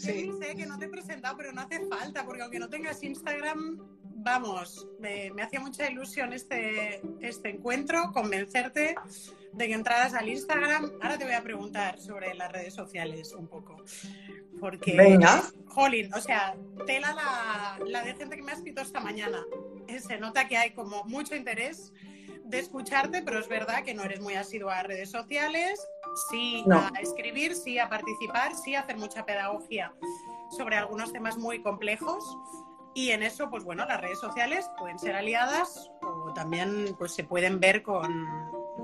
Sí. 0.00 0.30
Sé 0.40 0.54
que 0.56 0.66
no 0.66 0.78
te 0.78 0.86
he 0.86 0.88
presentado, 0.88 1.36
pero 1.36 1.52
no 1.52 1.60
hace 1.60 1.86
falta, 1.86 2.24
porque 2.24 2.42
aunque 2.42 2.58
no 2.58 2.68
tengas 2.68 3.02
Instagram, 3.02 3.78
vamos, 4.02 4.86
me, 4.98 5.30
me 5.32 5.42
hacía 5.42 5.60
mucha 5.60 5.90
ilusión 5.90 6.32
este, 6.32 7.00
este 7.20 7.50
encuentro, 7.50 8.12
convencerte 8.12 8.94
de 9.52 9.66
que 9.66 9.74
entraras 9.74 10.14
al 10.14 10.28
Instagram. 10.28 10.92
Ahora 11.00 11.18
te 11.18 11.24
voy 11.24 11.34
a 11.34 11.42
preguntar 11.42 11.98
sobre 12.00 12.34
las 12.34 12.50
redes 12.52 12.74
sociales 12.74 13.32
un 13.34 13.48
poco. 13.48 13.76
Porque, 14.58 14.94
Venga. 14.96 15.42
jolín, 15.66 16.12
o 16.14 16.20
sea, 16.20 16.54
tela 16.86 17.14
la, 17.14 17.78
la 17.86 18.02
de 18.02 18.14
gente 18.14 18.36
que 18.36 18.42
me 18.42 18.52
ha 18.52 18.54
escrito 18.54 18.82
esta 18.82 19.00
mañana. 19.00 19.42
Eh, 19.88 20.00
Se 20.00 20.18
nota 20.18 20.48
que 20.48 20.56
hay 20.56 20.72
como 20.72 21.04
mucho 21.04 21.34
interés 21.34 21.92
de 22.44 22.58
escucharte, 22.58 23.22
pero 23.22 23.38
es 23.38 23.48
verdad 23.48 23.84
que 23.84 23.94
no 23.94 24.02
eres 24.02 24.20
muy 24.20 24.34
asiduo 24.34 24.70
a 24.70 24.82
redes 24.82 25.10
sociales, 25.10 25.80
sí 26.14 26.64
No. 26.66 26.78
a 26.94 27.00
escribir, 27.00 27.54
sí 27.54 27.78
a 27.78 27.88
participar, 27.88 28.54
sí 28.54 28.74
a 28.74 28.80
hacer 28.80 28.96
mucha 28.96 29.24
pedagogía 29.24 29.92
sobre 30.56 30.76
algunos 30.76 31.12
temas 31.12 31.36
muy 31.38 31.62
complejos. 31.62 32.24
Y 32.94 33.10
en 33.10 33.22
eso, 33.22 33.48
pues 33.50 33.62
bueno, 33.62 33.84
las 33.86 34.00
redes 34.00 34.18
sociales 34.18 34.68
pueden 34.76 34.98
ser 34.98 35.14
aliadas 35.14 35.90
o 36.02 36.32
también 36.32 36.96
pues, 36.98 37.14
se 37.14 37.22
pueden 37.22 37.60
ver 37.60 37.82
con, 37.82 38.26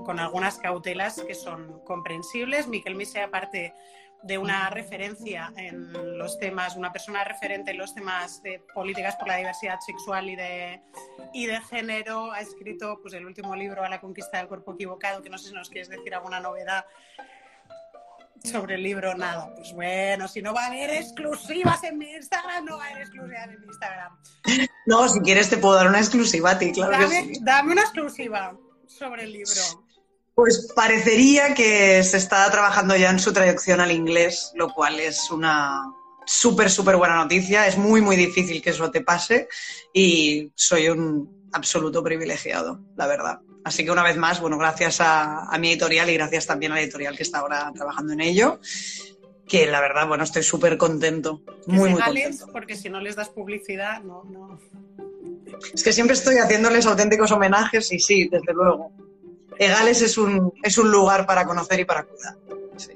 con 0.04 0.20
algunas 0.20 0.58
cautelas 0.58 1.20
que 1.26 1.34
son 1.34 1.80
comprensibles. 1.84 2.68
Miquel 2.68 2.94
Mise, 2.94 3.20
aparte 3.20 3.74
de 4.22 4.38
una 4.38 4.70
referencia 4.70 5.52
en 5.56 6.18
los 6.18 6.38
temas, 6.38 6.76
una 6.76 6.92
persona 6.92 7.22
referente 7.24 7.70
en 7.70 7.78
los 7.78 7.94
temas 7.94 8.42
de 8.42 8.60
políticas 8.74 9.16
por 9.16 9.28
la 9.28 9.36
diversidad 9.36 9.78
sexual 9.80 10.28
y 10.28 10.36
de, 10.36 10.82
y 11.32 11.46
de 11.46 11.60
género, 11.60 12.32
ha 12.32 12.40
escrito 12.40 12.98
pues, 13.00 13.14
el 13.14 13.24
último 13.24 13.54
libro, 13.54 13.84
A 13.84 13.88
la 13.88 14.00
conquista 14.00 14.38
del 14.38 14.48
cuerpo 14.48 14.74
equivocado, 14.74 15.22
que 15.22 15.30
no 15.30 15.38
sé 15.38 15.48
si 15.48 15.54
nos 15.54 15.68
quieres 15.68 15.88
decir 15.88 16.14
alguna 16.14 16.40
novedad 16.40 16.84
sobre 18.42 18.76
el 18.76 18.82
libro, 18.82 19.14
nada. 19.14 19.52
Pues 19.54 19.72
bueno, 19.72 20.28
si 20.28 20.42
no 20.42 20.54
va 20.54 20.64
a 20.64 20.66
haber 20.66 20.90
exclusivas 20.90 21.82
en 21.84 21.98
mi 21.98 22.12
Instagram, 22.12 22.64
no 22.64 22.78
va 22.78 22.84
a 22.84 22.88
haber 22.88 23.02
exclusivas 23.02 23.48
en 23.48 23.60
mi 23.60 23.66
Instagram. 23.66 24.18
No, 24.86 25.08
si 25.08 25.20
quieres 25.20 25.50
te 25.50 25.56
puedo 25.56 25.74
dar 25.74 25.88
una 25.88 25.98
exclusiva 25.98 26.52
a 26.52 26.58
ti, 26.58 26.72
claro 26.72 26.92
que 26.92 27.04
Dame, 27.04 27.34
sí. 27.34 27.40
dame 27.42 27.72
una 27.72 27.82
exclusiva 27.82 28.56
sobre 28.86 29.24
el 29.24 29.32
libro. 29.32 29.85
Pues 30.36 30.70
parecería 30.76 31.54
que 31.54 32.04
se 32.04 32.18
está 32.18 32.48
trabajando 32.50 32.94
ya 32.94 33.08
en 33.08 33.18
su 33.18 33.32
traducción 33.32 33.80
al 33.80 33.90
inglés, 33.90 34.52
lo 34.54 34.68
cual 34.68 35.00
es 35.00 35.30
una 35.30 35.90
súper, 36.26 36.70
súper 36.70 36.96
buena 36.96 37.16
noticia. 37.16 37.66
Es 37.66 37.78
muy, 37.78 38.02
muy 38.02 38.16
difícil 38.16 38.60
que 38.60 38.68
eso 38.68 38.90
te 38.90 39.00
pase 39.00 39.48
y 39.94 40.52
soy 40.54 40.90
un 40.90 41.48
absoluto 41.54 42.04
privilegiado, 42.04 42.80
la 42.96 43.06
verdad. 43.06 43.40
Así 43.64 43.82
que 43.82 43.90
una 43.90 44.02
vez 44.02 44.18
más, 44.18 44.38
bueno, 44.38 44.58
gracias 44.58 45.00
a, 45.00 45.46
a 45.46 45.56
mi 45.56 45.70
editorial 45.70 46.10
y 46.10 46.14
gracias 46.14 46.46
también 46.46 46.72
a 46.72 46.74
la 46.74 46.82
editorial 46.82 47.16
que 47.16 47.22
está 47.22 47.38
ahora 47.38 47.72
trabajando 47.74 48.12
en 48.12 48.20
ello, 48.20 48.60
que 49.48 49.66
la 49.66 49.80
verdad, 49.80 50.06
bueno, 50.06 50.24
estoy 50.24 50.42
súper 50.42 50.76
contento, 50.76 51.40
muy, 51.66 51.92
muy 51.92 52.02
contento. 52.02 52.48
porque 52.52 52.76
si 52.76 52.90
no 52.90 53.00
les 53.00 53.16
das 53.16 53.30
publicidad, 53.30 54.02
no, 54.02 54.22
no. 54.24 54.60
Es 55.72 55.82
que 55.82 55.94
siempre 55.94 56.12
estoy 56.12 56.36
haciéndoles 56.36 56.84
auténticos 56.84 57.32
homenajes 57.32 57.90
y 57.90 57.98
sí, 57.98 58.28
desde 58.30 58.52
luego. 58.52 58.92
Egales 59.58 60.02
es 60.02 60.18
un, 60.18 60.52
es 60.62 60.78
un 60.78 60.90
lugar 60.90 61.26
para 61.26 61.46
conocer 61.46 61.80
y 61.80 61.84
para 61.84 62.04
cuidar. 62.04 62.36
Sí. 62.76 62.92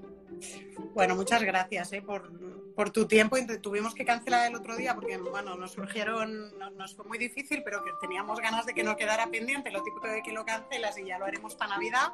Bueno, 0.94 1.14
muchas 1.14 1.42
gracias 1.42 1.92
eh, 1.92 2.02
por, 2.02 2.30
por 2.74 2.90
tu 2.90 3.06
tiempo. 3.06 3.36
Tuvimos 3.62 3.94
que 3.94 4.04
cancelar 4.04 4.48
el 4.48 4.54
otro 4.56 4.76
día 4.76 4.94
porque, 4.94 5.16
bueno, 5.18 5.56
nos 5.56 5.72
surgieron, 5.72 6.58
no- 6.58 6.70
nos 6.70 6.94
fue 6.94 7.04
muy 7.06 7.16
difícil, 7.18 7.62
pero 7.64 7.82
que 7.84 7.90
teníamos 8.00 8.40
ganas 8.40 8.66
de 8.66 8.74
que 8.74 8.82
no 8.82 8.96
quedara 8.96 9.26
pendiente, 9.28 9.70
lo 9.70 9.82
típico 9.82 10.06
de 10.06 10.22
que 10.22 10.32
lo 10.32 10.44
cancelas 10.44 10.98
y 10.98 11.06
ya 11.06 11.18
lo 11.18 11.24
haremos 11.26 11.54
para 11.54 11.72
Navidad. 11.74 12.12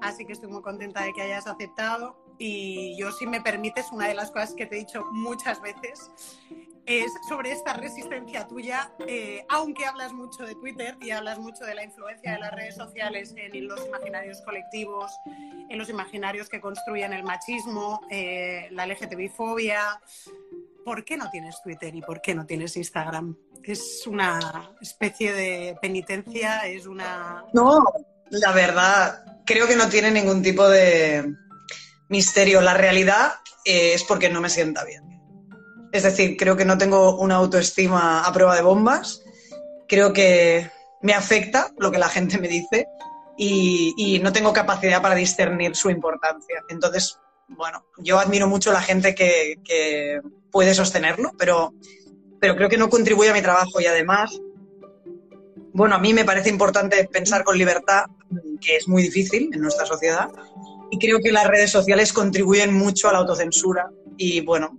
Así 0.00 0.24
que 0.24 0.32
estoy 0.32 0.48
muy 0.50 0.62
contenta 0.62 1.02
de 1.02 1.12
que 1.12 1.22
hayas 1.22 1.46
aceptado. 1.46 2.16
Y 2.38 2.96
yo, 2.98 3.12
si 3.12 3.26
me 3.26 3.40
permites, 3.40 3.86
una 3.92 4.08
de 4.08 4.14
las 4.14 4.30
cosas 4.30 4.54
que 4.54 4.66
te 4.66 4.76
he 4.76 4.78
dicho 4.80 5.04
muchas 5.12 5.60
veces 5.60 6.10
es 6.86 7.12
sobre 7.28 7.52
esta 7.52 7.72
resistencia 7.74 8.46
tuya, 8.46 8.92
eh, 9.06 9.44
aunque 9.48 9.86
hablas 9.86 10.12
mucho 10.12 10.44
de 10.44 10.54
Twitter 10.54 10.96
y 11.00 11.10
hablas 11.10 11.38
mucho 11.38 11.64
de 11.64 11.74
la 11.74 11.84
influencia 11.84 12.32
de 12.32 12.38
las 12.38 12.52
redes 12.52 12.74
sociales 12.74 13.34
en 13.36 13.68
los 13.68 13.86
imaginarios 13.86 14.40
colectivos, 14.42 15.10
en 15.68 15.78
los 15.78 15.88
imaginarios 15.88 16.48
que 16.48 16.60
construyen 16.60 17.12
el 17.12 17.22
machismo, 17.22 18.00
eh, 18.10 18.68
la 18.70 18.86
LGTBI-fobia. 18.86 20.00
¿Por 20.84 21.04
qué 21.04 21.16
no 21.16 21.30
tienes 21.30 21.62
Twitter 21.62 21.94
y 21.94 22.02
por 22.02 22.20
qué 22.20 22.34
no 22.34 22.44
tienes 22.44 22.76
Instagram? 22.76 23.36
Es 23.62 24.06
una 24.06 24.72
especie 24.80 25.32
de 25.32 25.78
penitencia, 25.80 26.66
es 26.66 26.86
una... 26.86 27.44
No, 27.54 27.82
la 28.28 28.52
verdad, 28.52 29.24
creo 29.46 29.66
que 29.66 29.76
no 29.76 29.88
tiene 29.88 30.10
ningún 30.10 30.42
tipo 30.42 30.68
de 30.68 31.34
misterio. 32.08 32.60
La 32.60 32.74
realidad 32.74 33.32
eh, 33.64 33.94
es 33.94 34.04
porque 34.04 34.28
no 34.28 34.42
me 34.42 34.50
sienta 34.50 34.84
bien. 34.84 35.13
Es 35.94 36.02
decir, 36.02 36.36
creo 36.36 36.56
que 36.56 36.64
no 36.64 36.76
tengo 36.76 37.16
una 37.18 37.36
autoestima 37.36 38.24
a 38.24 38.32
prueba 38.32 38.56
de 38.56 38.62
bombas. 38.62 39.22
Creo 39.86 40.12
que 40.12 40.68
me 41.02 41.14
afecta 41.14 41.72
lo 41.78 41.92
que 41.92 41.98
la 41.98 42.08
gente 42.08 42.36
me 42.36 42.48
dice 42.48 42.88
y, 43.38 44.18
no 44.20 44.32
tengo 44.32 44.52
capacidad 44.52 45.00
para 45.00 45.14
discernir 45.14 45.76
su 45.76 45.90
importancia. 45.90 46.64
Entonces, 46.68 47.20
bueno, 47.46 47.86
yo 47.98 48.18
admiro 48.18 48.48
mucho 48.48 48.70
a 48.70 48.72
la 48.72 48.80
gente 48.80 49.14
que, 49.14 50.20
puede 50.50 50.74
sostenerlo, 50.74 51.30
pero, 51.38 51.72
creo 52.40 52.68
que 52.68 52.76
no 52.76 52.90
contribuye 52.90 53.30
a 53.30 53.34
mi 53.34 53.42
trabajo 53.42 53.80
y 53.80 53.86
además, 53.86 54.36
bueno, 55.72 55.94
a 55.94 56.00
mí 56.00 56.12
me 56.12 56.24
parece 56.24 56.48
importante 56.48 57.04
pensar 57.04 57.44
con 57.44 57.56
libertad, 57.56 58.06
que 58.60 58.78
es 58.78 58.88
muy 58.88 59.02
difícil 59.02 59.48
en 59.52 59.60
nuestra 59.60 59.86
sociedad, 59.86 60.28
y 60.90 60.98
creo 60.98 61.20
que 61.22 61.30
las 61.30 61.46
redes 61.46 61.70
sociales 61.70 62.12
contribuyen 62.12 62.74
mucho 62.74 63.08
a 63.08 63.12
la 63.12 63.18
autocensura 63.18 63.88
y 64.16 64.40
bueno, 64.40 64.76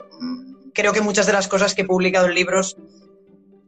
creo 0.76 0.94
que 0.94 1.02
muchas 1.02 1.26
de 1.26 1.34
las 1.34 1.48
cosas 1.48 1.74
que 1.74 1.82
he 1.82 1.86
publicado 1.86 2.28
en 2.28 2.36
libros 2.36 2.76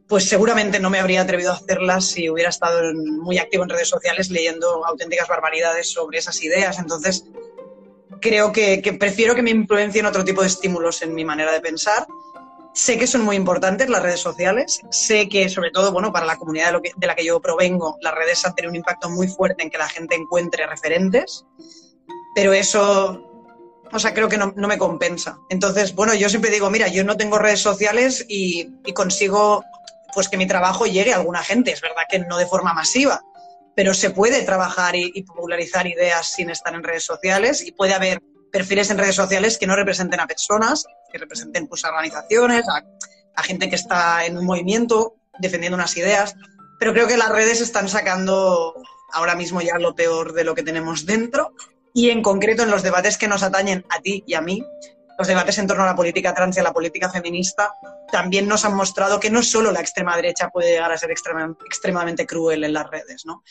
pues 0.08 0.26
seguramente 0.26 0.80
no 0.80 0.88
me 0.88 0.98
habría 1.00 1.20
atrevido 1.20 1.50
a 1.52 1.56
hacerlas 1.56 2.06
si 2.06 2.30
hubiera 2.30 2.48
estado 2.48 2.80
en- 2.88 3.18
muy 3.18 3.36
activo 3.38 3.64
en 3.64 3.68
redes 3.68 3.88
sociales 3.88 4.30
leyendo 4.30 4.86
auténticas 4.86 5.28
barbaridades 5.28 5.90
sobre 5.92 6.18
esas 6.18 6.40
ideas. 6.42 6.78
Entonces, 6.78 7.24
creo 8.22 8.50
que, 8.52 8.80
que 8.80 8.94
prefiero 8.94 9.34
que 9.34 9.42
me 9.42 9.50
influencien 9.50 10.06
otro 10.06 10.24
tipo 10.24 10.40
de 10.40 10.46
estímulos 10.46 11.02
en 11.02 11.14
mi 11.14 11.26
manera 11.26 11.52
de 11.52 11.60
pensar. 11.60 12.06
Sé 12.72 12.96
que 12.96 13.06
son 13.06 13.22
muy 13.22 13.36
importantes 13.36 13.90
las 13.90 14.02
redes 14.02 14.20
sociales, 14.20 14.80
sé 14.90 15.28
que 15.28 15.48
sobre 15.50 15.70
todo, 15.72 15.92
bueno, 15.92 16.10
para 16.10 16.24
la 16.24 16.36
comunidad 16.36 16.66
de, 16.68 16.72
lo 16.72 16.80
que- 16.80 16.92
de 16.96 17.06
la 17.06 17.14
que 17.14 17.24
yo 17.26 17.38
provengo, 17.40 17.98
las 18.00 18.14
redes 18.14 18.42
han 18.46 18.54
tenido 18.54 18.70
un 18.70 18.76
impacto 18.76 19.10
muy 19.10 19.28
fuerte 19.28 19.62
en 19.62 19.68
que 19.68 19.76
la 19.76 19.88
gente 19.90 20.14
encuentre 20.14 20.66
referentes, 20.66 21.44
pero 22.34 22.54
eso, 22.54 23.20
o 23.92 23.98
sea, 23.98 24.14
creo 24.14 24.28
que 24.28 24.38
no, 24.38 24.52
no 24.56 24.68
me 24.68 24.78
compensa. 24.78 25.38
Entonces, 25.48 25.94
bueno, 25.94 26.14
yo 26.14 26.28
siempre 26.28 26.50
digo, 26.50 26.70
mira, 26.70 26.88
yo 26.88 27.04
no 27.04 27.16
tengo 27.16 27.38
redes 27.38 27.60
sociales 27.60 28.24
y, 28.28 28.70
y 28.84 28.92
consigo 28.92 29.64
pues 30.14 30.28
que 30.28 30.36
mi 30.36 30.46
trabajo 30.46 30.86
llegue 30.86 31.12
a 31.12 31.16
alguna 31.16 31.42
gente. 31.42 31.72
Es 31.72 31.80
verdad 31.80 32.02
que 32.08 32.18
no 32.20 32.38
de 32.38 32.46
forma 32.46 32.74
masiva, 32.74 33.22
pero 33.76 33.94
se 33.94 34.10
puede 34.10 34.42
trabajar 34.42 34.96
y, 34.96 35.10
y 35.14 35.22
popularizar 35.22 35.86
ideas 35.86 36.26
sin 36.28 36.50
estar 36.50 36.74
en 36.74 36.82
redes 36.82 37.04
sociales 37.04 37.62
y 37.64 37.72
puede 37.72 37.94
haber 37.94 38.20
perfiles 38.50 38.90
en 38.90 38.98
redes 38.98 39.16
sociales 39.16 39.58
que 39.58 39.66
no 39.66 39.76
representen 39.76 40.20
a 40.20 40.26
personas, 40.26 40.84
que 41.12 41.18
representen 41.18 41.66
pues, 41.66 41.84
a 41.84 41.88
organizaciones, 41.88 42.68
a, 42.68 42.82
a 43.36 43.42
gente 43.42 43.68
que 43.68 43.76
está 43.76 44.24
en 44.24 44.38
un 44.38 44.46
movimiento 44.46 45.16
defendiendo 45.38 45.76
unas 45.76 45.96
ideas. 45.96 46.34
Pero 46.78 46.92
creo 46.92 47.06
que 47.06 47.16
las 47.16 47.30
redes 47.30 47.60
están 47.60 47.88
sacando 47.88 48.74
ahora 49.12 49.34
mismo 49.34 49.60
ya 49.60 49.78
lo 49.78 49.94
peor 49.94 50.32
de 50.32 50.44
lo 50.44 50.54
que 50.54 50.62
tenemos 50.62 51.06
dentro 51.06 51.54
y 51.94 52.10
en 52.10 52.22
concreto 52.22 52.62
en 52.62 52.70
los 52.70 52.82
debates 52.82 53.18
que 53.18 53.28
nos 53.28 53.42
atañen 53.42 53.84
a 53.88 54.00
ti 54.00 54.22
y 54.26 54.34
a 54.34 54.40
mí, 54.40 54.62
los 55.18 55.26
debates 55.26 55.58
en 55.58 55.66
torno 55.66 55.82
a 55.82 55.86
la 55.86 55.96
política 55.96 56.32
trans 56.32 56.56
y 56.56 56.60
a 56.60 56.62
la 56.62 56.72
política 56.72 57.10
feminista, 57.10 57.72
también 58.12 58.46
nos 58.46 58.64
han 58.64 58.74
mostrado 58.74 59.18
que 59.18 59.30
no 59.30 59.42
solo 59.42 59.72
la 59.72 59.80
extrema 59.80 60.14
derecha 60.14 60.48
puede 60.48 60.70
llegar 60.70 60.92
a 60.92 60.98
ser 60.98 61.10
extrema- 61.10 61.56
extremadamente 61.66 62.26
cruel 62.26 62.62
en 62.62 62.72
las 62.72 62.88
redes, 62.88 63.26
¿no? 63.26 63.42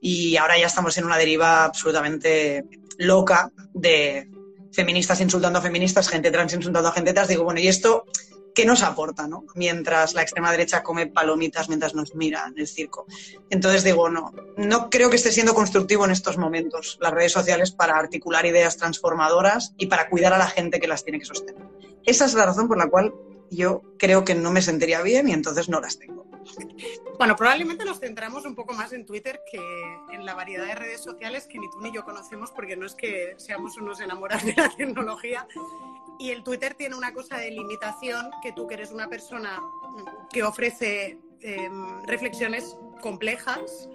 Y 0.00 0.36
ahora 0.36 0.58
ya 0.58 0.66
estamos 0.66 0.96
en 0.98 1.04
una 1.04 1.18
deriva 1.18 1.64
absolutamente 1.64 2.64
loca 2.98 3.50
de 3.74 4.26
feministas 4.72 5.20
insultando 5.20 5.58
a 5.58 5.62
feministas, 5.62 6.08
gente 6.08 6.30
trans 6.30 6.54
insultando 6.54 6.88
a 6.88 6.92
gente 6.92 7.12
trans. 7.12 7.28
Digo, 7.28 7.44
bueno, 7.44 7.60
¿y 7.60 7.68
esto 7.68 8.06
qué 8.54 8.64
nos 8.64 8.82
aporta, 8.82 9.26
no? 9.26 9.44
Mientras 9.54 10.14
la 10.14 10.22
extrema 10.22 10.50
derecha 10.50 10.82
come 10.82 11.06
palomitas 11.06 11.68
mientras 11.68 11.94
nos 11.94 12.14
mira 12.14 12.44
en 12.48 12.58
el 12.58 12.66
circo. 12.66 13.06
Entonces 13.50 13.84
digo, 13.84 14.08
no, 14.08 14.32
no 14.56 14.90
creo 14.90 15.10
que 15.10 15.16
esté 15.16 15.32
siendo 15.32 15.54
constructivo 15.54 16.04
en 16.04 16.10
estos 16.10 16.38
momentos 16.38 16.98
las 17.00 17.12
redes 17.12 17.32
sociales 17.32 17.72
para 17.72 17.96
articular 17.96 18.46
ideas 18.46 18.76
transformadoras 18.76 19.74
y 19.78 19.86
para 19.86 20.08
cuidar 20.08 20.32
a 20.32 20.38
la 20.38 20.46
gente 20.46 20.80
que 20.80 20.88
las 20.88 21.04
tiene 21.04 21.18
que 21.18 21.24
sostener. 21.24 21.66
Esa 22.04 22.24
es 22.24 22.34
la 22.34 22.46
razón 22.46 22.68
por 22.68 22.78
la 22.78 22.88
cual 22.88 23.14
yo 23.50 23.82
creo 23.98 24.24
que 24.24 24.34
no 24.34 24.50
me 24.50 24.62
sentiría 24.62 25.02
bien 25.02 25.28
y 25.28 25.32
entonces 25.32 25.68
no 25.68 25.80
las 25.80 25.98
tengo. 25.98 26.26
Bueno, 27.18 27.36
probablemente 27.36 27.84
nos 27.84 28.00
centramos 28.00 28.44
un 28.44 28.54
poco 28.54 28.72
más 28.74 28.92
en 28.92 29.06
Twitter 29.06 29.40
que 29.50 29.60
en 30.12 30.24
la 30.24 30.34
variedad 30.34 30.66
de 30.66 30.74
redes 30.74 31.00
sociales 31.00 31.46
que 31.46 31.58
ni 31.58 31.70
tú 31.70 31.80
ni 31.80 31.92
yo 31.92 32.04
conocemos, 32.04 32.50
porque 32.50 32.76
no 32.76 32.86
es 32.86 32.94
que 32.94 33.34
seamos 33.36 33.76
unos 33.76 34.00
enamorados 34.00 34.44
de 34.44 34.54
la 34.56 34.68
tecnología. 34.70 35.46
Y 36.22 36.30
el 36.30 36.44
Twitter 36.44 36.74
tiene 36.74 36.94
una 36.94 37.12
cosa 37.12 37.36
de 37.36 37.50
limitación, 37.50 38.30
que 38.44 38.52
tú 38.52 38.68
que 38.68 38.74
eres 38.74 38.92
una 38.92 39.08
persona 39.08 39.60
que 40.30 40.44
ofrece 40.44 41.18
eh, 41.40 41.68
reflexiones 42.06 42.76
complejas 43.00 43.88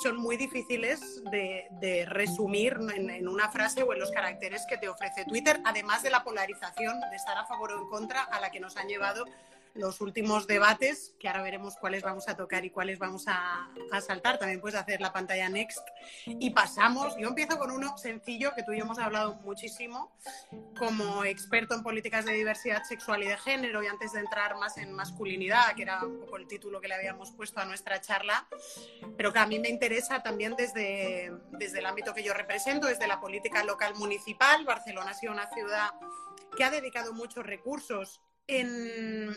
son 0.00 0.16
muy 0.16 0.36
difíciles 0.36 1.24
de, 1.24 2.04
resumir 2.06 2.78
en, 2.94 3.26
una 3.26 3.48
frase 3.48 3.82
o 3.82 3.92
en 3.92 3.98
los 3.98 4.12
caracteres 4.12 4.64
que 4.68 4.78
te 4.78 4.88
ofrece 4.88 5.24
Twitter, 5.24 5.60
además 5.64 6.04
de 6.04 6.10
la 6.10 6.22
polarización 6.22 7.00
de 7.00 7.16
estar 7.16 7.36
a 7.36 7.46
favor 7.46 7.72
o 7.72 7.82
en 7.82 7.88
contra 7.88 8.22
a 8.22 8.38
la 8.38 8.50
que 8.50 8.60
nos 8.60 8.76
han 8.76 8.86
llevado 8.86 9.24
los 9.76 10.00
últimos 10.00 10.46
debates, 10.46 11.14
que 11.18 11.28
ahora 11.28 11.42
veremos 11.42 11.76
cuáles 11.76 12.02
vamos 12.02 12.28
a 12.28 12.36
tocar 12.36 12.64
y 12.64 12.70
cuáles 12.70 12.98
vamos 12.98 13.24
a, 13.26 13.68
saltar. 14.00 14.38
También 14.38 14.60
puedes 14.60 14.78
hacer 14.78 15.00
la 15.00 15.12
pantalla 15.12 15.48
next. 15.48 15.86
Y 16.26 16.50
pasamos, 16.50 17.16
yo 17.18 17.28
empiezo 17.28 17.58
con 17.58 17.70
uno 17.70 17.96
sencillo 17.96 18.52
que 18.54 18.62
tú 18.62 18.72
y 18.72 18.78
yo 18.78 18.84
hemos 18.84 18.98
hablado 18.98 19.36
muchísimo 19.36 20.12
como 20.78 21.24
experto 21.24 21.74
en 21.74 21.82
políticas 21.82 22.24
de 22.24 22.32
diversidad 22.32 22.82
sexual 22.84 23.22
y 23.22 23.26
de 23.26 23.36
género 23.38 23.82
y 23.82 23.86
antes 23.86 24.12
de 24.12 24.20
entrar 24.20 24.56
más 24.56 24.76
en 24.76 24.92
masculinidad, 24.92 25.74
que 25.74 25.82
era 25.82 26.04
un 26.04 26.20
poco 26.20 26.36
el 26.36 26.46
título 26.46 26.80
que 26.80 26.88
le 26.88 26.94
habíamos 26.94 27.32
puesto 27.32 27.60
a 27.60 27.64
nuestra 27.64 28.00
charla, 28.00 28.46
pero 29.16 29.32
que 29.32 29.38
a 29.38 29.46
mí 29.46 29.58
me 29.58 29.68
interesa 29.68 30.22
también 30.22 30.54
desde, 30.56 31.32
desde 31.52 31.78
el 31.78 31.86
ámbito 31.86 32.12
que 32.14 32.22
yo 32.22 32.34
represento, 32.34 32.86
desde 32.86 33.06
la 33.06 33.20
política 33.20 33.64
local 33.64 33.94
municipal. 33.94 34.64
Barcelona 34.64 35.12
ha 35.12 35.14
sido 35.14 35.32
una 35.32 35.48
ciudad 35.48 35.90
que 36.56 36.64
ha 36.64 36.70
dedicado 36.70 37.12
muchos 37.12 37.44
recursos 37.44 38.22
en, 38.46 39.34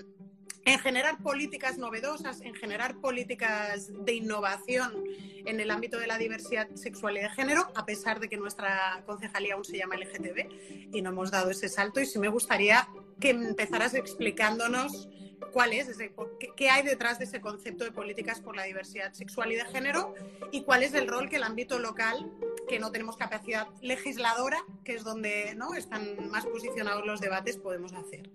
generar 0.84 1.18
políticas 1.24 1.78
novedosas, 1.78 2.42
en 2.42 2.54
generar 2.54 2.98
políticas 3.02 3.90
de 4.06 4.14
innovación 4.14 5.04
en 5.46 5.60
el 5.60 5.72
ámbito 5.72 5.98
de 5.98 6.06
la 6.06 6.18
diversidad 6.18 6.70
sexual 6.76 7.18
y 7.18 7.22
de 7.22 7.30
género, 7.30 7.72
a 7.76 7.86
pesar 7.86 8.20
de 8.20 8.30
que 8.30 8.38
nuestra 8.38 9.04
concejalía 9.06 9.56
aún 9.56 9.66
se 9.66 9.78
llama 9.78 9.96
LGTB 9.96 10.94
y 10.94 11.02
no 11.02 11.10
hemos 11.10 11.32
dado 11.32 11.50
ese 11.50 11.70
salto. 11.70 12.00
Y 12.00 12.06
sí 12.06 12.20
me 12.20 12.28
gustaría 12.28 12.88
que 13.20 13.32
empezaras 13.32 13.96
explicándonos 13.96 15.10
cuál 15.52 15.74
es, 15.74 15.88
ese, 15.88 16.14
qué 16.56 16.70
hay 16.70 16.84
detrás 16.84 17.18
de 17.18 17.26
ese 17.26 17.42
concepto 17.42 17.84
de 17.84 17.92
políticas 17.92 18.40
por 18.40 18.56
la 18.56 18.64
diversidad 18.64 19.14
sexual 19.14 19.52
y 19.52 19.56
de 19.56 19.66
género 19.66 20.14
y 20.52 20.64
cuál 20.64 20.84
es 20.84 20.94
el 20.94 21.08
rol 21.08 21.30
que 21.30 21.38
el 21.38 21.44
ámbito 21.44 21.80
local, 21.80 22.32
que 22.68 22.80
no 22.80 22.92
tenemos 22.92 23.18
capacidad 23.18 23.68
legisladora, 23.82 24.60
que 24.84 24.94
es 24.94 25.04
donde 25.04 25.56
¿no? 25.56 25.74
están 25.74 26.30
más 26.30 26.46
posicionados 26.46 27.06
los 27.06 27.22
debates, 27.22 27.58
podemos 27.58 27.94
hacer. 27.94 28.30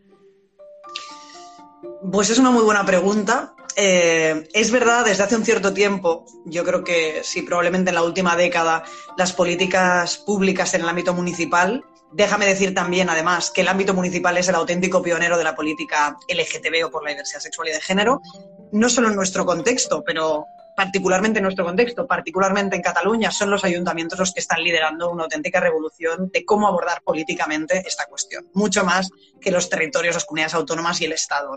Pues 2.11 2.31
es 2.31 2.39
una 2.39 2.51
muy 2.51 2.63
buena 2.63 2.85
pregunta. 2.85 3.55
Eh, 3.77 4.49
es 4.53 4.71
verdad, 4.71 5.05
desde 5.05 5.25
hace 5.25 5.37
un 5.37 5.45
cierto 5.45 5.73
tiempo, 5.73 6.25
yo 6.45 6.65
creo 6.65 6.85
que 6.85 7.23
sí, 7.25 7.43
probablemente 7.43 7.91
en 7.91 7.97
la 7.97 8.05
última 8.05 8.37
década, 8.37 8.85
las 9.17 9.33
políticas 9.33 10.19
públicas 10.19 10.75
en 10.75 10.83
el 10.83 10.89
ámbito 10.89 11.13
municipal, 11.13 11.85
déjame 12.13 12.47
decir 12.47 12.73
también, 12.73 13.11
además, 13.11 13.51
que 13.51 13.63
el 13.63 13.69
ámbito 13.69 13.93
municipal 13.93 14.37
es 14.39 14.49
el 14.49 14.55
auténtico 14.55 15.03
pionero 15.03 15.37
de 15.37 15.45
la 15.45 15.57
política 15.57 16.17
LGTB 16.29 16.87
o 16.87 16.91
por 16.91 17.03
la 17.03 17.11
diversidad 17.11 17.41
sexual 17.41 17.69
y 17.69 17.73
de 17.73 17.81
género, 17.81 18.23
no 18.71 18.89
solo 18.89 19.09
en 19.09 19.17
nuestro 19.17 19.45
contexto, 19.45 20.05
pero 20.05 20.47
particularmente 20.77 21.39
en 21.39 21.45
nuestro 21.45 21.65
contexto, 21.65 22.07
particularmente 22.07 22.77
en 22.77 22.83
Cataluña, 22.83 23.31
son 23.31 23.51
los 23.51 23.65
ayuntamientos 23.65 24.19
los 24.19 24.33
que 24.33 24.41
están 24.41 24.63
liderando 24.63 25.11
una 25.11 25.25
auténtica 25.25 25.61
revolución 25.61 26.31
de 26.33 26.45
cómo 26.45 26.67
abordar 26.67 27.03
políticamente 27.03 27.83
esta 27.87 28.07
cuestión, 28.07 28.49
mucho 28.55 28.85
más 28.85 29.11
que 29.41 29.51
los 29.51 29.69
territorios, 29.69 30.15
las 30.15 30.25
comunidades 30.25 30.55
autónomas 30.55 31.01
y 31.01 31.05
el 31.05 31.13
Estado. 31.13 31.57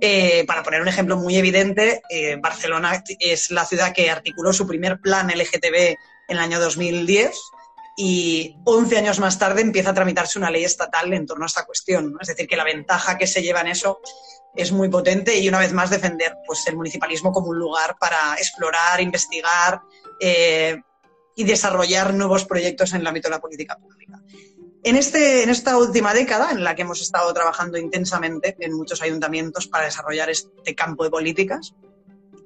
Eh, 0.00 0.44
para 0.46 0.62
poner 0.62 0.82
un 0.82 0.88
ejemplo 0.88 1.16
muy 1.16 1.36
evidente, 1.36 2.02
eh, 2.10 2.36
Barcelona 2.36 3.02
es 3.18 3.50
la 3.50 3.64
ciudad 3.64 3.92
que 3.92 4.10
articuló 4.10 4.52
su 4.52 4.66
primer 4.66 5.00
plan 5.00 5.30
LGTB 5.30 5.96
en 6.28 6.36
el 6.36 6.38
año 6.38 6.60
2010 6.60 7.34
y 7.96 8.56
11 8.64 8.98
años 8.98 9.20
más 9.20 9.38
tarde 9.38 9.60
empieza 9.60 9.90
a 9.90 9.94
tramitarse 9.94 10.38
una 10.38 10.50
ley 10.50 10.64
estatal 10.64 11.12
en 11.12 11.26
torno 11.26 11.44
a 11.44 11.46
esta 11.46 11.64
cuestión. 11.64 12.16
Es 12.20 12.28
decir, 12.28 12.48
que 12.48 12.56
la 12.56 12.64
ventaja 12.64 13.16
que 13.16 13.26
se 13.26 13.42
lleva 13.42 13.60
en 13.60 13.68
eso 13.68 14.00
es 14.56 14.72
muy 14.72 14.88
potente 14.88 15.36
y 15.38 15.48
una 15.48 15.58
vez 15.58 15.72
más 15.72 15.90
defender 15.90 16.36
pues, 16.46 16.66
el 16.66 16.76
municipalismo 16.76 17.32
como 17.32 17.48
un 17.48 17.58
lugar 17.58 17.96
para 17.98 18.34
explorar, 18.36 19.00
investigar 19.00 19.80
eh, 20.20 20.76
y 21.34 21.44
desarrollar 21.44 22.14
nuevos 22.14 22.44
proyectos 22.44 22.92
en 22.92 23.00
el 23.00 23.06
ámbito 23.06 23.28
de 23.28 23.34
la 23.34 23.40
política 23.40 23.76
pública. 23.76 24.20
En, 24.84 24.96
este, 24.96 25.42
en 25.42 25.50
esta 25.50 25.78
última 25.78 26.12
década, 26.12 26.50
en 26.52 26.62
la 26.62 26.74
que 26.74 26.82
hemos 26.82 27.00
estado 27.00 27.32
trabajando 27.32 27.78
intensamente 27.78 28.54
en 28.60 28.74
muchos 28.74 29.02
ayuntamientos 29.02 29.66
para 29.66 29.86
desarrollar 29.86 30.30
este 30.30 30.74
campo 30.74 31.04
de 31.04 31.10
políticas, 31.10 31.74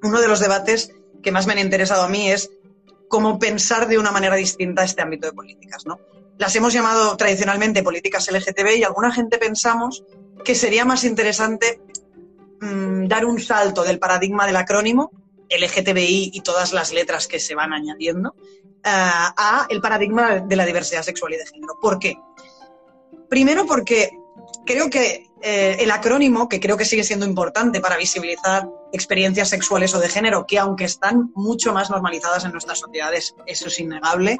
uno 0.01 0.21
de 0.21 0.27
los 0.27 0.39
debates 0.39 0.93
que 1.21 1.31
más 1.31 1.45
me 1.45 1.53
han 1.53 1.59
interesado 1.59 2.03
a 2.03 2.09
mí 2.09 2.31
es 2.31 2.49
cómo 3.09 3.39
pensar 3.39 3.87
de 3.87 3.97
una 3.97 4.11
manera 4.11 4.35
distinta 4.35 4.83
este 4.83 5.01
ámbito 5.01 5.27
de 5.27 5.33
políticas. 5.33 5.85
¿no? 5.85 5.99
Las 6.37 6.55
hemos 6.55 6.71
llamado 6.71 7.17
tradicionalmente 7.17 7.83
políticas 7.83 8.31
LGTB 8.31 8.77
y 8.77 8.83
alguna 8.83 9.11
gente 9.11 9.37
pensamos 9.37 10.05
que 10.45 10.55
sería 10.55 10.85
más 10.85 11.03
interesante 11.03 11.81
mm, 12.61 13.07
dar 13.07 13.25
un 13.25 13.39
salto 13.39 13.83
del 13.83 13.99
paradigma 13.99 14.45
del 14.45 14.55
acrónimo, 14.55 15.11
LGTBI 15.49 16.31
y 16.33 16.41
todas 16.41 16.73
las 16.73 16.93
letras 16.93 17.27
que 17.27 17.39
se 17.39 17.55
van 17.55 17.73
añadiendo, 17.73 18.35
eh, 18.37 18.81
a 18.83 19.67
el 19.69 19.81
paradigma 19.81 20.39
de 20.39 20.55
la 20.55 20.65
diversidad 20.65 21.03
sexual 21.03 21.33
y 21.33 21.37
de 21.37 21.45
género. 21.45 21.79
¿Por 21.81 21.99
qué? 21.99 22.17
Primero 23.29 23.65
porque 23.65 24.11
creo 24.65 24.89
que 24.89 25.27
eh, 25.41 25.77
el 25.79 25.91
acrónimo, 25.91 26.49
que 26.49 26.59
creo 26.59 26.77
que 26.77 26.85
sigue 26.85 27.03
siendo 27.03 27.25
importante 27.25 27.79
para 27.79 27.97
visibilizar 27.97 28.67
experiencias 28.91 29.49
sexuales 29.49 29.93
o 29.93 29.99
de 29.99 30.09
género, 30.09 30.45
que 30.45 30.59
aunque 30.59 30.85
están 30.85 31.31
mucho 31.35 31.73
más 31.73 31.89
normalizadas 31.89 32.45
en 32.45 32.51
nuestras 32.51 32.79
sociedades, 32.79 33.35
eso 33.45 33.67
es 33.67 33.79
innegable, 33.79 34.37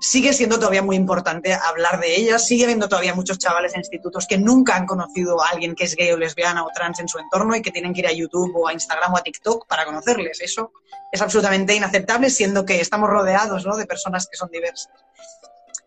sigue 0.00 0.32
siendo 0.32 0.58
todavía 0.58 0.82
muy 0.82 0.96
importante 0.96 1.54
hablar 1.54 2.00
de 2.00 2.16
ellas. 2.16 2.46
Sigue 2.46 2.64
habiendo 2.64 2.88
todavía 2.88 3.14
muchos 3.14 3.38
chavales 3.38 3.74
en 3.74 3.80
institutos 3.80 4.26
que 4.26 4.38
nunca 4.38 4.76
han 4.76 4.86
conocido 4.86 5.42
a 5.42 5.48
alguien 5.48 5.74
que 5.74 5.84
es 5.84 5.94
gay 5.96 6.10
o 6.12 6.16
lesbiana 6.16 6.64
o 6.64 6.68
trans 6.74 7.00
en 7.00 7.08
su 7.08 7.18
entorno 7.18 7.56
y 7.56 7.62
que 7.62 7.70
tienen 7.70 7.92
que 7.92 8.00
ir 8.00 8.06
a 8.06 8.12
YouTube 8.12 8.52
o 8.56 8.68
a 8.68 8.72
Instagram 8.72 9.14
o 9.14 9.18
a 9.18 9.22
TikTok 9.22 9.66
para 9.66 9.84
conocerles. 9.84 10.40
Eso 10.40 10.72
es 11.10 11.22
absolutamente 11.22 11.74
inaceptable, 11.74 12.30
siendo 12.30 12.64
que 12.64 12.80
estamos 12.80 13.08
rodeados 13.08 13.64
de 13.76 13.86
personas 13.86 14.26
que 14.26 14.36
son 14.36 14.50
diversas. 14.50 14.92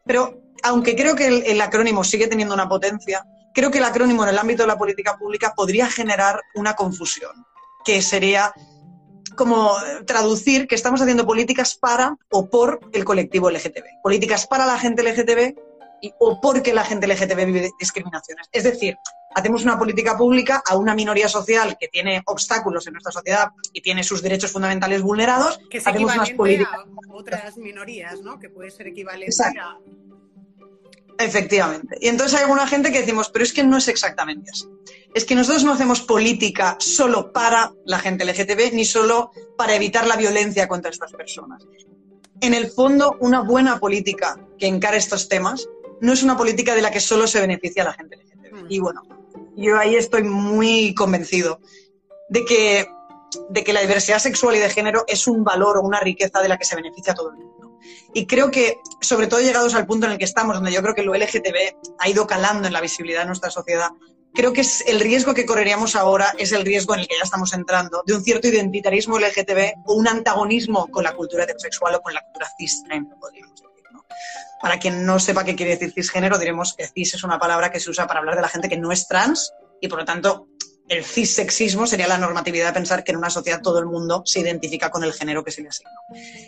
Pero 0.06 0.42
aunque 0.63 0.95
creo 0.95 1.15
que 1.15 1.27
el 1.27 1.62
acrónimo 1.62 2.04
sigue 2.04 2.27
teniendo 2.27 2.54
una 2.54 2.69
potencia, 2.69 3.25
creo 3.54 3.71
que 3.71 3.80
el 3.80 3.83
acrónimo 3.83 4.24
en 4.24 4.30
el 4.30 4.38
ámbito 4.38 4.63
de 4.63 4.68
la 4.68 4.77
política 4.77 5.18
pública 5.18 5.54
podría 5.56 5.89
generar 5.89 6.42
una 6.56 6.75
confusión, 6.75 7.45
que 7.83 8.01
sería 8.01 8.54
como 9.38 9.78
traducir 10.06 10.68
que 10.68 10.75
estamos 10.75 11.01
haciendo 11.01 11.25
políticas 11.25 11.75
para 11.75 12.18
o 12.30 12.50
por 12.50 12.81
el 12.92 13.06
colectivo 13.06 13.50
LGTB. 13.50 14.01
Políticas 14.04 14.45
para 14.48 14.66
la 14.66 14.78
gente 14.78 15.04
LGTB 15.04 15.56
y, 16.01 16.12
o 16.19 16.42
porque 16.42 16.74
la 16.74 16.84
gente 16.84 17.07
LGTB 17.07 17.45
vive 17.45 17.69
discriminaciones. 17.80 18.50
Es 18.51 18.66
decir, 18.66 18.98
hacemos 19.34 19.63
una 19.63 19.80
política 19.80 20.18
pública 20.18 20.62
a 20.68 20.75
una 20.75 20.94
minoría 20.94 21.30
social 21.30 21.78
que 21.80 21.88
tiene 21.88 22.22
obstáculos 22.25 22.86
en 22.88 22.94
nuestra 22.94 23.13
sociedad 23.13 23.51
y 23.72 23.81
tiene 23.81 24.04
sus 24.04 24.22
derechos 24.22 24.51
fundamentales 24.51 25.01
vulnerados. 25.01 25.60
Que 25.69 25.78
es 25.78 25.88
hacemos 25.88 26.13
unas 26.13 26.31
políticas... 26.31 26.74
a 26.74 27.13
otras 27.13 27.56
minorías, 27.56 28.19
¿no? 28.22 28.40
Que 28.40 28.50
puede 28.50 28.72
ser 28.72 28.88
equivalente 28.88 29.33
a 29.62 29.78
Efectivamente. 31.19 31.98
Y 32.00 32.08
entonces 32.08 32.38
hay 32.38 32.44
alguna 32.44 32.68
gente 32.68 32.92
que 32.92 33.00
decimos, 33.00 33.30
pero 33.30 33.44
es 33.44 33.52
que 33.52 33.64
no 33.64 33.78
es 33.78 33.88
exactamente 33.88 34.52
así. 34.52 34.66
Es 35.14 35.26
que 35.26 35.36
nosotros 35.36 35.64
no 35.64 35.74
hacemos 35.74 36.02
política 36.02 36.78
solo 36.80 37.31
para 37.33 37.74
la 37.86 38.00
gente 38.00 38.24
LGTB 38.24 38.74
ni 38.74 38.86
solo 38.86 39.31
para 39.57 39.76
evitar 39.76 40.06
la 40.06 40.16
violencia 40.16 40.68
contra 40.68 40.92
estas 40.92 41.12
personas. 41.14 41.66
En 42.42 42.54
el 42.54 42.69
fondo, 42.69 43.18
una 43.19 43.42
buena 43.42 43.80
política 43.80 44.40
que 44.59 44.68
encare 44.68 44.97
estos 44.97 45.28
temas 45.28 45.68
no 46.02 46.14
es 46.14 46.21
una 46.21 46.38
política 46.38 46.76
de 46.76 46.83
la 46.83 46.92
que 46.92 47.00
solo 47.00 47.26
se 47.26 47.42
beneficia 47.42 47.81
a 47.81 47.86
la 47.86 47.94
gente 47.94 48.18
LGTB. 48.18 48.54
Mm. 48.54 48.66
Y 48.69 48.80
bueno, 48.80 49.02
yo 49.56 49.78
ahí 49.80 49.95
estoy 49.95 50.24
muy 50.24 50.94
convencido 50.94 51.59
de 52.30 52.45
que, 52.45 52.88
de 53.50 53.64
que 53.64 53.74
la 53.74 53.81
diversidad 53.81 54.19
sexual 54.19 54.56
y 54.56 54.59
de 54.59 54.69
género 54.69 55.04
es 55.07 55.28
un 55.28 55.44
valor 55.44 55.78
o 55.78 55.81
una 55.81 56.00
riqueza 56.00 56.42
de 56.42 56.50
la 56.50 56.57
que 56.57 56.66
se 56.66 56.76
beneficia 56.76 57.14
a 57.14 57.16
todo 57.16 57.31
el 57.31 57.38
mundo. 57.38 57.56
Y 58.14 58.26
creo 58.28 58.52
que, 58.52 58.80
sobre 59.02 59.28
todo 59.28 59.42
llegados 59.42 59.74
al 59.74 59.86
punto 59.86 60.06
en 60.06 60.14
el 60.14 60.18
que 60.18 60.26
estamos, 60.26 60.56
donde 60.56 60.72
yo 60.72 60.81
creo 60.81 60.96
que 60.96 61.04
lo 61.04 61.14
LGTB 61.14 61.76
ha 62.00 62.10
ido 62.10 62.28
calando 62.28 62.68
en 62.68 62.74
la 62.74 62.81
visibilidad 62.81 63.22
de 63.22 63.28
nuestra 63.28 63.50
sociedad, 63.50 63.90
creo 64.34 64.54
que 64.54 64.62
es 64.62 64.84
el 64.88 65.00
riesgo 65.00 65.34
que 65.34 65.46
correríamos 65.46 65.96
ahora 65.96 66.34
es 66.38 66.52
el 66.52 66.64
riesgo 66.64 66.94
en 66.94 67.02
el 67.02 67.07
que 67.07 67.16
ya 67.16 67.24
estamos 67.24 67.54
entrando, 67.54 68.04
de 68.06 68.14
un 68.14 68.24
cierto 68.24 68.48
identitarismo 68.48 69.18
LGTB 69.19 69.84
o 69.86 69.94
un 69.96 70.07
antagonismo 70.07 70.88
con 70.88 71.04
la 71.04 71.14
cultura 71.14 71.44
heterosexual 71.44 71.96
o 71.96 72.02
con 72.02 72.14
la 72.14 72.22
cultura 72.22 72.48
cisgénero, 72.57 73.18
podríamos 73.19 73.52
decir. 73.52 73.68
Para 74.62 74.80
quien 74.80 75.06
no 75.06 75.19
sepa 75.19 75.44
qué 75.44 75.56
quiere 75.56 75.76
decir 75.76 75.94
cisgénero, 75.94 76.40
diremos 76.40 76.74
que 76.74 76.88
cis 76.88 77.14
es 77.14 77.24
una 77.24 77.38
palabra 77.38 77.72
que 77.72 77.80
se 77.80 77.90
usa 77.90 78.07
para 78.07 78.19
hablar 78.19 78.36
de 78.36 78.42
la 78.42 78.50
gente 78.50 78.69
que 78.69 78.78
no 78.78 78.92
es 78.92 79.07
trans 79.07 79.54
y 79.81 79.88
por 79.88 80.00
lo 80.00 80.06
tanto 80.06 80.48
el 80.89 81.03
cissexismo 81.03 81.85
sería 81.85 82.07
la 82.07 82.17
normatividad 82.17 82.67
de 82.67 82.73
pensar 82.73 83.03
que 83.03 83.11
en 83.11 83.17
una 83.17 83.29
sociedad 83.29 83.61
todo 83.61 83.79
el 83.79 83.85
mundo 83.85 84.23
se 84.25 84.39
identifica 84.39 84.89
con 84.89 85.03
el 85.03 85.13
género 85.13 85.44
que 85.44 85.51
se 85.51 85.61
le 85.61 85.69
asigna. 85.69 85.91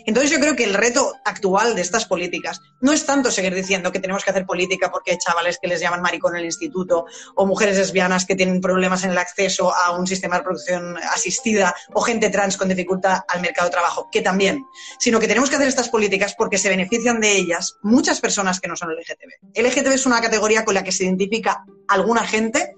Entonces 0.06 0.30
yo 0.30 0.40
creo 0.40 0.56
que 0.56 0.64
el 0.64 0.74
reto 0.74 1.14
actual 1.24 1.74
de 1.74 1.82
estas 1.82 2.06
políticas 2.06 2.60
no 2.80 2.92
es 2.92 3.04
tanto 3.04 3.30
seguir 3.30 3.54
diciendo 3.54 3.92
que 3.92 4.00
tenemos 4.00 4.24
que 4.24 4.30
hacer 4.30 4.46
política 4.46 4.90
porque 4.90 5.12
hay 5.12 5.18
chavales 5.18 5.58
que 5.60 5.68
les 5.68 5.80
llaman 5.80 6.00
maricón 6.00 6.34
en 6.34 6.40
el 6.40 6.46
instituto 6.46 7.04
o 7.36 7.46
mujeres 7.46 7.76
lesbianas 7.76 8.24
que 8.24 8.34
tienen 8.34 8.60
problemas 8.60 9.04
en 9.04 9.10
el 9.10 9.18
acceso 9.18 9.74
a 9.74 9.98
un 9.98 10.06
sistema 10.06 10.38
de 10.38 10.42
producción 10.42 10.96
asistida 11.14 11.74
o 11.92 12.00
gente 12.00 12.30
trans 12.30 12.56
con 12.56 12.68
dificultad 12.68 13.20
al 13.28 13.42
mercado 13.42 13.68
de 13.68 13.72
trabajo, 13.72 14.08
que 14.10 14.22
también, 14.22 14.64
sino 14.98 15.20
que 15.20 15.28
tenemos 15.28 15.50
que 15.50 15.56
hacer 15.56 15.68
estas 15.68 15.88
políticas 15.88 16.34
porque 16.36 16.56
se 16.56 16.68
benefician 16.70 17.20
de 17.20 17.36
ellas 17.36 17.76
muchas 17.82 18.20
personas 18.20 18.60
que 18.60 18.68
no 18.68 18.76
son 18.76 18.90
LGTB. 18.90 19.60
LGTB 19.60 19.92
es 19.92 20.06
una 20.06 20.20
categoría 20.20 20.64
con 20.64 20.74
la 20.74 20.82
que 20.82 20.92
se 20.92 21.04
identifica 21.04 21.64
alguna 21.88 22.24
gente 22.26 22.74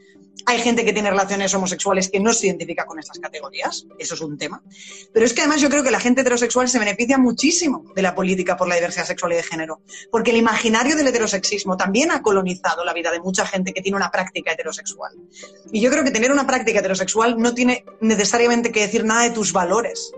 hay 0.46 0.58
gente 0.60 0.84
que 0.84 0.92
tiene 0.92 1.10
relaciones 1.10 1.54
homosexuales 1.54 2.10
que 2.10 2.20
no 2.20 2.32
se 2.32 2.46
identifica 2.46 2.84
con 2.84 2.98
estas 2.98 3.18
categorías, 3.18 3.86
eso 3.98 4.14
es 4.14 4.20
un 4.20 4.36
tema. 4.36 4.62
Pero 5.12 5.26
es 5.26 5.32
que 5.32 5.42
además 5.42 5.60
yo 5.60 5.68
creo 5.68 5.82
que 5.82 5.90
la 5.90 6.00
gente 6.00 6.22
heterosexual 6.22 6.68
se 6.68 6.78
beneficia 6.78 7.18
muchísimo 7.18 7.84
de 7.94 8.02
la 8.02 8.14
política 8.14 8.56
por 8.56 8.68
la 8.68 8.74
diversidad 8.74 9.06
sexual 9.06 9.32
y 9.32 9.36
de 9.36 9.42
género, 9.42 9.82
porque 10.10 10.30
el 10.30 10.36
imaginario 10.36 10.96
del 10.96 11.06
heterosexismo 11.08 11.76
también 11.76 12.10
ha 12.10 12.22
colonizado 12.22 12.84
la 12.84 12.92
vida 12.92 13.10
de 13.10 13.20
mucha 13.20 13.46
gente 13.46 13.72
que 13.72 13.82
tiene 13.82 13.96
una 13.96 14.10
práctica 14.10 14.52
heterosexual. 14.52 15.12
Y 15.70 15.80
yo 15.80 15.90
creo 15.90 16.04
que 16.04 16.10
tener 16.10 16.32
una 16.32 16.46
práctica 16.46 16.80
heterosexual 16.80 17.38
no 17.38 17.54
tiene 17.54 17.84
necesariamente 18.00 18.72
que 18.72 18.80
decir 18.80 19.04
nada 19.04 19.22
de 19.22 19.30
tus 19.30 19.52
valores. 19.52 20.12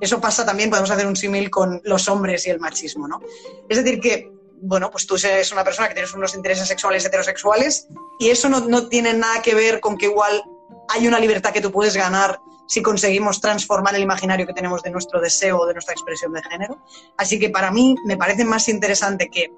Eso 0.00 0.20
pasa 0.20 0.44
también, 0.44 0.70
podemos 0.70 0.90
hacer 0.90 1.06
un 1.06 1.16
símil 1.16 1.50
con 1.50 1.80
los 1.84 2.08
hombres 2.08 2.46
y 2.46 2.50
el 2.50 2.60
machismo, 2.60 3.08
¿no? 3.08 3.20
Es 3.68 3.82
decir, 3.82 4.00
que 4.00 4.33
bueno, 4.60 4.90
pues 4.90 5.06
tú 5.06 5.16
eres 5.16 5.52
una 5.52 5.64
persona 5.64 5.88
que 5.88 5.94
tienes 5.94 6.14
unos 6.14 6.34
intereses 6.34 6.66
sexuales 6.66 7.04
heterosexuales 7.04 7.88
y 8.18 8.30
eso 8.30 8.48
no, 8.48 8.88
tiene 8.88 9.12
nada 9.12 9.42
que 9.42 9.54
ver 9.54 9.80
con 9.80 9.96
que 9.96 10.06
igual 10.06 10.42
hay 10.88 11.06
una 11.06 11.18
libertad 11.18 11.52
que 11.52 11.60
tú 11.60 11.70
puedes 11.70 11.96
ganar 11.96 12.38
si 12.66 12.82
conseguimos 12.82 13.40
transformar 13.40 13.94
el 13.94 14.02
imaginario 14.02 14.46
que 14.46 14.54
tenemos 14.54 14.82
de 14.82 14.90
nuestro 14.90 15.20
deseo 15.20 15.58
o 15.58 15.66
de 15.66 15.74
nuestra 15.74 15.92
expresión 15.92 16.32
de 16.32 16.42
género. 16.42 16.82
Así 17.18 17.38
que 17.38 17.50
para 17.50 17.70
mí 17.70 17.94
me 18.06 18.16
parece 18.16 18.44
más 18.44 18.68
interesante 18.68 19.28
que 19.28 19.52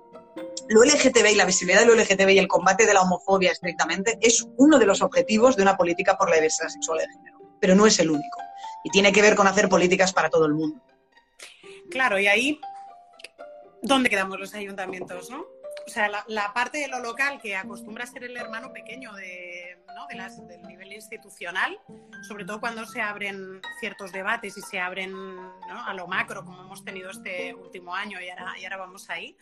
lo 0.69 0.83
LGTB 0.83 1.33
y 1.33 1.35
la 1.37 1.45
visibilidad 1.45 1.81
de 1.81 1.87
lo 1.87 1.95
LGTB 1.95 2.31
y 2.31 2.39
el 2.39 2.49
combate 2.49 2.85
de 2.87 2.95
la 2.95 3.03
homofobia 3.03 3.53
estrictamente 3.53 4.19
es 4.21 4.47
uno 4.57 4.79
de 4.79 4.87
los 4.87 5.03
objetivos 5.03 5.57
de 5.57 5.63
una 5.63 5.77
política 5.77 6.17
por 6.19 6.29
la 6.29 6.37
diversidad 6.37 6.69
sexual 6.69 6.99
de 6.99 7.09
género, 7.09 7.39
pero 7.61 7.75
no 7.75 7.87
es 7.87 7.99
el 8.01 8.11
único. 8.11 8.41
Y 8.83 8.91
tiene 8.91 9.13
que 9.13 9.23
ver 9.23 9.37
con 9.37 9.47
hacer 9.47 9.69
políticas 9.69 10.13
para 10.13 10.29
todo 10.29 10.47
el 10.47 10.55
mundo. 10.55 10.81
Claro, 11.91 12.19
y 12.19 12.27
ahí 12.27 12.61
¿dónde 13.83 14.11
quedamos 14.11 14.39
los 14.39 14.55
ayuntamientos, 14.55 15.31
no? 15.31 15.47
O 15.87 15.89
sea, 15.89 16.11
la, 16.27 16.53
parte 16.53 16.79
de 16.79 16.89
lo 16.89 16.99
local 16.99 17.41
que 17.41 17.55
acostumbra 17.55 18.05
a 18.05 18.07
ser 18.09 18.25
el 18.25 18.37
hermano 18.37 18.73
pequeño 18.73 19.13
de, 19.15 19.79
¿no? 19.95 20.07
de 20.09 20.17
las, 20.17 20.45
del 20.49 20.63
nivel 20.63 20.93
institucional, 20.93 21.79
sobre 22.27 22.45
todo 22.45 22.59
cuando 22.59 22.85
se 22.87 23.01
abren 23.01 23.61
ciertos 23.79 24.11
debates 24.11 24.57
y 24.57 24.63
se 24.63 24.81
abren 24.81 25.13
¿no? 25.13 25.87
a 25.87 25.95
lo 25.95 26.09
macro, 26.09 26.45
como 26.45 26.63
hemos 26.63 26.85
tenido 26.85 27.11
este 27.11 27.55
último 27.55 27.95
año 27.95 28.21
y 28.21 28.29
ahora, 28.29 28.59
y 28.59 28.65
ahora 28.65 28.79
vamos 28.79 29.09
ahí. 29.11 29.37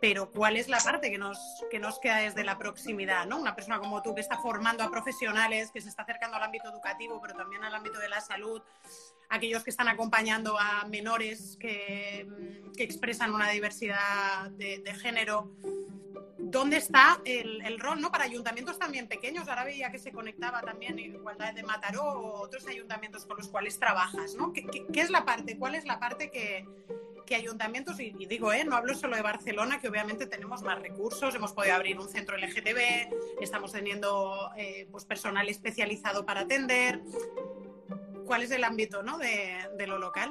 Pero 0.00 0.30
¿cuál 0.30 0.56
es 0.56 0.68
la 0.68 0.78
parte 0.78 1.10
que 1.10 1.18
nos, 1.18 1.38
que 1.68 1.80
nos 1.80 1.98
queda 1.98 2.18
desde 2.18 2.44
la 2.44 2.58
proximidad? 2.58 3.26
¿no? 3.26 3.38
Una 3.38 3.56
persona 3.56 3.80
como 3.80 4.02
tú 4.02 4.14
que 4.14 4.20
está 4.20 4.38
formando 4.38 4.84
a 4.84 4.90
profesionales, 4.90 5.72
que 5.72 5.80
se 5.80 5.88
está 5.88 6.02
acercando 6.02 6.36
al 6.36 6.44
ámbito 6.44 6.68
educativo, 6.70 7.20
pero 7.20 7.34
también 7.34 7.64
al 7.64 7.74
ámbito 7.74 7.98
de 7.98 8.08
la 8.08 8.20
salud, 8.20 8.62
aquellos 9.32 9.64
que 9.64 9.70
están 9.70 9.88
acompañando 9.88 10.58
a 10.58 10.86
menores 10.88 11.56
que, 11.58 12.26
mm, 12.28 12.62
expresan 12.78 13.32
una 13.32 13.50
diversidad 13.50 14.50
de, 14.50 14.94
género. 14.94 15.50
¿Dónde 16.38 16.76
está 16.76 17.20
el, 17.24 17.78
rol 17.78 18.00
¿no? 18.00 18.10
para 18.10 18.24
ayuntamientos 18.24 18.78
también 18.78 19.06
pequeños? 19.06 19.48
Ahora 19.48 19.64
veía 19.64 19.90
que 19.90 19.98
se 19.98 20.10
conectaba 20.10 20.60
también 20.62 20.98
Igualdad 20.98 21.54
de 21.54 21.62
Mataró 21.62 22.02
o 22.02 22.40
otros 22.42 22.66
ayuntamientos 22.66 23.24
con 23.24 23.36
los 23.36 23.48
cuales 23.48 23.78
trabajas. 23.78 24.34
¿no? 24.34 24.52
¿Qué, 24.52 24.64
es 24.94 25.10
la 25.10 25.24
parte? 25.24 25.56
¿Cuál 25.56 25.76
es 25.76 25.84
la 25.84 26.00
parte 26.00 26.30
que, 26.30 26.66
ayuntamientos, 27.34 27.98
y, 27.98 28.10
digo, 28.26 28.52
¿eh? 28.52 28.62
no 28.62 28.76
hablo 28.76 28.94
solo 28.94 29.16
de 29.16 29.22
Barcelona, 29.22 29.80
que 29.80 29.88
obviamente 29.88 30.26
tenemos 30.26 30.60
más 30.60 30.78
recursos, 30.82 31.34
hemos 31.34 31.54
podido 31.54 31.74
abrir 31.74 31.98
un 31.98 32.06
centro 32.06 32.36
LGTB, 32.36 33.40
estamos 33.40 33.72
teniendo 33.72 34.50
eh, 34.54 34.86
pues 34.90 35.06
personal 35.06 35.48
especializado 35.48 36.26
para 36.26 36.42
atender, 36.42 37.00
cuál 38.24 38.42
es 38.42 38.50
el 38.50 38.64
ámbito 38.64 39.02
¿no? 39.02 39.18
de, 39.18 39.86
lo 39.86 39.98
local? 39.98 40.30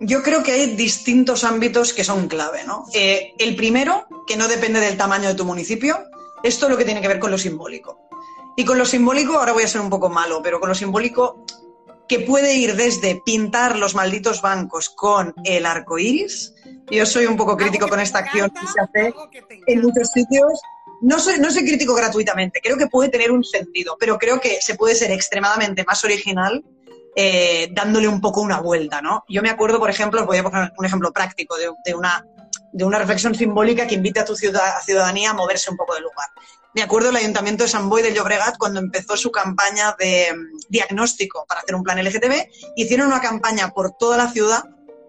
Yo 0.00 0.22
creo 0.22 0.42
que 0.42 0.52
hay 0.52 0.76
distintos 0.76 1.44
ámbitos 1.44 1.92
que 1.92 2.04
son 2.04 2.28
clave. 2.28 2.64
¿no? 2.64 2.86
Eh, 2.92 3.32
el 3.38 3.56
primero, 3.56 4.06
que 4.26 4.36
no 4.36 4.48
depende 4.48 4.80
del 4.80 4.96
tamaño 4.96 5.28
de 5.28 5.34
tu 5.34 5.44
municipio, 5.44 5.98
es 6.42 6.58
todo 6.58 6.70
lo 6.70 6.76
que 6.76 6.84
tiene 6.84 7.00
que 7.00 7.08
ver 7.08 7.18
con 7.18 7.30
lo 7.30 7.38
simbólico. 7.38 8.08
Y 8.56 8.64
con 8.64 8.78
lo 8.78 8.84
simbólico, 8.84 9.38
ahora 9.38 9.52
voy 9.52 9.64
a 9.64 9.68
ser 9.68 9.80
un 9.80 9.90
poco 9.90 10.08
malo, 10.08 10.40
pero 10.42 10.60
con 10.60 10.68
lo 10.68 10.74
simbólico 10.74 11.44
que 12.08 12.20
puede 12.20 12.54
ir 12.54 12.76
desde 12.76 13.20
pintar 13.24 13.76
los 13.76 13.94
malditos 13.94 14.40
bancos 14.40 14.88
con 14.90 15.34
el 15.44 15.66
arco 15.66 15.98
iris. 15.98 16.54
Yo 16.90 17.04
soy 17.04 17.26
un 17.26 17.36
poco 17.36 17.56
crítico 17.56 17.88
con 17.88 18.00
esta 18.00 18.20
acción 18.20 18.50
que 18.50 18.66
se 18.66 18.80
hace 18.80 19.14
en 19.66 19.82
muchos 19.82 20.08
sitios 20.10 20.60
no 21.02 21.18
soy, 21.18 21.38
no 21.38 21.48
crítico 21.48 21.94
gratuitamente, 21.94 22.60
creo 22.62 22.76
que 22.76 22.86
puede 22.86 23.08
tener 23.08 23.30
un 23.30 23.44
sentido, 23.44 23.96
pero 23.98 24.18
creo 24.18 24.40
que 24.40 24.58
se 24.60 24.74
puede 24.74 24.94
ser 24.94 25.10
extremadamente 25.10 25.84
más 25.84 26.04
original 26.04 26.64
eh, 27.18 27.68
dándole 27.72 28.08
un 28.08 28.20
poco 28.20 28.42
una 28.42 28.60
vuelta, 28.60 29.00
¿no? 29.00 29.24
Yo 29.28 29.40
me 29.40 29.48
acuerdo, 29.48 29.78
por 29.78 29.88
ejemplo, 29.88 30.20
os 30.20 30.26
voy 30.26 30.36
a 30.36 30.42
poner 30.42 30.72
un 30.76 30.84
ejemplo 30.84 31.12
práctico 31.12 31.56
de, 31.56 31.94
una, 31.94 32.26
de 32.72 32.84
una 32.84 32.98
reflexión 32.98 33.34
simbólica 33.34 33.86
que 33.86 33.94
invita 33.94 34.20
a 34.20 34.24
tu 34.26 34.36
ciudadanía 34.36 35.30
a 35.30 35.34
moverse 35.34 35.70
un 35.70 35.78
poco 35.78 35.94
del 35.94 36.02
lugar. 36.02 36.28
Me 36.74 36.82
acuerdo 36.82 37.08
el 37.08 37.16
Ayuntamiento 37.16 37.64
de 37.64 37.70
San 37.70 37.88
Boy 37.88 38.02
de 38.02 38.12
Llobregat 38.12 38.58
cuando 38.58 38.80
empezó 38.80 39.16
su 39.16 39.32
campaña 39.32 39.96
de 39.98 40.30
mm, 40.30 40.58
diagnóstico 40.68 41.46
para 41.48 41.60
hacer 41.60 41.74
un 41.74 41.82
plan 41.82 41.98
LGTB, 42.04 42.50
hicieron 42.76 43.06
una 43.06 43.22
campaña 43.22 43.70
por 43.70 43.92
toda 43.92 44.18
la 44.18 44.28
ciudad 44.30 44.64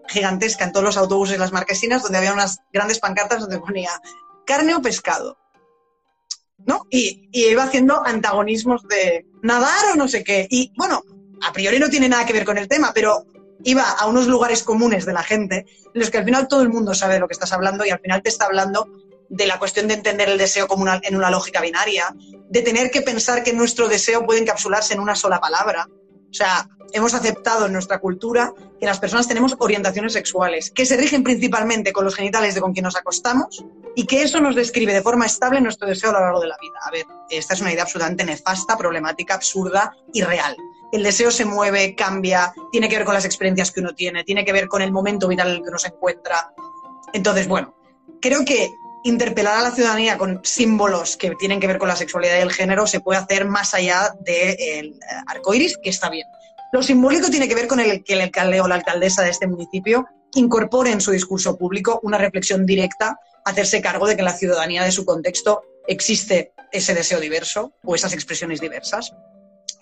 gigantesca 0.08 0.64
en 0.64 0.72
todos 0.72 0.84
los 0.84 0.96
autobuses 0.96 1.36
y 1.36 1.38
las 1.38 1.52
marquesinas 1.52 2.02
donde 2.02 2.16
había 2.16 2.32
unas 2.32 2.60
grandes 2.72 3.00
pancartas 3.00 3.40
donde 3.40 3.58
ponía 3.58 3.90
carne 4.46 4.74
o 4.74 4.80
pescado, 4.80 5.36
¿no? 6.66 6.86
Y, 6.90 7.28
iba 7.32 7.62
haciendo 7.62 8.04
antagonismos 8.04 8.82
de 8.88 9.26
nadar 9.42 9.92
o 9.92 9.96
no 9.96 10.08
sé 10.08 10.24
qué. 10.24 10.46
Y 10.50 10.72
bueno, 10.76 11.02
a 11.42 11.52
priori 11.52 11.78
no 11.78 11.88
tiene 11.88 12.08
nada 12.08 12.26
que 12.26 12.32
ver 12.32 12.44
con 12.44 12.58
el 12.58 12.68
tema, 12.68 12.92
pero 12.94 13.24
iba 13.64 13.82
a 13.82 14.06
unos 14.06 14.26
lugares 14.26 14.62
comunes 14.62 15.04
de 15.04 15.12
la 15.12 15.22
gente 15.22 15.66
en 15.94 16.00
los 16.00 16.10
que 16.10 16.18
al 16.18 16.24
final 16.24 16.48
todo 16.48 16.62
el 16.62 16.68
mundo 16.68 16.94
sabe 16.94 17.14
de 17.14 17.20
lo 17.20 17.28
que 17.28 17.34
estás 17.34 17.52
hablando 17.52 17.84
y 17.84 17.90
al 17.90 18.00
final 18.00 18.22
te 18.22 18.28
está 18.28 18.46
hablando 18.46 18.88
de 19.28 19.46
la 19.46 19.58
cuestión 19.58 19.88
de 19.88 19.94
entender 19.94 20.28
el 20.28 20.38
deseo 20.38 20.66
como 20.66 20.86
en 20.88 21.16
una 21.16 21.30
lógica 21.30 21.60
binaria, 21.60 22.14
de 22.48 22.62
tener 22.62 22.90
que 22.90 23.02
pensar 23.02 23.42
que 23.42 23.52
nuestro 23.52 23.88
deseo 23.88 24.24
puede 24.24 24.40
encapsularse 24.40 24.94
en 24.94 25.00
una 25.00 25.14
sola 25.14 25.38
palabra. 25.40 25.86
O 26.30 26.32
sea, 26.32 26.68
hemos 26.92 27.14
aceptado 27.14 27.66
en 27.66 27.72
nuestra 27.72 27.98
cultura 27.98 28.52
que 28.78 28.86
las 28.86 28.98
personas 28.98 29.28
tenemos 29.28 29.56
orientaciones 29.58 30.12
sexuales, 30.12 30.70
que 30.70 30.86
se 30.86 30.96
rigen 30.96 31.22
principalmente 31.22 31.92
con 31.92 32.04
los 32.04 32.14
genitales 32.14 32.54
de 32.54 32.60
con 32.60 32.72
quien 32.72 32.84
nos 32.84 32.96
acostamos 32.96 33.64
y 33.94 34.06
que 34.06 34.22
eso 34.22 34.40
nos 34.40 34.54
describe 34.54 34.92
de 34.92 35.02
forma 35.02 35.26
estable 35.26 35.60
nuestro 35.60 35.88
deseo 35.88 36.10
a 36.10 36.14
lo 36.14 36.20
largo 36.20 36.40
de 36.40 36.48
la 36.48 36.56
vida. 36.60 36.78
A 36.82 36.90
ver, 36.90 37.06
esta 37.30 37.54
es 37.54 37.60
una 37.60 37.72
idea 37.72 37.82
absolutamente 37.82 38.24
nefasta, 38.24 38.76
problemática, 38.76 39.34
absurda 39.34 39.96
y 40.12 40.22
real. 40.22 40.56
El 40.92 41.02
deseo 41.02 41.30
se 41.30 41.44
mueve, 41.44 41.94
cambia, 41.94 42.52
tiene 42.72 42.88
que 42.88 42.96
ver 42.96 43.04
con 43.04 43.14
las 43.14 43.24
experiencias 43.24 43.70
que 43.70 43.80
uno 43.80 43.94
tiene, 43.94 44.24
tiene 44.24 44.44
que 44.44 44.52
ver 44.52 44.68
con 44.68 44.82
el 44.82 44.92
momento 44.92 45.28
vital 45.28 45.48
en 45.48 45.56
el 45.56 45.62
que 45.62 45.68
uno 45.68 45.78
se 45.78 45.88
encuentra. 45.88 46.52
Entonces, 47.12 47.46
bueno, 47.48 47.74
creo 48.20 48.44
que 48.44 48.70
interpelar 49.04 49.58
a 49.58 49.62
la 49.62 49.70
ciudadanía 49.70 50.18
con 50.18 50.40
símbolos 50.44 51.16
que 51.16 51.34
tienen 51.36 51.60
que 51.60 51.66
ver 51.66 51.78
con 51.78 51.88
la 51.88 51.96
sexualidad 51.96 52.38
y 52.38 52.42
el 52.42 52.52
género 52.52 52.86
se 52.86 53.00
puede 53.00 53.18
hacer 53.18 53.44
más 53.46 53.74
allá 53.74 54.14
del 54.20 54.98
arco 55.26 55.54
iris, 55.54 55.78
que 55.82 55.90
está 55.90 56.08
bien. 56.08 56.26
Lo 56.72 56.82
simbólico 56.82 57.30
tiene 57.30 57.48
que 57.48 57.54
ver 57.54 57.66
con 57.66 57.80
el 57.80 58.04
que 58.04 58.12
el 58.14 58.20
alcalde 58.20 58.60
o 58.60 58.68
la 58.68 58.74
alcaldesa 58.74 59.22
de 59.22 59.30
este 59.30 59.46
municipio 59.46 60.06
incorpore 60.34 60.90
en 60.90 61.00
su 61.00 61.10
discurso 61.10 61.56
público 61.56 62.00
una 62.02 62.18
reflexión 62.18 62.66
directa, 62.66 63.18
hacerse 63.44 63.80
cargo 63.80 64.06
de 64.06 64.14
que 64.14 64.20
en 64.20 64.26
la 64.26 64.36
ciudadanía 64.36 64.84
de 64.84 64.92
su 64.92 65.04
contexto 65.04 65.62
existe 65.86 66.52
ese 66.70 66.94
deseo 66.94 67.20
diverso 67.20 67.72
o 67.82 67.94
esas 67.94 68.12
expresiones 68.12 68.60
diversas. 68.60 69.14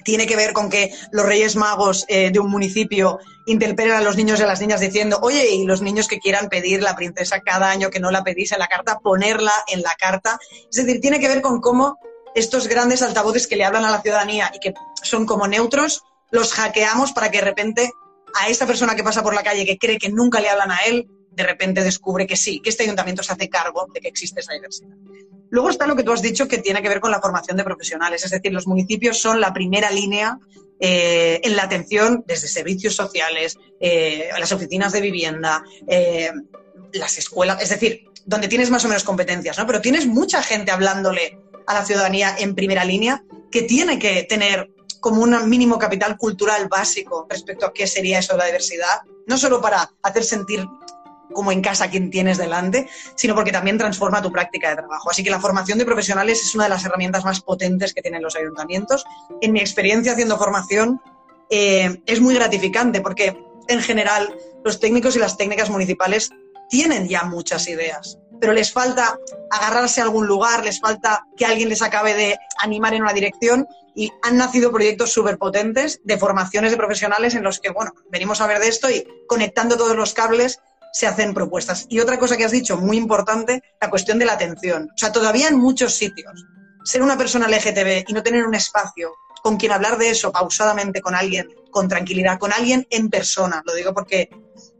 Tiene 0.04 0.26
que 0.26 0.36
ver 0.36 0.52
con 0.52 0.70
que 0.70 0.92
los 1.10 1.26
Reyes 1.26 1.56
Magos 1.56 2.04
eh, 2.06 2.30
de 2.30 2.38
un 2.38 2.48
municipio 2.48 3.18
interpelen 3.46 3.94
a 3.94 4.02
los 4.02 4.16
niños 4.16 4.38
y 4.38 4.44
a 4.44 4.46
las 4.46 4.60
niñas 4.60 4.80
diciendo, 4.80 5.18
oye, 5.22 5.48
y 5.50 5.64
los 5.64 5.82
niños 5.82 6.06
que 6.06 6.20
quieran 6.20 6.48
pedir 6.48 6.80
la 6.82 6.94
princesa 6.94 7.40
cada 7.40 7.70
año 7.70 7.90
que 7.90 7.98
no 7.98 8.12
la 8.12 8.22
pedís 8.22 8.52
en 8.52 8.60
la 8.60 8.68
carta, 8.68 9.00
ponerla 9.00 9.52
en 9.66 9.82
la 9.82 9.94
carta. 9.98 10.38
Es 10.70 10.76
decir, 10.76 11.00
tiene 11.00 11.18
que 11.18 11.26
ver 11.26 11.42
con 11.42 11.60
cómo 11.60 11.98
estos 12.36 12.68
grandes 12.68 13.02
altavoces 13.02 13.48
que 13.48 13.56
le 13.56 13.64
hablan 13.64 13.84
a 13.84 13.90
la 13.90 14.02
ciudadanía 14.02 14.52
y 14.54 14.60
que 14.60 14.74
son 15.02 15.26
como 15.26 15.48
neutros, 15.48 16.04
los 16.30 16.52
hackeamos 16.52 17.12
para 17.12 17.30
que 17.30 17.38
de 17.38 17.44
repente 17.44 17.90
a 18.34 18.48
esta 18.48 18.66
persona 18.66 18.94
que 18.94 19.04
pasa 19.04 19.22
por 19.22 19.34
la 19.34 19.42
calle 19.42 19.64
que 19.64 19.78
cree 19.78 19.98
que 19.98 20.10
nunca 20.10 20.40
le 20.40 20.48
hablan 20.48 20.70
a 20.70 20.78
él, 20.86 21.08
de 21.30 21.42
repente 21.42 21.84
descubre 21.84 22.26
que 22.26 22.36
sí, 22.36 22.60
que 22.60 22.70
este 22.70 22.84
ayuntamiento 22.84 23.22
se 23.22 23.32
hace 23.32 23.48
cargo 23.48 23.86
de 23.92 24.00
que 24.00 24.08
existe 24.08 24.40
esa 24.40 24.54
diversidad. 24.54 24.96
Luego 25.50 25.70
está 25.70 25.86
lo 25.86 25.94
que 25.94 26.02
tú 26.02 26.12
has 26.12 26.22
dicho 26.22 26.48
que 26.48 26.58
tiene 26.58 26.82
que 26.82 26.88
ver 26.88 27.00
con 27.00 27.10
la 27.10 27.20
formación 27.20 27.56
de 27.56 27.64
profesionales, 27.64 28.24
es 28.24 28.30
decir, 28.30 28.52
los 28.52 28.66
municipios 28.66 29.18
son 29.18 29.40
la 29.40 29.52
primera 29.52 29.90
línea 29.90 30.38
eh, 30.80 31.40
en 31.44 31.56
la 31.56 31.64
atención 31.64 32.24
desde 32.26 32.48
servicios 32.48 32.94
sociales, 32.94 33.56
eh, 33.80 34.28
las 34.38 34.52
oficinas 34.52 34.92
de 34.92 35.00
vivienda, 35.00 35.62
eh, 35.86 36.30
las 36.92 37.18
escuelas, 37.18 37.62
es 37.62 37.70
decir, 37.70 38.04
donde 38.24 38.48
tienes 38.48 38.70
más 38.70 38.84
o 38.84 38.88
menos 38.88 39.04
competencias, 39.04 39.56
¿no? 39.56 39.66
Pero 39.66 39.80
tienes 39.80 40.06
mucha 40.06 40.42
gente 40.42 40.72
hablándole 40.72 41.38
a 41.66 41.74
la 41.74 41.84
ciudadanía 41.84 42.34
en 42.38 42.54
primera 42.54 42.84
línea 42.84 43.22
que 43.50 43.62
tiene 43.62 43.98
que 43.98 44.24
tener 44.24 44.70
como 45.06 45.22
un 45.22 45.48
mínimo 45.48 45.78
capital 45.78 46.16
cultural 46.16 46.66
básico 46.66 47.28
respecto 47.30 47.64
a 47.64 47.72
qué 47.72 47.86
sería 47.86 48.18
eso 48.18 48.32
de 48.32 48.40
la 48.40 48.46
diversidad, 48.46 49.02
no 49.28 49.38
solo 49.38 49.60
para 49.60 49.88
hacer 50.02 50.24
sentir 50.24 50.66
como 51.32 51.52
en 51.52 51.60
casa 51.60 51.88
quien 51.88 52.10
tienes 52.10 52.38
delante, 52.38 52.88
sino 53.14 53.32
porque 53.36 53.52
también 53.52 53.78
transforma 53.78 54.20
tu 54.20 54.32
práctica 54.32 54.70
de 54.70 54.78
trabajo. 54.78 55.08
Así 55.08 55.22
que 55.22 55.30
la 55.30 55.38
formación 55.38 55.78
de 55.78 55.84
profesionales 55.84 56.42
es 56.42 56.52
una 56.56 56.64
de 56.64 56.70
las 56.70 56.84
herramientas 56.84 57.24
más 57.24 57.40
potentes 57.40 57.94
que 57.94 58.02
tienen 58.02 58.20
los 58.20 58.34
ayuntamientos. 58.34 59.04
En 59.40 59.52
mi 59.52 59.60
experiencia 59.60 60.10
haciendo 60.10 60.38
formación 60.38 61.00
eh, 61.50 62.02
es 62.04 62.20
muy 62.20 62.34
gratificante 62.34 63.00
porque 63.00 63.40
en 63.68 63.82
general 63.82 64.36
los 64.64 64.80
técnicos 64.80 65.14
y 65.14 65.20
las 65.20 65.36
técnicas 65.36 65.70
municipales 65.70 66.30
tienen 66.68 67.06
ya 67.06 67.22
muchas 67.22 67.68
ideas 67.68 68.18
pero 68.40 68.52
les 68.52 68.72
falta 68.72 69.18
agarrarse 69.50 70.00
a 70.00 70.04
algún 70.04 70.26
lugar, 70.26 70.64
les 70.64 70.80
falta 70.80 71.26
que 71.36 71.46
alguien 71.46 71.68
les 71.68 71.82
acabe 71.82 72.14
de 72.14 72.36
animar 72.58 72.94
en 72.94 73.02
una 73.02 73.12
dirección 73.12 73.66
y 73.94 74.12
han 74.22 74.36
nacido 74.36 74.70
proyectos 74.70 75.12
súper 75.12 75.38
potentes 75.38 76.00
de 76.04 76.18
formaciones 76.18 76.70
de 76.70 76.76
profesionales 76.76 77.34
en 77.34 77.42
los 77.42 77.60
que, 77.60 77.70
bueno, 77.70 77.92
venimos 78.10 78.40
a 78.40 78.46
ver 78.46 78.58
de 78.58 78.68
esto 78.68 78.90
y 78.90 79.06
conectando 79.26 79.76
todos 79.76 79.96
los 79.96 80.12
cables 80.12 80.60
se 80.92 81.06
hacen 81.06 81.34
propuestas. 81.34 81.86
Y 81.88 82.00
otra 82.00 82.18
cosa 82.18 82.36
que 82.36 82.44
has 82.44 82.52
dicho, 82.52 82.76
muy 82.78 82.96
importante, 82.96 83.62
la 83.80 83.90
cuestión 83.90 84.18
de 84.18 84.24
la 84.24 84.32
atención. 84.32 84.90
O 84.94 84.98
sea, 84.98 85.12
todavía 85.12 85.48
en 85.48 85.58
muchos 85.58 85.94
sitios, 85.94 86.44
ser 86.84 87.02
una 87.02 87.18
persona 87.18 87.48
LGTB 87.48 88.04
y 88.08 88.12
no 88.12 88.22
tener 88.22 88.46
un 88.46 88.54
espacio 88.54 89.12
con 89.42 89.56
quien 89.56 89.72
hablar 89.72 89.98
de 89.98 90.10
eso 90.10 90.32
pausadamente 90.32 91.00
con 91.00 91.14
alguien, 91.14 91.48
con 91.70 91.88
tranquilidad, 91.88 92.38
con 92.38 92.52
alguien 92.52 92.86
en 92.90 93.10
persona. 93.10 93.62
Lo 93.64 93.74
digo 93.74 93.92
porque 93.92 94.28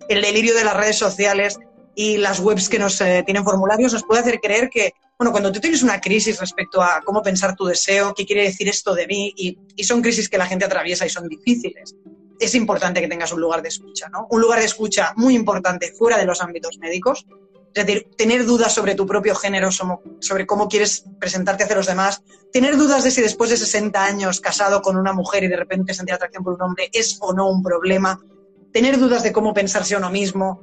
el 0.09 0.23
delirio 0.23 0.55
de 0.55 0.65
las 0.65 0.77
redes 0.77 0.97
sociales 0.97 1.59
y 1.97 2.19
las 2.19 2.39
webs 2.41 2.69
que 2.69 2.79
nos 2.79 3.01
eh, 3.01 3.23
tienen 3.25 3.43
formularios 3.43 3.95
nos 3.95 4.05
puede 4.05 4.21
hacer 4.21 4.39
creer 4.39 4.69
que, 4.69 4.93
bueno, 5.19 5.33
cuando 5.33 5.51
tú 5.51 5.61
tienes 5.61 5.83
una 5.83 5.99
crisis 5.99 6.39
respecto 6.39 6.83
a 6.83 7.01
cómo 7.05 7.23
pensar 7.23 7.57
tu 7.57 7.65
deseo, 7.65 8.15
qué 8.15 8.27
quiere 8.27 8.43
decir 8.43 8.69
esto 8.69 8.95
de 8.95 9.07
mí, 9.07 9.33
y, 9.35 9.59
y 9.75 9.83
son 9.83 10.03
crisis 10.03 10.29
que 10.29 10.37
la 10.37 10.47
gente 10.47 10.67
atraviesa 10.67 11.07
y 11.07 11.09
son 11.09 11.27
difíciles, 11.27 11.95
es 12.39 12.55
importante 12.55 13.01
que 13.01 13.09
tengas 13.09 13.33
un 13.33 13.41
lugar 13.41 13.63
de 13.63 13.69
escucha, 13.69 14.11
¿no? 14.11 14.27
Un 14.31 14.43
lugar 14.43 14.59
de 14.59 14.67
escucha 14.67 15.15
muy 15.17 15.35
importante 15.35 15.91
fuera 15.93 16.19
de 16.19 16.27
los 16.27 16.43
ámbitos 16.43 16.79
médicos. 16.79 17.27
Es 17.75 17.87
decir, 17.87 18.09
tener 18.17 18.45
dudas 18.45 18.75
sobre 18.75 18.95
tu 18.95 19.07
propio 19.07 19.35
género, 19.35 19.71
sobre 19.71 20.47
cómo 20.47 20.69
quieres 20.69 21.05
presentarte 21.19 21.65
hacia 21.65 21.77
los 21.77 21.87
demás, 21.87 22.23
tener 22.53 22.77
dudas 22.77 23.05
de 23.05 23.11
si 23.11 23.21
después 23.23 23.51
de 23.51 23.57
60 23.57 24.03
años 24.03 24.41
casado 24.41 24.81
con 24.81 24.97
una 24.97 25.13
mujer 25.13 25.45
y 25.45 25.49
de 25.49 25.57
repente 25.57 25.93
sentir 25.93 26.15
atracción 26.15 26.43
por 26.45 26.55
un 26.55 26.63
hombre 26.63 26.89
es 26.93 27.19
o 27.21 27.35
no 27.35 27.49
un 27.49 27.63
problema, 27.63 28.19
tener 28.73 28.99
dudas 28.99 29.23
de 29.23 29.33
cómo 29.33 29.53
pensarse 29.53 29.95
a 29.95 29.99
uno 29.99 30.11
mismo, 30.11 30.63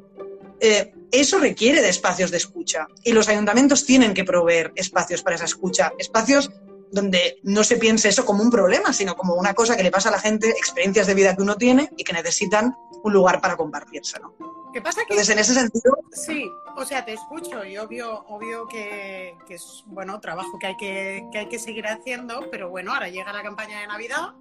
eh, 0.59 0.93
eso 1.13 1.39
requiere 1.39 1.81
de 1.81 1.89
espacios 1.89 2.31
de 2.31 2.37
escucha. 2.37 2.87
Y 3.03 3.13
los 3.13 3.29
ayuntamientos 3.29 3.85
tienen 3.85 4.13
que 4.13 4.23
proveer 4.23 4.73
espacios 4.75 5.21
para 5.21 5.35
esa 5.35 5.45
escucha, 5.45 5.93
espacios 5.99 6.51
donde 6.91 7.39
no 7.43 7.63
se 7.63 7.77
piense 7.77 8.09
eso 8.09 8.25
como 8.25 8.43
un 8.43 8.49
problema, 8.49 8.93
sino 8.93 9.15
como 9.15 9.35
una 9.35 9.53
cosa 9.53 9.77
que 9.77 9.83
le 9.83 9.91
pasa 9.91 10.09
a 10.09 10.11
la 10.11 10.19
gente, 10.19 10.49
experiencias 10.49 11.07
de 11.07 11.13
vida 11.13 11.35
que 11.35 11.43
uno 11.43 11.55
tiene 11.55 11.89
y 11.97 12.03
que 12.03 12.13
necesitan 12.13 12.75
un 13.03 13.13
lugar 13.13 13.41
para 13.41 13.55
compartirse, 13.55 14.19
¿no? 14.19 14.35
¿Qué 14.73 14.81
pasa 14.81 15.01
que, 15.01 15.13
Entonces, 15.13 15.29
en 15.29 15.39
ese 15.39 15.53
sentido... 15.53 15.97
Sí, 16.11 16.49
o 16.75 16.83
sea, 16.83 17.05
te 17.05 17.13
escucho. 17.13 17.63
Y 17.63 17.77
obvio, 17.77 18.25
obvio 18.27 18.67
que, 18.67 19.35
que 19.47 19.55
es, 19.55 19.83
bueno, 19.85 20.19
trabajo 20.19 20.57
que 20.59 20.67
hay 20.67 20.77
que, 20.77 21.27
que 21.31 21.37
hay 21.39 21.47
que 21.47 21.59
seguir 21.59 21.85
haciendo, 21.85 22.49
pero 22.49 22.69
bueno, 22.69 22.91
ahora 22.91 23.09
llega 23.09 23.31
la 23.33 23.43
campaña 23.43 23.81
de 23.81 23.87
Navidad. 23.87 24.33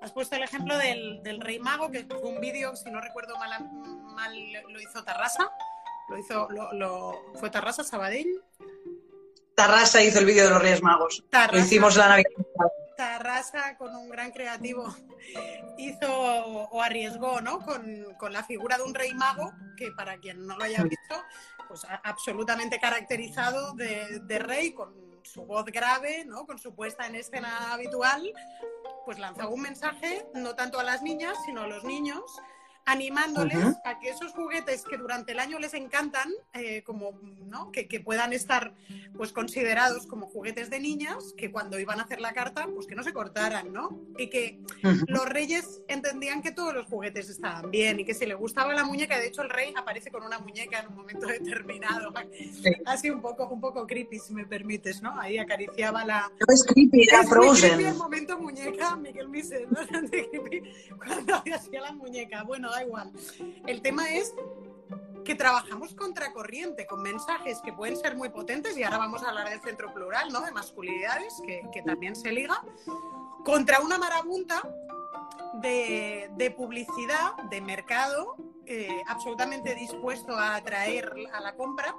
Has 0.00 0.12
puesto 0.12 0.36
el 0.36 0.44
ejemplo 0.44 0.78
del, 0.78 1.20
del 1.24 1.40
Rey 1.40 1.58
Mago, 1.58 1.90
que 1.90 2.04
fue 2.04 2.30
un 2.30 2.40
vídeo, 2.40 2.76
si 2.76 2.90
no 2.90 3.00
recuerdo 3.00 3.36
mal, 3.38 3.68
mal, 4.14 4.32
lo 4.68 4.80
hizo 4.80 5.02
Tarrasa. 5.02 5.50
Lo 6.08 6.18
hizo, 6.18 6.48
lo, 6.50 6.72
lo, 6.72 7.32
¿Fue 7.34 7.50
Tarrasa, 7.50 7.82
Sabadell? 7.84 8.42
Tarrasa 9.54 10.02
hizo 10.02 10.18
el 10.18 10.26
vídeo 10.26 10.44
de 10.44 10.50
los 10.50 10.62
Reyes 10.62 10.82
Magos. 10.82 11.24
Tarrasa, 11.30 11.52
lo 11.52 11.58
hicimos 11.64 11.96
la 11.96 12.08
Navidad. 12.08 12.30
Tarrasa, 12.96 13.76
con 13.76 13.94
un 13.94 14.08
gran 14.08 14.30
creativo, 14.30 14.94
hizo 15.78 16.08
o 16.10 16.82
arriesgó 16.82 17.40
¿no? 17.40 17.60
con, 17.60 18.14
con, 18.18 18.32
la 18.32 18.44
figura 18.44 18.76
de 18.76 18.84
un 18.84 18.94
rey 18.94 19.12
mago, 19.14 19.52
que 19.76 19.90
para 19.92 20.18
quien 20.18 20.46
no 20.46 20.56
lo 20.56 20.64
haya 20.64 20.82
visto, 20.82 21.22
pues 21.68 21.86
absolutamente 22.04 22.78
caracterizado 22.78 23.74
de, 23.74 24.20
de 24.20 24.38
rey, 24.38 24.72
con 24.72 24.94
su 25.26 25.44
voz 25.44 25.64
grave, 25.66 26.24
¿no? 26.24 26.46
con 26.46 26.58
su 26.58 26.74
puesta 26.74 27.06
en 27.06 27.16
escena 27.16 27.72
habitual, 27.72 28.32
pues 29.04 29.18
lanzaba 29.18 29.50
un 29.50 29.62
mensaje 29.62 30.26
no 30.34 30.54
tanto 30.54 30.78
a 30.78 30.84
las 30.84 31.02
niñas, 31.02 31.36
sino 31.44 31.62
a 31.62 31.66
los 31.66 31.84
niños, 31.84 32.22
animándoles 32.86 33.56
uh 33.56 33.60
-huh. 33.60 33.80
a 33.84 33.98
que 33.98 34.08
esos 34.10 34.32
juguetes 34.32 34.84
que 34.84 34.96
durante 34.96 35.32
el 35.32 35.40
año 35.40 35.58
les 35.58 35.74
encantan, 35.74 36.30
eh, 36.54 36.82
como 36.84 37.20
¿no? 37.46 37.70
que, 37.72 37.88
que, 37.88 38.00
puedan 38.00 38.32
estar 38.32 38.72
pues 39.16 39.32
considerados 39.32 40.06
como 40.06 40.26
juguetes 40.26 40.70
de 40.70 40.78
niñas, 40.78 41.34
que 41.36 41.50
cuando 41.50 41.80
iban 41.80 41.98
a 41.98 42.04
hacer 42.04 42.20
la 42.20 42.32
carta, 42.32 42.68
pues 42.72 42.86
que 42.86 42.94
no 42.94 43.02
se 43.02 43.12
cortaran, 43.12 43.72
¿no? 43.72 44.00
Y 44.16 44.28
que 44.28 44.60
uh 44.84 44.88
-huh. 44.88 45.04
los 45.08 45.28
reyes 45.28 45.82
entendían 45.88 46.42
que 46.42 46.52
todos 46.52 46.72
los 46.72 46.86
juguetes 46.86 47.28
estaban 47.28 47.70
bien 47.70 47.98
y 47.98 48.04
que 48.04 48.14
si 48.14 48.24
le 48.24 48.34
gustaba 48.34 48.72
la 48.72 48.84
muñeca, 48.84 49.18
de 49.18 49.26
hecho 49.26 49.42
el 49.42 49.50
rey 49.50 49.72
aparece 49.76 50.10
con 50.10 50.22
una 50.22 50.38
muñeca 50.38 50.78
en 50.80 50.88
un 50.88 50.94
momento 50.94 51.26
determinado. 51.26 52.12
Sí. 52.30 52.70
Así 52.84 53.10
un 53.10 53.20
poco, 53.20 53.48
un 53.48 53.60
poco 53.60 53.84
creepy, 53.86 54.20
si 54.20 54.32
me 54.32 54.46
permites, 54.46 55.02
¿no? 55.02 55.20
Ahí 55.20 55.38
acariciaba 55.38 56.04
la. 56.04 56.30
No 56.46 56.54
es 56.54 56.64
creepy, 56.64 57.02
era 57.08 57.22
es 57.22 57.28
Frozen. 57.28 57.74
Creepy 57.74 57.84
el 57.84 57.96
momento 57.96 58.38
muñeca, 58.38 58.94
Miguel 58.96 59.28
Mise, 59.28 59.66
¿no? 59.70 59.80
Cuando 60.98 61.42
hacía 61.52 61.80
la 61.80 61.92
muñeca. 61.92 62.44
Bueno, 62.44 62.70
da 62.76 62.84
igual. 62.84 63.12
El 63.66 63.82
tema 63.82 64.08
es 64.10 64.34
que 65.24 65.34
trabajamos 65.34 65.94
contracorriente, 65.94 66.86
con 66.86 67.02
mensajes 67.02 67.60
que 67.64 67.72
pueden 67.72 67.96
ser 67.96 68.16
muy 68.16 68.28
potentes, 68.28 68.76
y 68.76 68.84
ahora 68.84 68.98
vamos 68.98 69.22
a 69.24 69.30
hablar 69.30 69.48
del 69.48 69.60
centro 69.60 69.92
plural, 69.92 70.32
¿no? 70.32 70.40
De 70.42 70.52
masculinidades, 70.52 71.34
que, 71.44 71.62
que 71.72 71.82
también 71.82 72.14
se 72.14 72.30
liga, 72.30 72.62
contra 73.44 73.80
una 73.80 73.98
marabunta 73.98 74.62
de, 75.54 76.30
de 76.36 76.50
publicidad, 76.52 77.34
de 77.50 77.60
mercado, 77.60 78.36
eh, 78.66 79.02
absolutamente 79.06 79.74
dispuesto 79.74 80.36
a 80.36 80.56
atraer 80.56 81.12
a 81.32 81.40
la 81.40 81.56
compra, 81.56 81.94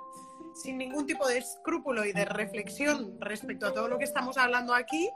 sin 0.53 0.77
ningún 0.77 1.05
tipo 1.05 1.27
de 1.27 1.37
escrúpulo 1.37 2.05
y 2.05 2.13
de 2.13 2.25
reflexión 2.25 3.17
respecto 3.19 3.67
a 3.67 3.73
todo 3.73 3.87
lo 3.87 3.97
que 3.97 4.05
estamos 4.05 4.37
hablando 4.37 4.73
aquí, 4.73 5.09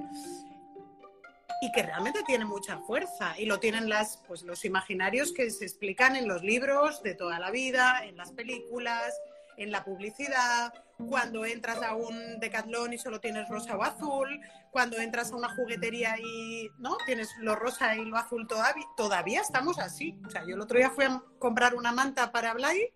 y 1.62 1.72
que 1.72 1.84
realmente 1.84 2.24
tiene 2.24 2.46
mucha 2.46 2.80
fuerza 2.80 3.38
y 3.38 3.46
lo 3.46 3.60
tienen 3.60 3.90
las, 3.90 4.22
pues, 4.28 4.44
los 4.44 4.66
imaginarios 4.66 5.34
que 5.34 5.50
se 5.50 5.66
explican 5.66 6.16
en 6.16 6.28
los 6.28 6.44
libros 6.44 7.04
de 7.04 7.16
toda 7.16 7.40
la 7.40 7.52
vida, 7.52 8.06
en 8.06 8.18
las 8.18 8.32
películas, 8.32 9.14
en 9.58 9.72
la 9.72 9.84
publicidad, 9.84 10.74
cuando 10.98 11.46
entras 11.46 11.82
a 11.82 11.96
un 11.96 12.40
decatlón 12.40 12.94
y 12.94 12.98
solo 12.98 13.20
tienes 13.20 13.48
rosa 13.50 13.76
o 13.76 13.84
azul, 13.84 14.40
cuando 14.72 14.98
entras 14.98 15.32
a 15.32 15.36
una 15.36 15.54
juguetería 15.56 16.16
y 16.20 16.70
no 16.78 16.98
tienes 17.06 17.30
lo 17.40 17.56
rosa 17.56 17.96
y 17.96 18.06
lo 18.06 18.18
azul 18.18 18.48
todavía, 18.48 18.86
todavía 18.96 19.42
estamos 19.42 19.80
así. 19.80 20.18
O 20.26 20.30
sea, 20.30 20.44
yo 20.46 20.56
el 20.56 20.62
otro 20.62 20.78
día 20.78 20.90
fui 20.90 21.06
a 21.06 21.22
comprar 21.40 21.76
una 21.76 21.92
manta 21.92 22.32
para 22.32 22.54
Blay 22.54 22.94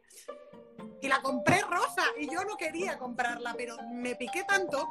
y 1.02 1.08
la 1.08 1.22
compré 1.22 1.62
rosa 1.62 2.04
y 2.20 2.32
yo 2.32 2.44
no 2.46 2.58
quería 2.58 2.98
comprarla, 2.98 3.54
pero 3.58 3.78
me 3.94 4.16
piqué 4.16 4.44
tanto 4.44 4.88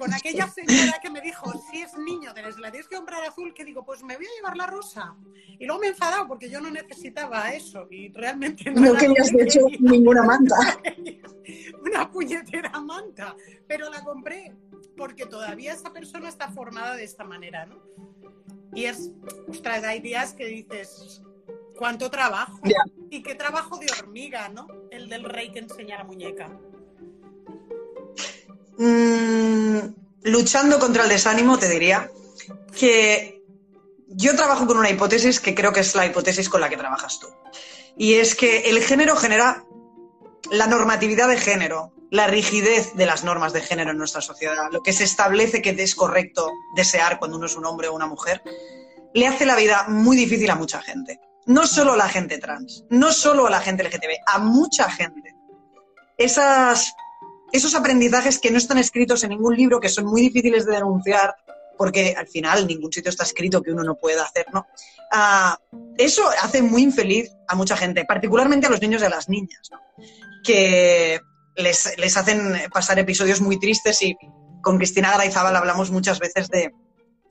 con 0.00 0.14
aquella 0.14 0.48
señora 0.48 0.98
que 1.02 1.10
me 1.10 1.20
dijo, 1.20 1.52
si 1.70 1.82
es 1.82 1.96
niño, 1.98 2.32
te 2.32 2.40
la 2.42 2.70
tienes 2.70 2.88
que 2.88 2.96
comprar 2.96 3.22
azul, 3.22 3.52
que 3.52 3.66
digo, 3.66 3.84
pues 3.84 4.02
me 4.02 4.16
voy 4.16 4.24
a 4.24 4.34
llevar 4.36 4.56
la 4.56 4.66
rosa. 4.66 5.14
Y 5.58 5.66
luego 5.66 5.82
me 5.82 5.88
he 5.88 5.90
enfadado 5.90 6.26
porque 6.26 6.48
yo 6.48 6.58
no 6.58 6.70
necesitaba 6.70 7.52
eso 7.52 7.86
y 7.90 8.10
realmente 8.10 8.70
no, 8.70 8.80
no 8.80 8.94
querías 8.94 9.30
de 9.30 9.42
hecho 9.42 9.60
ninguna 9.78 10.22
manta. 10.22 10.56
Una 11.84 12.10
puñetera 12.10 12.80
manta, 12.80 13.36
pero 13.68 13.90
la 13.90 14.02
compré 14.02 14.54
porque 14.96 15.26
todavía 15.26 15.74
esa 15.74 15.92
persona 15.92 16.30
está 16.30 16.48
formada 16.48 16.96
de 16.96 17.04
esta 17.04 17.24
manera, 17.24 17.66
¿no? 17.66 17.82
Y 18.72 18.86
es, 18.86 19.10
ostras, 19.48 19.84
hay 19.84 20.00
días 20.00 20.32
que 20.32 20.46
dices, 20.46 21.20
¿cuánto 21.76 22.10
trabajo? 22.10 22.58
Yeah. 22.64 22.84
Y 23.10 23.22
qué 23.22 23.34
trabajo 23.34 23.76
de 23.76 23.86
hormiga, 23.98 24.48
¿no? 24.48 24.66
El 24.90 25.10
del 25.10 25.24
rey 25.24 25.50
que 25.50 25.58
enseña 25.58 25.98
la 25.98 26.04
muñeca 26.04 26.58
mmm, 28.80 29.78
luchando 30.22 30.78
contra 30.78 31.04
el 31.04 31.10
desánimo, 31.10 31.58
te 31.58 31.68
diría 31.68 32.10
que 32.74 33.42
yo 34.08 34.34
trabajo 34.34 34.66
con 34.66 34.78
una 34.78 34.90
hipótesis 34.90 35.38
que 35.38 35.54
creo 35.54 35.72
que 35.72 35.80
es 35.80 35.94
la 35.94 36.06
hipótesis 36.06 36.48
con 36.48 36.60
la 36.60 36.68
que 36.68 36.76
trabajas 36.76 37.20
tú. 37.20 37.28
Y 37.96 38.14
es 38.14 38.34
que 38.34 38.70
el 38.70 38.82
género 38.82 39.16
genera 39.16 39.64
la 40.50 40.66
normatividad 40.66 41.28
de 41.28 41.36
género, 41.36 41.92
la 42.10 42.26
rigidez 42.26 42.94
de 42.94 43.06
las 43.06 43.22
normas 43.22 43.52
de 43.52 43.60
género 43.60 43.90
en 43.90 43.98
nuestra 43.98 44.20
sociedad, 44.20 44.70
lo 44.72 44.82
que 44.82 44.92
se 44.92 45.04
establece 45.04 45.62
que 45.62 45.70
es 45.70 45.94
correcto 45.94 46.50
desear 46.74 47.18
cuando 47.18 47.36
uno 47.36 47.46
es 47.46 47.56
un 47.56 47.66
hombre 47.66 47.88
o 47.88 47.94
una 47.94 48.06
mujer, 48.06 48.42
le 49.14 49.26
hace 49.26 49.44
la 49.44 49.56
vida 49.56 49.86
muy 49.88 50.16
difícil 50.16 50.50
a 50.50 50.54
mucha 50.54 50.80
gente. 50.80 51.20
No 51.46 51.66
solo 51.66 51.92
a 51.92 51.96
la 51.96 52.08
gente 52.08 52.38
trans, 52.38 52.84
no 52.90 53.12
solo 53.12 53.46
a 53.46 53.50
la 53.50 53.60
gente 53.60 53.84
LGTB, 53.84 54.22
a 54.26 54.38
mucha 54.38 54.90
gente. 54.90 55.34
Esas 56.16 56.92
esos 57.52 57.74
aprendizajes 57.74 58.38
que 58.38 58.50
no 58.50 58.58
están 58.58 58.78
escritos 58.78 59.22
en 59.24 59.30
ningún 59.30 59.56
libro, 59.56 59.80
que 59.80 59.88
son 59.88 60.06
muy 60.06 60.22
difíciles 60.22 60.66
de 60.66 60.72
denunciar, 60.72 61.34
porque 61.76 62.14
al 62.16 62.26
final 62.26 62.66
ningún 62.66 62.92
sitio 62.92 63.10
está 63.10 63.24
escrito 63.24 63.62
que 63.62 63.72
uno 63.72 63.82
no 63.82 63.96
pueda 63.96 64.24
hacer, 64.24 64.46
¿no? 64.52 64.66
Uh, 65.12 65.94
eso 65.96 66.22
hace 66.42 66.62
muy 66.62 66.82
infeliz 66.82 67.30
a 67.48 67.54
mucha 67.54 67.76
gente, 67.76 68.04
particularmente 68.04 68.66
a 68.66 68.70
los 68.70 68.80
niños 68.80 69.02
y 69.02 69.04
a 69.06 69.10
las 69.10 69.28
niñas, 69.28 69.68
¿no? 69.70 69.78
que 70.44 71.20
les, 71.56 71.98
les, 71.98 72.16
hacen 72.16 72.54
pasar 72.72 72.98
episodios 72.98 73.40
muy 73.40 73.58
tristes 73.58 74.02
y 74.02 74.16
con 74.62 74.78
Cristina 74.78 75.10
Garayzábal 75.10 75.56
hablamos 75.56 75.90
muchas 75.90 76.18
veces 76.18 76.48
de, 76.48 76.72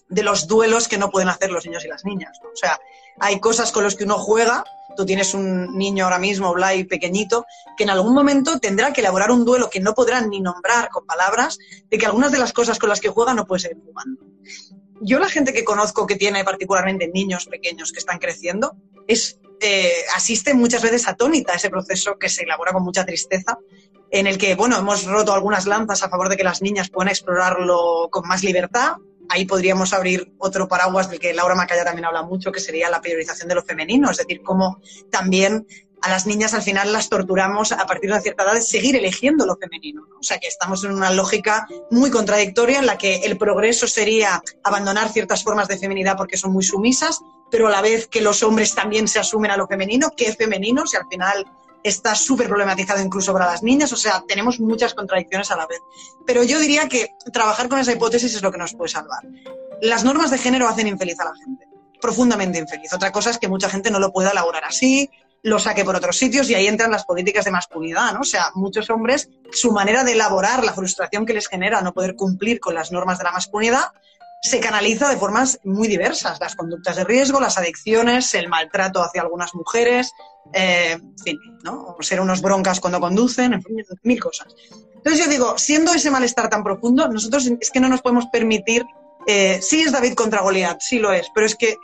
de 0.10 0.24
los 0.24 0.48
duelos 0.48 0.88
que 0.88 0.98
no 0.98 1.10
pueden 1.10 1.30
hacer 1.30 1.52
los 1.52 1.66
niños 1.66 1.86
y 1.86 1.88
las 1.88 2.04
niñas. 2.04 2.40
¿no? 2.44 2.50
O 2.50 2.56
sea, 2.56 2.80
hay 3.20 3.40
cosas 3.40 3.72
con 3.72 3.84
las 3.84 3.96
que 3.96 4.04
uno 4.04 4.18
juega, 4.18 4.64
tú 4.98 5.06
tienes 5.06 5.34
un 5.34 5.78
niño 5.78 6.06
ahora 6.06 6.20
mismo, 6.20 6.54
Blay, 6.54 6.84
pequeñito, 6.84 7.46
que 7.78 7.84
en 7.84 7.92
algún 7.92 8.14
momento 8.14 8.60
tendrá 8.60 8.92
que 8.92 9.02
elaborar 9.02 9.32
un 9.32 9.46
duelo 9.46 9.70
que 9.70 9.80
no 9.80 9.94
podrán 9.94 10.30
ni 10.30 10.42
nombrar 10.42 10.90
con 10.90 11.06
palabras, 11.06 11.60
de 11.90 11.98
que 11.98 12.06
algunas 12.06 12.32
de 12.32 12.40
las 12.40 12.54
cosas 12.54 12.80
con 12.80 12.90
las 12.90 13.00
que 13.00 13.10
juega 13.10 13.34
no 13.34 13.46
puede 13.46 13.62
seguir 13.62 13.84
jugando. 13.86 14.22
Yo 15.02 15.20
la 15.20 15.30
gente 15.30 15.54
que 15.54 15.64
conozco 15.64 16.06
que 16.06 16.16
tiene 16.16 16.44
particularmente 16.44 17.08
niños 17.08 17.46
pequeños 17.46 17.92
que 17.92 18.00
están 18.00 18.18
creciendo, 18.18 18.76
es, 19.08 19.40
eh, 19.62 19.94
asiste 20.16 20.54
muchas 20.54 20.82
veces 20.82 21.08
atónita 21.08 21.54
a 21.54 21.56
ese 21.56 21.70
proceso 21.70 22.18
que 22.20 22.30
se 22.30 22.44
elabora 22.44 22.74
con 22.74 22.84
mucha 22.84 23.06
tristeza 23.06 23.58
en 24.12 24.28
el 24.28 24.38
que, 24.38 24.56
bueno, 24.56 24.78
hemos 24.78 25.06
roto 25.06 25.34
algunas 25.34 25.66
lanzas 25.68 26.04
a 26.04 26.10
favor 26.10 26.30
de 26.30 26.38
que 26.38 26.44
las 26.44 26.62
niñas 26.62 26.90
puedan 26.90 27.10
explorarlo 27.10 28.10
con 28.12 28.28
más 28.28 28.44
libertad. 28.44 28.94
Ahí 29.30 29.46
podríamos 29.46 29.94
abrir 29.94 30.34
otro 30.40 30.68
paraguas 30.68 31.10
del 31.10 31.20
que 31.20 31.34
Laura 31.34 31.56
Macaya 31.56 31.86
también 31.86 32.06
habla 32.06 32.24
mucho, 32.24 32.52
que 32.52 32.60
sería 32.60 32.90
la 32.90 33.02
priorización 33.02 33.48
de 33.48 33.56
lo 33.56 33.64
femenino, 33.64 34.10
es 34.10 34.18
decir, 34.18 34.42
cómo 34.44 34.82
también 35.12 35.66
a 36.02 36.10
las 36.10 36.26
niñas 36.26 36.54
al 36.54 36.62
final 36.62 36.94
las 36.94 37.10
torturamos 37.10 37.72
a 37.72 37.86
partir 37.86 38.10
de 38.10 38.16
una 38.16 38.22
cierta 38.22 38.44
edad 38.44 38.54
de 38.54 38.62
seguir 38.62 38.96
eligiendo 38.96 39.46
lo 39.46 39.58
femenino. 39.58 40.04
O 40.20 40.24
sea 40.24 40.40
que 40.40 40.48
estamos 40.48 40.84
en 40.84 40.92
una 40.94 41.12
lógica 41.12 41.68
muy 41.92 42.10
contradictoria 42.10 42.80
en 42.80 42.86
la 42.86 42.98
que 42.98 43.18
el 43.18 43.38
progreso 43.38 43.88
sería 43.88 44.42
abandonar 44.64 45.10
ciertas 45.10 45.44
formas 45.44 45.68
de 45.68 45.78
feminidad 45.78 46.16
porque 46.18 46.38
son 46.38 46.54
muy 46.54 46.64
sumisas, 46.64 47.20
pero 47.52 47.68
a 47.68 47.72
la 47.72 47.82
vez 47.82 48.08
que 48.08 48.22
los 48.22 48.44
hombres 48.44 48.76
también 48.76 49.08
se 49.08 49.20
asumen 49.20 49.52
a 49.52 49.58
lo 49.58 49.68
femenino, 49.68 50.12
¿qué 50.16 50.34
femenino? 50.34 50.86
Si 50.88 50.98
al 50.98 51.08
final 51.10 51.46
está 51.84 52.16
súper 52.16 52.48
problematizado 52.48 53.02
incluso 53.02 53.34
para 53.34 53.46
las 53.46 53.64
niñas, 53.64 53.92
o 53.94 53.96
sea, 53.96 54.24
tenemos 54.28 54.60
muchas 54.60 54.94
contradicciones 54.94 55.50
a 55.52 55.56
la 55.56 55.66
vez. 55.66 55.80
Pero 56.26 56.44
yo 56.44 56.60
diría 56.60 56.88
que 56.88 57.16
trabajar 57.32 57.70
con 57.70 57.80
esa 57.80 57.94
hipótesis 57.94 58.36
es 58.36 58.42
lo 58.42 58.52
que 58.52 58.58
nos 58.58 58.74
puede 58.74 58.90
salvar. 58.90 59.24
Las 59.82 60.04
normas 60.04 60.32
de 60.32 60.38
género 60.38 60.68
hacen 60.68 60.88
infeliz 60.88 61.20
a 61.20 61.26
la 61.26 61.36
gente, 61.36 61.68
profundamente 62.02 62.60
infeliz. 62.60 62.94
Otra 62.94 63.12
cosa 63.12 63.30
es 63.30 63.38
que 63.38 63.48
mucha 63.48 63.70
gente 63.70 63.92
no 63.92 64.00
lo 64.00 64.12
pueda 64.12 64.32
elaborar 64.32 64.66
así, 64.66 65.10
lo 65.42 65.58
saque 65.58 65.86
por 65.86 65.96
otros 65.96 66.18
sitios 66.18 66.50
y 66.50 66.56
ahí 66.56 66.68
entran 66.68 66.92
las 66.92 67.06
políticas 67.06 67.46
de 67.46 67.52
masculinidad, 67.52 68.14
¿no? 68.14 68.22
O 68.22 68.26
sea, 68.26 68.52
muchos 68.56 68.90
hombres, 68.90 69.30
su 69.52 69.72
manera 69.72 70.04
de 70.04 70.12
elaborar 70.12 70.66
la 70.66 70.74
frustración 70.74 71.26
que 71.26 71.34
les 71.34 71.48
genera 71.48 71.82
no 71.82 71.94
poder 71.94 72.16
cumplir 72.16 72.60
con 72.60 72.76
las 72.76 72.92
normas 72.92 73.18
de 73.20 73.24
la 73.24 73.32
masculinidad 73.32 73.92
se 74.42 74.60
canaliza 74.60 75.10
de 75.10 75.18
formas 75.18 75.60
muy 75.64 75.88
diversas. 75.88 76.40
Las 76.40 76.56
conductas 76.56 76.96
de 76.96 77.04
riesgo, 77.04 77.40
las 77.40 77.58
adicciones, 77.58 78.34
el 78.34 78.48
maltrato 78.48 79.04
hacia 79.04 79.22
algunas 79.22 79.54
mujeres, 79.54 80.12
eh, 80.54 80.98
fin, 81.24 81.38
¿no? 81.64 81.96
O 81.98 82.02
ser 82.02 82.22
unos 82.22 82.42
broncas 82.42 82.80
cuando 82.80 83.00
conducen, 83.00 83.54
en 83.54 83.62
fin, 83.62 83.78
mil 84.04 84.20
cosas. 84.20 84.48
Entonces 84.96 85.24
yo 85.24 85.30
digo, 85.30 85.58
siendo 85.58 85.94
ese 85.94 86.12
malestar 86.12 86.50
tan 86.50 86.64
profundo, 86.64 87.08
nosotros 87.08 87.50
es 87.60 87.70
que 87.70 87.80
no 87.80 87.90
nos 87.90 88.02
podemos 88.02 88.28
permitir, 88.28 88.86
eh, 89.28 89.60
sí 89.62 89.82
es 89.82 89.92
David 89.92 90.14
contra 90.14 90.42
Goliat, 90.42 90.80
sí 90.82 91.00
lo 91.00 91.12
es, 91.12 91.28
pero 91.34 91.46
es 91.46 91.56
que, 91.56 91.78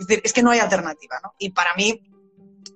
es, 0.00 0.06
decir, 0.06 0.22
es 0.24 0.32
que 0.32 0.42
no 0.42 0.50
hay 0.50 0.58
alternativa, 0.58 1.20
¿no? 1.22 1.34
Y 1.38 1.50
para 1.50 1.74
mí, 1.76 2.00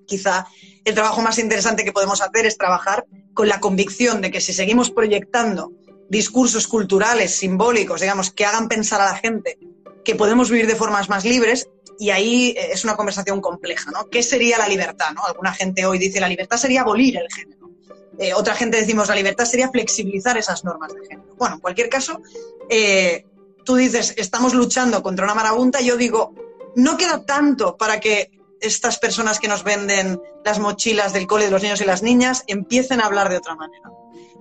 quizá 0.06 0.46
el 0.84 0.94
trabajo 0.94 1.20
más 1.20 1.38
interesante 1.38 1.84
que 1.84 1.92
podemos 1.92 2.20
hacer 2.22 2.46
es 2.46 2.56
trabajar 2.56 3.06
con 3.34 3.48
la 3.48 3.60
convicción 3.60 4.20
de 4.20 4.30
que 4.30 4.40
si 4.40 4.52
seguimos 4.52 4.90
proyectando 4.90 5.72
discursos 6.08 6.66
culturales, 6.66 7.34
simbólicos, 7.34 8.00
digamos, 8.00 8.30
que 8.30 8.44
hagan 8.44 8.68
pensar 8.68 9.00
a 9.00 9.06
la 9.06 9.16
gente 9.16 9.58
que 10.04 10.14
podemos 10.14 10.50
vivir 10.50 10.66
de 10.66 10.76
formas 10.76 11.08
más 11.08 11.24
libres, 11.24 11.68
y 11.98 12.10
ahí 12.10 12.54
eh, 12.56 12.72
es 12.72 12.84
una 12.84 12.96
conversación 12.96 13.40
compleja, 13.40 13.90
¿no? 13.90 14.08
¿Qué 14.08 14.22
sería 14.22 14.58
la 14.58 14.68
libertad? 14.68 15.10
¿no? 15.14 15.24
Alguna 15.24 15.52
gente 15.52 15.86
hoy 15.86 15.98
dice 15.98 16.20
la 16.20 16.28
libertad 16.28 16.56
sería 16.56 16.82
abolir 16.82 17.16
el 17.16 17.28
género. 17.32 17.70
Eh, 18.18 18.32
otra 18.34 18.54
gente 18.54 18.78
decimos 18.78 19.08
la 19.08 19.14
libertad 19.14 19.44
sería 19.44 19.68
flexibilizar 19.70 20.38
esas 20.38 20.64
normas 20.64 20.94
de 20.94 21.00
género. 21.06 21.34
Bueno, 21.36 21.56
en 21.56 21.60
cualquier 21.60 21.88
caso, 21.88 22.20
eh, 22.68 23.26
tú 23.64 23.76
dices 23.76 24.14
estamos 24.16 24.54
luchando 24.54 25.02
contra 25.02 25.24
una 25.24 25.34
marabunta, 25.34 25.80
yo 25.80 25.96
digo, 25.96 26.34
no 26.76 26.96
queda 26.96 27.24
tanto 27.24 27.76
para 27.76 28.00
que 28.00 28.30
estas 28.60 28.98
personas 28.98 29.38
que 29.38 29.48
nos 29.48 29.64
venden 29.64 30.20
las 30.44 30.58
mochilas 30.58 31.12
del 31.12 31.26
cole 31.26 31.44
de 31.44 31.50
los 31.50 31.62
niños 31.62 31.80
y 31.80 31.84
las 31.84 32.02
niñas 32.02 32.44
empiecen 32.46 33.00
a 33.00 33.06
hablar 33.06 33.28
de 33.28 33.36
otra 33.36 33.54
manera. 33.54 33.90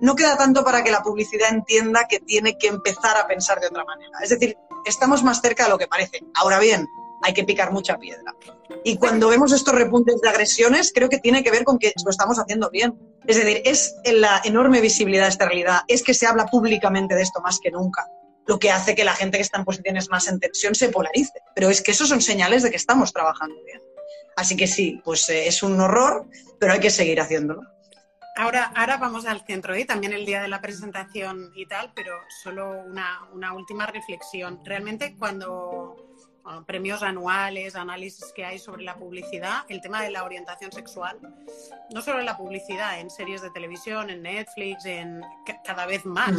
No 0.00 0.14
queda 0.14 0.36
tanto 0.36 0.64
para 0.64 0.82
que 0.84 0.90
la 0.90 1.02
publicidad 1.02 1.50
entienda 1.50 2.06
que 2.08 2.20
tiene 2.20 2.56
que 2.58 2.68
empezar 2.68 3.16
a 3.16 3.26
pensar 3.26 3.60
de 3.60 3.68
otra 3.68 3.84
manera. 3.84 4.18
Es 4.22 4.30
decir, 4.30 4.56
estamos 4.84 5.22
más 5.22 5.40
cerca 5.40 5.64
de 5.64 5.70
lo 5.70 5.78
que 5.78 5.86
parece. 5.86 6.20
Ahora 6.34 6.58
bien, 6.58 6.86
hay 7.22 7.34
que 7.34 7.44
picar 7.44 7.72
mucha 7.72 7.98
piedra. 7.98 8.34
Y 8.84 8.96
cuando 8.98 9.28
vemos 9.28 9.52
estos 9.52 9.74
repuntes 9.74 10.20
de 10.20 10.28
agresiones, 10.28 10.92
creo 10.94 11.08
que 11.08 11.18
tiene 11.18 11.42
que 11.42 11.50
ver 11.50 11.64
con 11.64 11.78
que 11.78 11.92
lo 12.04 12.10
estamos 12.10 12.38
haciendo 12.38 12.70
bien. 12.70 12.94
Es 13.26 13.36
decir, 13.36 13.62
es 13.64 13.96
la 14.04 14.40
enorme 14.44 14.80
visibilidad 14.80 15.24
de 15.24 15.30
esta 15.30 15.46
realidad, 15.46 15.80
es 15.88 16.02
que 16.02 16.14
se 16.14 16.26
habla 16.26 16.46
públicamente 16.46 17.14
de 17.14 17.22
esto 17.22 17.40
más 17.40 17.58
que 17.58 17.70
nunca, 17.70 18.06
lo 18.46 18.58
que 18.58 18.70
hace 18.70 18.94
que 18.94 19.04
la 19.04 19.14
gente 19.14 19.38
que 19.38 19.42
está 19.42 19.58
en 19.58 19.64
posiciones 19.64 20.08
más 20.08 20.28
en 20.28 20.38
tensión 20.38 20.74
se 20.74 20.88
polarice. 20.90 21.40
Pero 21.54 21.68
es 21.68 21.82
que 21.82 21.90
esos 21.90 22.08
son 22.08 22.20
señales 22.20 22.62
de 22.62 22.70
que 22.70 22.76
estamos 22.76 23.12
trabajando 23.12 23.56
bien. 23.64 23.80
Así 24.36 24.56
que 24.56 24.66
sí, 24.66 25.00
pues 25.04 25.28
eh, 25.30 25.48
es 25.48 25.62
un 25.62 25.80
horror, 25.80 26.26
pero 26.60 26.74
hay 26.74 26.80
que 26.80 26.90
seguir 26.90 27.20
haciéndolo. 27.20 27.62
Ahora, 28.38 28.70
ahora 28.74 28.98
vamos 28.98 29.24
al 29.24 29.40
centro, 29.46 29.74
¿eh? 29.74 29.86
también 29.86 30.12
el 30.12 30.26
día 30.26 30.42
de 30.42 30.48
la 30.48 30.60
presentación 30.60 31.52
y 31.54 31.64
tal, 31.64 31.92
pero 31.94 32.12
solo 32.42 32.70
una, 32.70 33.26
una 33.32 33.54
última 33.54 33.86
reflexión. 33.86 34.60
Realmente 34.62 35.16
cuando 35.16 35.96
premios 36.66 37.02
anuales, 37.02 37.74
análisis 37.74 38.32
que 38.34 38.44
hay 38.44 38.58
sobre 38.58 38.84
la 38.84 38.96
publicidad, 38.96 39.64
el 39.68 39.80
tema 39.80 40.02
de 40.02 40.10
la 40.10 40.22
orientación 40.22 40.70
sexual, 40.70 41.18
no 41.92 42.02
solo 42.02 42.20
en 42.20 42.26
la 42.26 42.36
publicidad, 42.36 43.00
en 43.00 43.10
series 43.10 43.42
de 43.42 43.50
televisión, 43.50 44.10
en 44.10 44.22
Netflix, 44.22 44.84
en 44.84 45.22
cada 45.64 45.86
vez 45.86 46.04
más. 46.04 46.36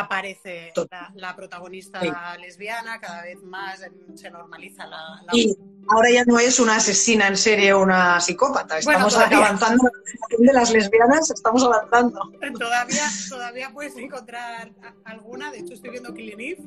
Aparece 0.00 0.72
la, 1.14 1.34
protagonista 1.36 2.00
lesbiana, 2.38 3.00
cada 3.00 3.22
vez 3.22 3.42
más 3.42 3.80
se 4.14 4.30
normaliza 4.30 4.86
la, 4.86 5.22
Y 5.32 5.56
ahora 5.88 6.10
ya 6.10 6.24
no 6.24 6.38
es 6.38 6.58
una 6.60 6.76
asesina 6.76 7.26
en 7.28 7.36
serie 7.36 7.72
o 7.72 7.82
una 7.82 8.20
psicópata, 8.20 8.78
estamos 8.78 9.16
avanzando 9.16 9.90
de 10.38 10.52
las 10.52 10.70
lesbianas, 10.70 11.30
estamos 11.30 11.64
avanzando. 11.64 12.30
Todavía, 12.58 13.04
todavía 13.28 13.70
puedes 13.72 13.96
encontrar 13.96 14.72
alguna, 15.04 15.50
de 15.50 15.58
hecho 15.58 15.74
estoy 15.74 15.90
viendo 15.90 16.14
Killing 16.14 16.40
Eve 16.40 16.62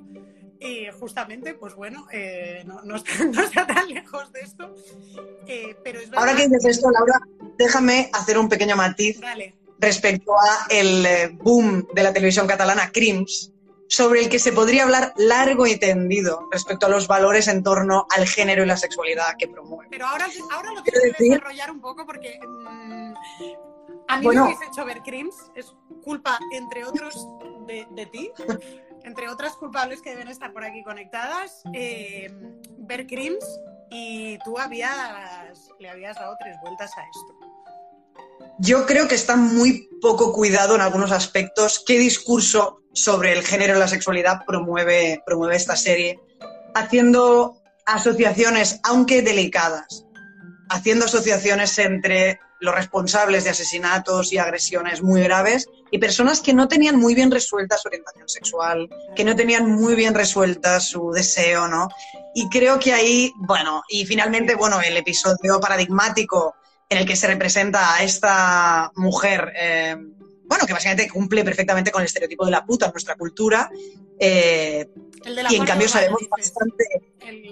y 0.59 0.87
justamente, 0.99 1.55
pues 1.55 1.73
bueno, 1.73 2.07
eh, 2.11 2.63
no, 2.65 2.95
está, 3.43 3.65
tan 3.65 3.89
lejos 3.89 4.31
de 4.31 4.41
esto. 4.41 4.75
Eh, 5.47 5.75
pero 5.83 5.99
es 5.99 6.09
Ahora 6.13 6.35
que 6.35 6.47
dices 6.47 6.65
esto, 6.77 6.91
Laura, 6.91 7.19
déjame 7.57 8.11
hacer 8.13 8.37
un 8.37 8.47
pequeño 8.47 8.75
matiz. 8.75 9.19
Vale 9.19 9.60
respecto 9.81 10.33
a 10.33 10.67
el 10.69 11.05
eh, 11.05 11.29
boom 11.33 11.87
de 11.93 12.03
la 12.03 12.13
televisión 12.13 12.47
catalana 12.47 12.91
Crims, 12.93 13.51
sobre 13.89 14.21
el 14.21 14.29
que 14.29 14.39
se 14.39 14.53
podría 14.53 14.83
hablar 14.83 15.13
largo 15.17 15.67
y 15.67 15.77
tendido 15.77 16.47
respecto 16.51 16.85
a 16.85 16.89
los 16.89 17.07
valores 17.07 17.49
en 17.49 17.61
torno 17.61 18.05
al 18.15 18.25
género 18.25 18.63
y 18.63 18.67
la 18.67 18.77
sexualidad 18.77 19.35
que 19.37 19.49
promueve. 19.49 19.89
Pero 19.91 20.07
ahora, 20.07 20.27
ahora 20.53 20.71
lo 20.73 20.83
quiero 20.83 20.99
desarrollar 21.19 21.71
un 21.71 21.81
poco 21.81 22.05
porque 22.05 22.39
mm, 22.39 23.13
a 24.07 24.17
mí 24.19 24.27
me 24.27 24.37
habéis 24.37 24.59
hecho 24.61 24.85
ver 24.85 25.01
Crims, 25.01 25.35
es 25.55 25.73
culpa, 26.03 26.39
entre 26.53 26.85
otros, 26.85 27.27
de, 27.67 28.05
ti, 28.05 28.31
entre 29.03 29.27
otras 29.27 29.57
culpables 29.57 30.01
que 30.01 30.11
deben 30.11 30.29
estar 30.29 30.53
por 30.53 30.63
aquí 30.63 30.83
conectadas, 30.83 31.63
eh, 31.73 32.29
ver 32.77 33.07
Crims 33.07 33.45
y 33.89 34.37
tú 34.45 34.57
habías, 34.57 35.69
le 35.79 35.89
habías 35.89 36.15
dado 36.15 36.37
tres 36.39 36.55
vueltas 36.61 36.91
a 36.97 37.01
esto 37.01 37.51
yo 38.59 38.85
creo 38.85 39.07
que 39.07 39.15
está 39.15 39.35
muy 39.35 39.89
poco 40.01 40.33
cuidado 40.33 40.75
en 40.75 40.81
algunos 40.81 41.11
aspectos 41.11 41.83
qué 41.85 41.97
discurso 41.99 42.81
sobre 42.93 43.33
el 43.33 43.43
género 43.43 43.75
y 43.75 43.79
la 43.79 43.87
sexualidad 43.87 44.43
promueve, 44.45 45.21
promueve 45.25 45.55
esta 45.55 45.75
serie, 45.75 46.19
haciendo 46.73 47.61
asociaciones, 47.85 48.79
aunque 48.83 49.21
delicadas, 49.21 50.05
haciendo 50.69 51.05
asociaciones 51.05 51.77
entre 51.79 52.39
los 52.61 52.75
responsables 52.75 53.43
de 53.43 53.49
asesinatos 53.49 54.31
y 54.31 54.37
agresiones 54.37 55.01
muy 55.01 55.21
graves 55.23 55.67
y 55.89 55.97
personas 55.97 56.41
que 56.41 56.53
no 56.53 56.67
tenían 56.67 56.97
muy 56.97 57.15
bien 57.15 57.31
resuelta 57.31 57.77
su 57.77 57.87
orientación 57.87 58.29
sexual, 58.29 58.87
que 59.15 59.23
no 59.23 59.35
tenían 59.35 59.69
muy 59.69 59.95
bien 59.95 60.13
resuelta 60.13 60.79
su 60.79 61.11
deseo, 61.11 61.67
¿no? 61.67 61.89
Y 62.35 62.47
creo 62.49 62.79
que 62.79 62.93
ahí, 62.93 63.33
bueno, 63.35 63.81
y 63.89 64.05
finalmente, 64.05 64.55
bueno, 64.55 64.79
el 64.79 64.95
episodio 64.95 65.59
paradigmático 65.59 66.55
en 66.91 66.97
el 66.97 67.05
que 67.05 67.15
se 67.15 67.25
representa 67.25 67.95
a 67.95 68.03
esta 68.03 68.91
mujer, 68.95 69.53
eh, 69.57 69.95
bueno, 70.43 70.65
que 70.67 70.73
básicamente 70.73 71.09
cumple 71.09 71.45
perfectamente 71.45 71.89
con 71.89 72.01
el 72.01 72.07
estereotipo 72.07 72.43
de 72.43 72.51
la 72.51 72.65
puta 72.65 72.87
en 72.87 72.91
nuestra 72.91 73.15
cultura. 73.15 73.71
Eh, 74.19 74.89
y 75.49 75.55
en 75.55 75.65
cambio 75.65 75.87
sabemos 75.87 76.19
bastante, 76.29 76.83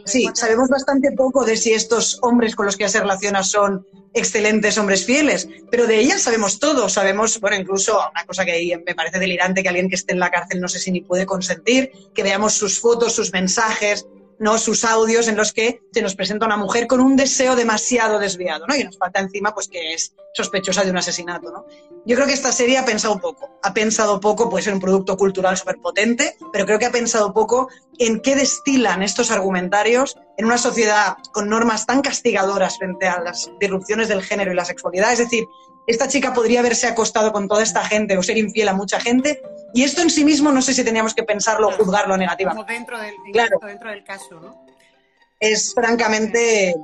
sí, 0.03 0.27
sabemos 0.33 0.67
bastante 0.67 1.13
poco 1.13 1.45
de 1.45 1.55
si 1.55 1.71
estos 1.71 2.19
hombres 2.21 2.53
con 2.53 2.65
los 2.65 2.75
que 2.75 2.83
ella 2.83 2.91
se 2.91 2.99
relaciona 2.99 3.41
son 3.41 3.87
excelentes 4.13 4.77
hombres 4.77 5.05
fieles, 5.05 5.47
pero 5.71 5.87
de 5.87 5.99
ella 5.99 6.19
sabemos 6.19 6.59
todo, 6.59 6.89
sabemos, 6.89 7.39
bueno, 7.39 7.55
incluso 7.55 7.97
una 8.11 8.25
cosa 8.25 8.43
que 8.43 8.83
me 8.85 8.93
parece 8.93 9.19
delirante 9.19 9.63
que 9.63 9.69
alguien 9.69 9.87
que 9.87 9.95
esté 9.95 10.11
en 10.11 10.19
la 10.19 10.31
cárcel 10.31 10.59
no 10.59 10.67
sé 10.67 10.79
si 10.79 10.91
ni 10.91 10.99
puede 10.99 11.25
consentir, 11.25 11.91
que 12.13 12.23
veamos 12.23 12.55
sus 12.55 12.77
fotos, 12.79 13.13
sus 13.13 13.31
mensajes, 13.31 14.05
¿no? 14.39 14.57
sus 14.57 14.83
audios 14.85 15.27
en 15.27 15.35
los 15.35 15.53
que 15.53 15.81
se 15.91 16.01
nos 16.01 16.15
presenta 16.15 16.45
una 16.45 16.57
mujer 16.57 16.87
con 16.87 17.01
un 17.01 17.15
deseo 17.15 17.55
demasiado 17.55 18.19
desviado, 18.19 18.65
¿no? 18.67 18.75
Y 18.75 18.83
nos 18.83 18.97
falta 18.97 19.19
encima 19.19 19.53
pues 19.53 19.67
que 19.67 19.93
es 19.93 20.13
sospechosa 20.33 20.83
de 20.83 20.91
un 20.91 20.97
asesinato, 20.97 21.51
¿no? 21.51 21.65
Yo 22.05 22.15
creo 22.15 22.27
que 22.27 22.33
esta 22.33 22.51
serie 22.51 22.77
ha 22.77 22.85
pensado 22.85 23.19
poco, 23.19 23.59
ha 23.61 23.73
pensado 23.73 24.19
poco, 24.19 24.49
puede 24.49 24.63
ser 24.63 24.73
un 24.73 24.79
producto 24.79 25.17
cultural 25.17 25.57
súper 25.57 25.77
potente, 25.77 26.37
pero 26.51 26.65
creo 26.65 26.79
que 26.79 26.85
ha 26.85 26.91
pensado 26.91 27.33
poco 27.33 27.69
en 27.97 28.21
qué 28.21 28.35
destilan 28.35 29.03
estos 29.03 29.31
argumentarios 29.31 30.17
en 30.37 30.45
una 30.45 30.57
sociedad 30.57 31.17
con 31.33 31.49
normas 31.49 31.85
tan 31.85 32.01
castigadoras 32.01 32.77
frente 32.77 33.07
a 33.07 33.19
las 33.19 33.51
disrupciones 33.59 34.07
del 34.07 34.23
género 34.23 34.53
y 34.53 34.55
la 34.55 34.65
sexualidad. 34.65 35.11
Es 35.11 35.19
decir, 35.19 35.45
esta 35.89 36.07
chica 36.07 36.35
podría 36.35 36.59
haberse 36.59 36.85
acostado 36.85 37.31
con 37.31 37.47
toda 37.47 37.63
esta 37.63 37.83
gente 37.83 38.15
o 38.15 38.21
ser 38.21 38.37
infiel 38.37 38.67
a 38.69 38.73
mucha 38.73 38.99
gente. 38.99 39.41
Y 39.73 39.83
esto 39.83 40.03
en 40.03 40.11
sí 40.11 40.23
mismo 40.23 40.51
no 40.51 40.61
sé 40.61 40.75
si 40.75 40.83
teníamos 40.83 41.15
que 41.15 41.23
pensarlo 41.23 41.69
o 41.69 41.71
juzgarlo 41.71 42.15
negativamente. 42.15 42.63
Como 42.63 42.77
dentro 42.77 42.99
del, 42.99 43.15
claro. 43.33 43.57
dentro 43.65 43.89
del 43.89 44.03
caso, 44.03 44.39
¿no? 44.39 44.65
Es 45.39 45.73
francamente... 45.73 46.75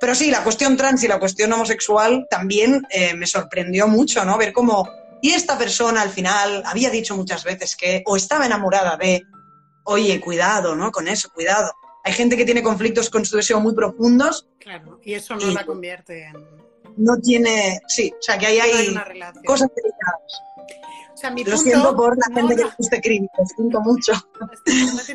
Pero 0.00 0.14
sí, 0.14 0.30
la 0.30 0.44
cuestión 0.44 0.76
trans 0.76 1.02
y 1.02 1.08
la 1.08 1.18
cuestión 1.18 1.52
homosexual 1.52 2.28
también 2.30 2.86
eh, 2.90 3.14
me 3.14 3.26
sorprendió 3.26 3.88
mucho, 3.88 4.24
¿no? 4.24 4.38
Ver 4.38 4.52
cómo 4.52 4.88
Y 5.22 5.30
esta 5.30 5.58
persona 5.58 6.00
al 6.00 6.10
final 6.10 6.62
había 6.66 6.90
dicho 6.90 7.16
muchas 7.16 7.42
veces 7.42 7.74
que 7.74 8.04
o 8.06 8.16
estaba 8.16 8.46
enamorada 8.46 8.96
de, 8.96 9.22
oye, 9.84 10.20
cuidado, 10.20 10.76
¿no? 10.76 10.92
Con 10.92 11.08
eso, 11.08 11.30
cuidado. 11.32 11.72
Hay 12.04 12.12
gente 12.12 12.36
que 12.36 12.44
tiene 12.44 12.62
conflictos 12.62 13.10
con 13.10 13.24
su 13.24 13.36
deseo 13.36 13.58
muy 13.60 13.74
profundos. 13.74 14.48
Claro, 14.60 15.00
y 15.02 15.14
eso 15.14 15.34
no 15.34 15.50
la 15.50 15.66
convierte 15.66 16.26
en... 16.26 16.69
No 16.96 17.18
tiene, 17.18 17.80
sí, 17.88 18.12
o 18.12 18.22
sea 18.22 18.38
que 18.38 18.46
ahí 18.46 18.58
hay, 18.58 18.94
cosas 19.44 19.68
delicadas 19.74 20.42
lo 21.46 21.56
siento 21.56 21.96
por 21.96 22.16
la 22.16 22.34
gente 22.34 22.56
que 22.56 22.64
guste 22.78 23.00
crítico, 23.00 23.32
lo 23.38 23.46
siento 23.46 23.80
mucho. 23.80 24.12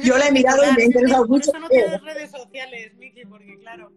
Yo 0.03 0.17
la 0.17 0.27
he 0.27 0.31
mirado 0.31 0.63
y 0.63 0.75
me 0.75 0.83
ha 0.83 0.85
interesado 0.85 1.27
mucho. 1.27 1.51
Por 1.51 1.55
eso 1.55 1.59
no 1.59 1.69
tienes 1.69 2.01
redes 2.01 2.31
sociales, 2.31 2.93
Miki, 2.97 3.25
porque 3.25 3.57
claro, 3.59 3.91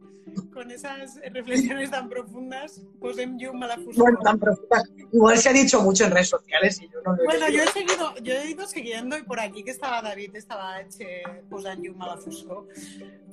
con 0.52 0.70
esas 0.70 1.20
reflexiones 1.32 1.90
tan 1.90 2.08
profundas, 2.08 2.82
pues 3.00 3.18
en 3.18 3.38
You 3.38 3.52
Malafusco. 3.52 4.02
Bueno, 4.02 4.18
tan 4.22 4.38
profundas. 4.38 4.84
Igual 5.12 5.38
se 5.38 5.48
ha 5.48 5.52
dicho 5.52 5.82
mucho 5.82 6.04
en 6.04 6.12
redes 6.12 6.28
sociales 6.28 6.80
y 6.82 6.88
yo 6.88 7.00
no 7.04 7.14
lo 7.14 7.22
he 7.22 7.26
Bueno, 7.26 7.48
yo 7.48 7.62
he 7.62 7.66
seguido, 7.68 8.14
yo 8.22 8.34
he 8.34 8.50
ido 8.50 8.66
siguiendo 8.66 9.16
y 9.16 9.22
por 9.22 9.40
aquí 9.40 9.62
que 9.62 9.70
estaba 9.70 10.02
David, 10.02 10.34
estaba 10.34 10.80
hecho 10.80 11.04
pues 11.48 11.64
en 11.64 11.82
You 11.82 11.94
Malafusco. 11.94 12.66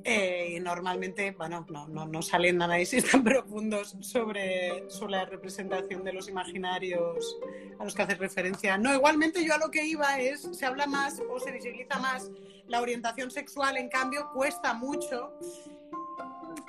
Eh, 0.07 0.53
y 0.55 0.59
normalmente, 0.59 1.31
bueno, 1.31 1.65
no, 1.67 1.87
no, 1.87 2.05
no 2.05 2.21
salen 2.21 2.61
análisis 2.61 3.09
tan 3.11 3.23
profundos 3.23 3.97
sobre, 4.01 4.87
sobre 4.87 5.13
la 5.13 5.25
representación 5.25 6.03
de 6.03 6.13
los 6.13 6.29
imaginarios 6.29 7.37
a 7.79 7.83
los 7.83 7.95
que 7.95 8.03
haces 8.03 8.19
referencia. 8.19 8.77
No, 8.77 8.93
igualmente 8.93 9.43
yo 9.43 9.55
a 9.55 9.57
lo 9.57 9.71
que 9.71 9.83
iba 9.83 10.19
es, 10.19 10.47
se 10.51 10.65
habla 10.65 10.85
más 10.85 11.19
o 11.27 11.39
se 11.39 11.51
visibiliza 11.51 11.97
más 11.97 12.29
la 12.67 12.81
orientación 12.81 13.31
sexual, 13.31 13.77
en 13.77 13.89
cambio 13.89 14.29
cuesta 14.33 14.73
mucho. 14.73 15.33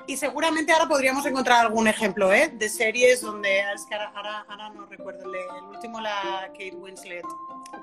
Y 0.06 0.16
seguramente 0.16 0.72
ahora 0.72 0.86
podríamos 0.86 1.26
encontrar 1.26 1.66
algún 1.66 1.88
ejemplo 1.88 2.32
¿eh? 2.32 2.48
de 2.48 2.68
series 2.68 3.22
donde, 3.22 3.60
es 3.72 3.84
que 3.86 3.94
ahora, 3.94 4.44
ahora, 4.48 4.70
no 4.70 4.86
recuerdo, 4.86 5.24
el, 5.32 5.64
último 5.64 6.00
la 6.00 6.48
Kate 6.52 6.76
Winslet, 6.76 7.24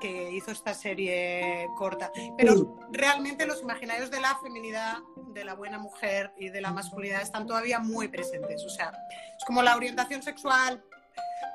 que 0.00 0.30
hizo 0.32 0.50
esta 0.50 0.72
serie 0.72 1.68
corta. 1.76 2.10
Pero 2.38 2.78
realmente 2.90 3.46
los 3.46 3.60
imaginarios 3.62 4.10
de 4.10 4.20
la 4.20 4.36
feminidad 4.36 4.98
de 5.34 5.44
la 5.44 5.54
buena 5.54 5.78
mujer 5.78 6.32
y 6.38 6.48
de 6.48 6.60
la 6.60 6.72
masculinidad 6.72 7.22
están 7.22 7.46
todavía 7.46 7.78
muy 7.78 8.08
presentes. 8.08 8.64
O 8.64 8.70
sea, 8.70 8.92
es 9.36 9.44
como 9.44 9.62
la 9.62 9.76
orientación 9.76 10.22
sexual, 10.22 10.82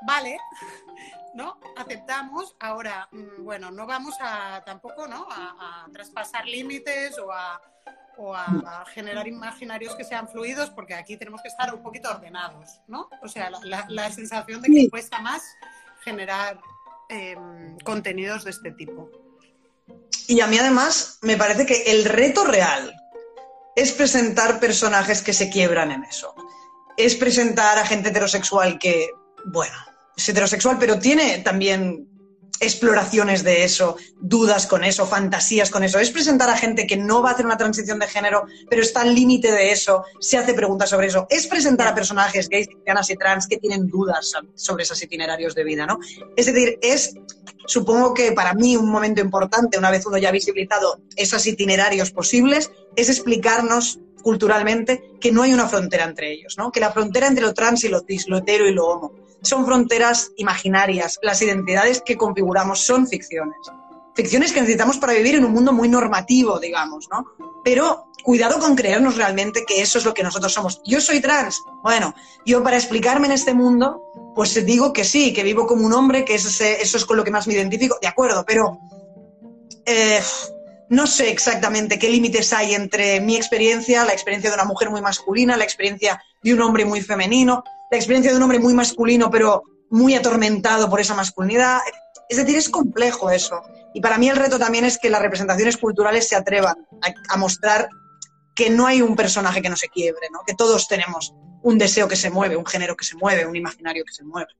vale, 0.06 0.38
¿no? 1.34 1.60
Aceptamos. 1.78 2.56
Ahora, 2.60 3.08
mm, 3.12 3.44
bueno, 3.44 3.72
no 3.72 3.88
vamos 3.88 4.16
a 4.22 4.62
tampoco, 4.66 5.08
¿no? 5.08 5.28
A, 5.30 5.88
traspasar 5.92 6.46
límites 6.46 7.18
o 7.20 7.32
a, 7.32 7.60
o 8.19 8.36
a, 8.36 8.86
generar 8.93 9.27
imaginarios 9.27 9.95
que 9.95 10.03
sean 10.03 10.27
fluidos, 10.27 10.69
porque 10.69 10.93
aquí 10.93 11.15
tenemos 11.15 11.41
que 11.41 11.47
estar 11.47 11.73
un 11.73 11.82
poquito 11.82 12.10
ordenados, 12.10 12.82
¿no? 12.88 13.10
O 13.21 13.29
sea, 13.29 13.49
la, 13.63 14.12
sensación 14.12 14.62
de 14.62 14.67
que 14.69 14.89
cuesta 14.89 15.21
más 15.21 15.41
generar 16.03 16.60
em, 17.08 17.77
contenidos 17.79 18.43
de 18.43 18.51
este 18.51 18.71
tipo. 18.71 19.10
Y 20.27 20.41
a 20.41 20.47
mí 20.47 20.58
además 20.58 21.19
me 21.21 21.38
parece 21.38 21.65
que 21.65 21.91
el 21.91 22.03
reto 22.03 22.43
real 22.43 22.93
es 23.75 23.93
presentar 23.93 24.60
personajes 24.60 25.21
que 25.21 25.34
se 25.34 25.49
quiebran 25.49 25.91
en 25.91 26.03
eso. 26.03 26.36
Es 26.97 27.15
presentar 27.15 27.77
a 27.77 27.86
gente 27.86 28.10
heterosexual 28.10 28.77
que, 28.77 29.12
bueno, 29.45 29.77
es 30.17 30.27
heterosexual, 30.27 30.77
pero 30.77 30.99
tiene 30.99 31.38
también 31.39 32.09
exploraciones 32.60 33.43
de 33.43 33.63
eso, 33.63 33.98
dudas 34.19 34.67
con 34.67 34.84
eso, 34.84 35.06
fantasías 35.06 35.69
con 35.69 35.84
eso. 35.84 36.00
Es 36.00 36.12
presentar 36.12 36.50
a 36.50 36.58
gente 36.58 36.88
que 36.88 36.98
no 36.98 37.22
va 37.22 37.32
a 37.32 37.34
hacer 37.34 37.45
una 37.45 37.58
transición 37.58 38.00
de 38.00 38.08
género, 38.08 38.45
pero 38.69 38.82
está 38.82 39.02
al 39.02 39.15
límite 39.15 39.52
de 39.52 39.72
eso, 39.72 40.04
se 40.19 40.38
hace 40.38 40.54
preguntas 40.54 40.89
sobre 40.89 41.08
eso. 41.08 41.28
Es 41.30 41.48
presentar 41.48 41.88
a 41.88 41.95
personajes 41.95 42.50
gays, 42.50 42.67
lesbianas 42.67 43.10
y 43.10 43.15
trans 43.15 43.48
que 43.48 43.58
tienen 43.58 43.88
dudas 43.88 44.34
sobre 44.56 44.84
esos 44.84 45.02
itinerarios 45.02 45.56
de 45.56 45.63
vida, 45.63 45.86
¿no? 45.86 46.00
Es 46.36 46.45
decir, 46.48 46.78
es, 46.82 47.15
supongo 47.65 48.13
que 48.13 48.32
para 48.32 48.54
mí 48.54 48.76
un 48.76 48.89
momento 48.89 49.22
importante, 49.22 49.78
una 49.78 49.91
vez 49.91 50.06
uno 50.06 50.17
ya 50.17 50.30
ha 50.30 50.34
visibilizado 50.34 51.00
esos 51.15 51.45
itinerarios 51.45 52.12
posibles, 52.12 52.72
es 52.95 53.10
explicarnos 53.10 54.00
culturalmente 54.22 55.15
que 55.19 55.32
no 55.32 55.43
hay 55.43 55.54
una 55.54 55.67
frontera 55.67 56.04
entre 56.04 56.32
ellos, 56.32 56.56
¿no? 56.58 56.72
Que 56.72 56.80
la 56.80 56.91
frontera 56.91 57.28
entre 57.28 57.43
lo 57.43 57.54
trans 57.54 57.84
y 57.84 57.89
lo 57.89 58.02
cis, 58.02 58.28
lo 58.28 58.39
hetero 58.39 58.67
y 58.67 58.74
lo 58.74 58.86
homo, 58.88 59.13
son 59.41 59.65
fronteras 59.65 60.32
imaginarias. 60.38 61.19
Las 61.21 61.41
identidades 61.41 62.02
que 62.06 62.17
configuramos 62.17 62.80
son 62.80 63.08
ficciones. 63.08 63.58
Ficciones 64.15 64.52
que 64.52 64.60
necesitamos 64.60 64.97
para 64.97 65.13
vivir 65.13 65.36
en 65.36 65.45
un 65.45 65.54
mundo 65.54 65.71
muy 65.71 65.88
normativo, 65.88 66.60
digamos, 66.60 67.08
¿no? 67.12 67.25
Pero 67.63 68.08
cuidado 68.23 68.60
con 68.60 68.75
creernos 68.75 69.15
realmente 69.15 69.63
que 69.65 69.82
eso 69.82 69.97
es 69.97 70.06
lo 70.06 70.13
que 70.13 70.23
nosotros 70.23 70.52
somos. 70.54 70.82
Yo 70.86 70.99
soy 70.99 71.21
trans. 71.21 71.62
Bueno, 71.84 72.13
yo 72.45 72.63
para 72.63 72.78
explicarme 72.78 73.28
en 73.28 73.34
este 73.34 73.54
mundo, 73.54 74.02
pues 74.36 74.65
digo 74.65 74.91
que 74.93 75.06
sí, 75.06 75.34
que 75.34 75.43
vivo 75.43 75.65
como 75.65 75.86
un 75.86 75.93
hombre, 75.93 76.25
que 76.25 76.36
eso, 76.36 76.49
eso 76.63 76.97
es 76.97 77.06
con 77.06 77.17
lo 77.17 77.23
que 77.23 77.32
más 77.32 77.47
me 77.47 77.54
identifico, 77.54 77.97
de 78.02 78.08
acuerdo, 78.08 78.43
pero 78.45 78.80
eh, 79.86 80.21
no 80.89 81.08
sé 81.08 81.30
exactamente 81.30 81.99
qué 81.99 82.10
límites 82.10 82.52
hay 82.52 82.73
entre 82.73 83.21
mi 83.21 83.36
experiencia, 83.36 84.04
la 84.06 84.13
experiencia 84.13 84.49
de 84.49 84.56
una 84.56 84.65
mujer 84.65 84.89
muy 84.89 85.02
masculina, 85.02 85.56
la 85.56 85.63
experiencia 85.63 86.21
de 86.43 86.54
un 86.54 86.62
hombre 86.62 86.86
muy 86.86 87.02
femenino 87.02 87.63
la 87.89 87.97
experiencia 87.97 88.32
de 88.32 88.38
un 88.38 88.43
hombre 88.43 88.60
muy 88.60 88.73
masculino, 88.73 89.30
pero 89.30 89.63
muy 89.89 90.15
atormentado 90.15 90.89
por 90.89 90.99
esa 90.99 91.15
masculinidad. 91.15 91.80
Es 92.28 92.38
decir, 92.38 92.56
es 92.56 92.69
complejo 92.69 93.30
eso. 93.32 93.62
Y 93.93 94.02
para 94.02 94.17
mí 94.17 94.30
el 94.30 94.36
reto 94.36 94.60
también 94.60 94.86
es 94.86 94.99
que 94.99 95.10
las 95.10 95.21
representaciones 95.21 95.78
culturales 95.78 96.28
se 96.28 96.36
atrevan 96.36 96.75
a, 97.30 97.38
mostrar 97.38 97.89
que 98.56 98.69
no 98.69 98.86
hay 98.86 99.02
un 99.02 99.15
personaje 99.15 99.62
que 99.62 99.69
no 99.69 99.75
se 99.75 99.89
quiebre, 99.89 100.28
¿no? 100.32 100.41
que 100.45 100.54
todos 100.54 100.88
tenemos 100.88 101.34
un 101.63 101.78
deseo 101.78 102.08
que 102.08 102.15
se 102.15 102.30
mueve, 102.30 102.56
un 102.56 102.65
género 102.65 102.95
que 102.95 103.06
se 103.06 103.15
mueve, 103.15 103.45
un 103.45 103.56
imaginario 103.56 104.04
que 104.06 104.13
se 104.13 104.23
mueve. 104.23 104.54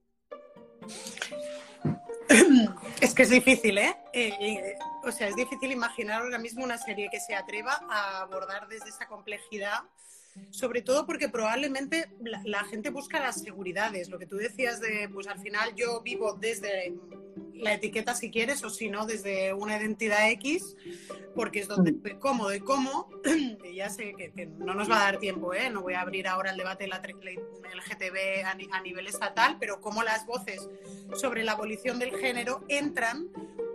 Es 3.02 3.14
que 3.14 3.24
es 3.24 3.30
difícil, 3.30 3.78
¿eh? 3.78 3.96
¿eh? 4.12 4.78
O 5.06 5.12
sea, 5.12 5.30
es 5.30 5.36
difícil 5.36 5.72
imaginar 5.72 6.22
ahora 6.22 6.38
mismo 6.38 6.66
una 6.66 6.78
serie 6.78 7.08
que 7.10 7.20
se 7.20 7.34
atreva 7.34 7.80
a 7.90 8.22
abordar 8.22 8.68
desde 8.68 8.90
esa 8.90 9.08
complejidad 9.08 9.80
sobre 10.52 10.82
todo 10.82 11.06
porque 11.06 11.30
probablemente 11.30 12.10
la, 12.22 12.64
gente 12.66 12.90
busca 12.90 13.20
las 13.20 13.42
seguridades. 13.42 14.10
Lo 14.10 14.20
que 14.20 14.26
tú 14.26 14.38
decías 14.38 14.80
de, 14.80 15.10
pues 15.12 15.28
al 15.28 15.40
final 15.40 15.74
yo 15.76 16.02
vivo 16.02 16.34
desde 16.34 16.94
la 17.54 17.74
etiqueta 17.74 18.16
si 18.16 18.32
quieres 18.32 18.64
o 18.64 18.70
si 18.70 18.90
no 18.90 19.06
desde 19.06 19.54
una 19.54 19.78
identidad 19.78 20.30
X, 20.32 20.76
porque 21.36 21.60
es 21.60 21.68
donde 21.68 21.92
estoy 21.92 22.16
cómodo 22.16 22.54
y 22.54 22.60
cómo, 22.60 23.10
y 23.64 23.76
ya 23.76 23.90
sé 23.90 24.14
que, 24.16 24.46
no 24.46 24.74
nos 24.74 24.90
va 24.90 25.02
a 25.02 25.12
dar 25.12 25.20
tiempo, 25.20 25.54
¿eh? 25.54 25.70
no 25.70 25.82
voy 25.82 25.94
a 25.94 26.02
abrir 26.02 26.28
ahora 26.28 26.52
el 26.52 26.58
debate 26.58 26.86
del 26.86 26.94
LGTB 26.94 28.46
a, 28.46 28.78
a 28.78 28.82
nivel 28.82 29.08
estatal, 29.08 29.58
pero 29.60 29.82
cómo 29.82 30.04
las 30.04 30.26
voces 30.26 30.68
sobre 31.16 31.44
la 31.44 31.54
abolición 31.54 32.00
del 32.00 32.16
género 32.16 32.64
entran 32.70 33.30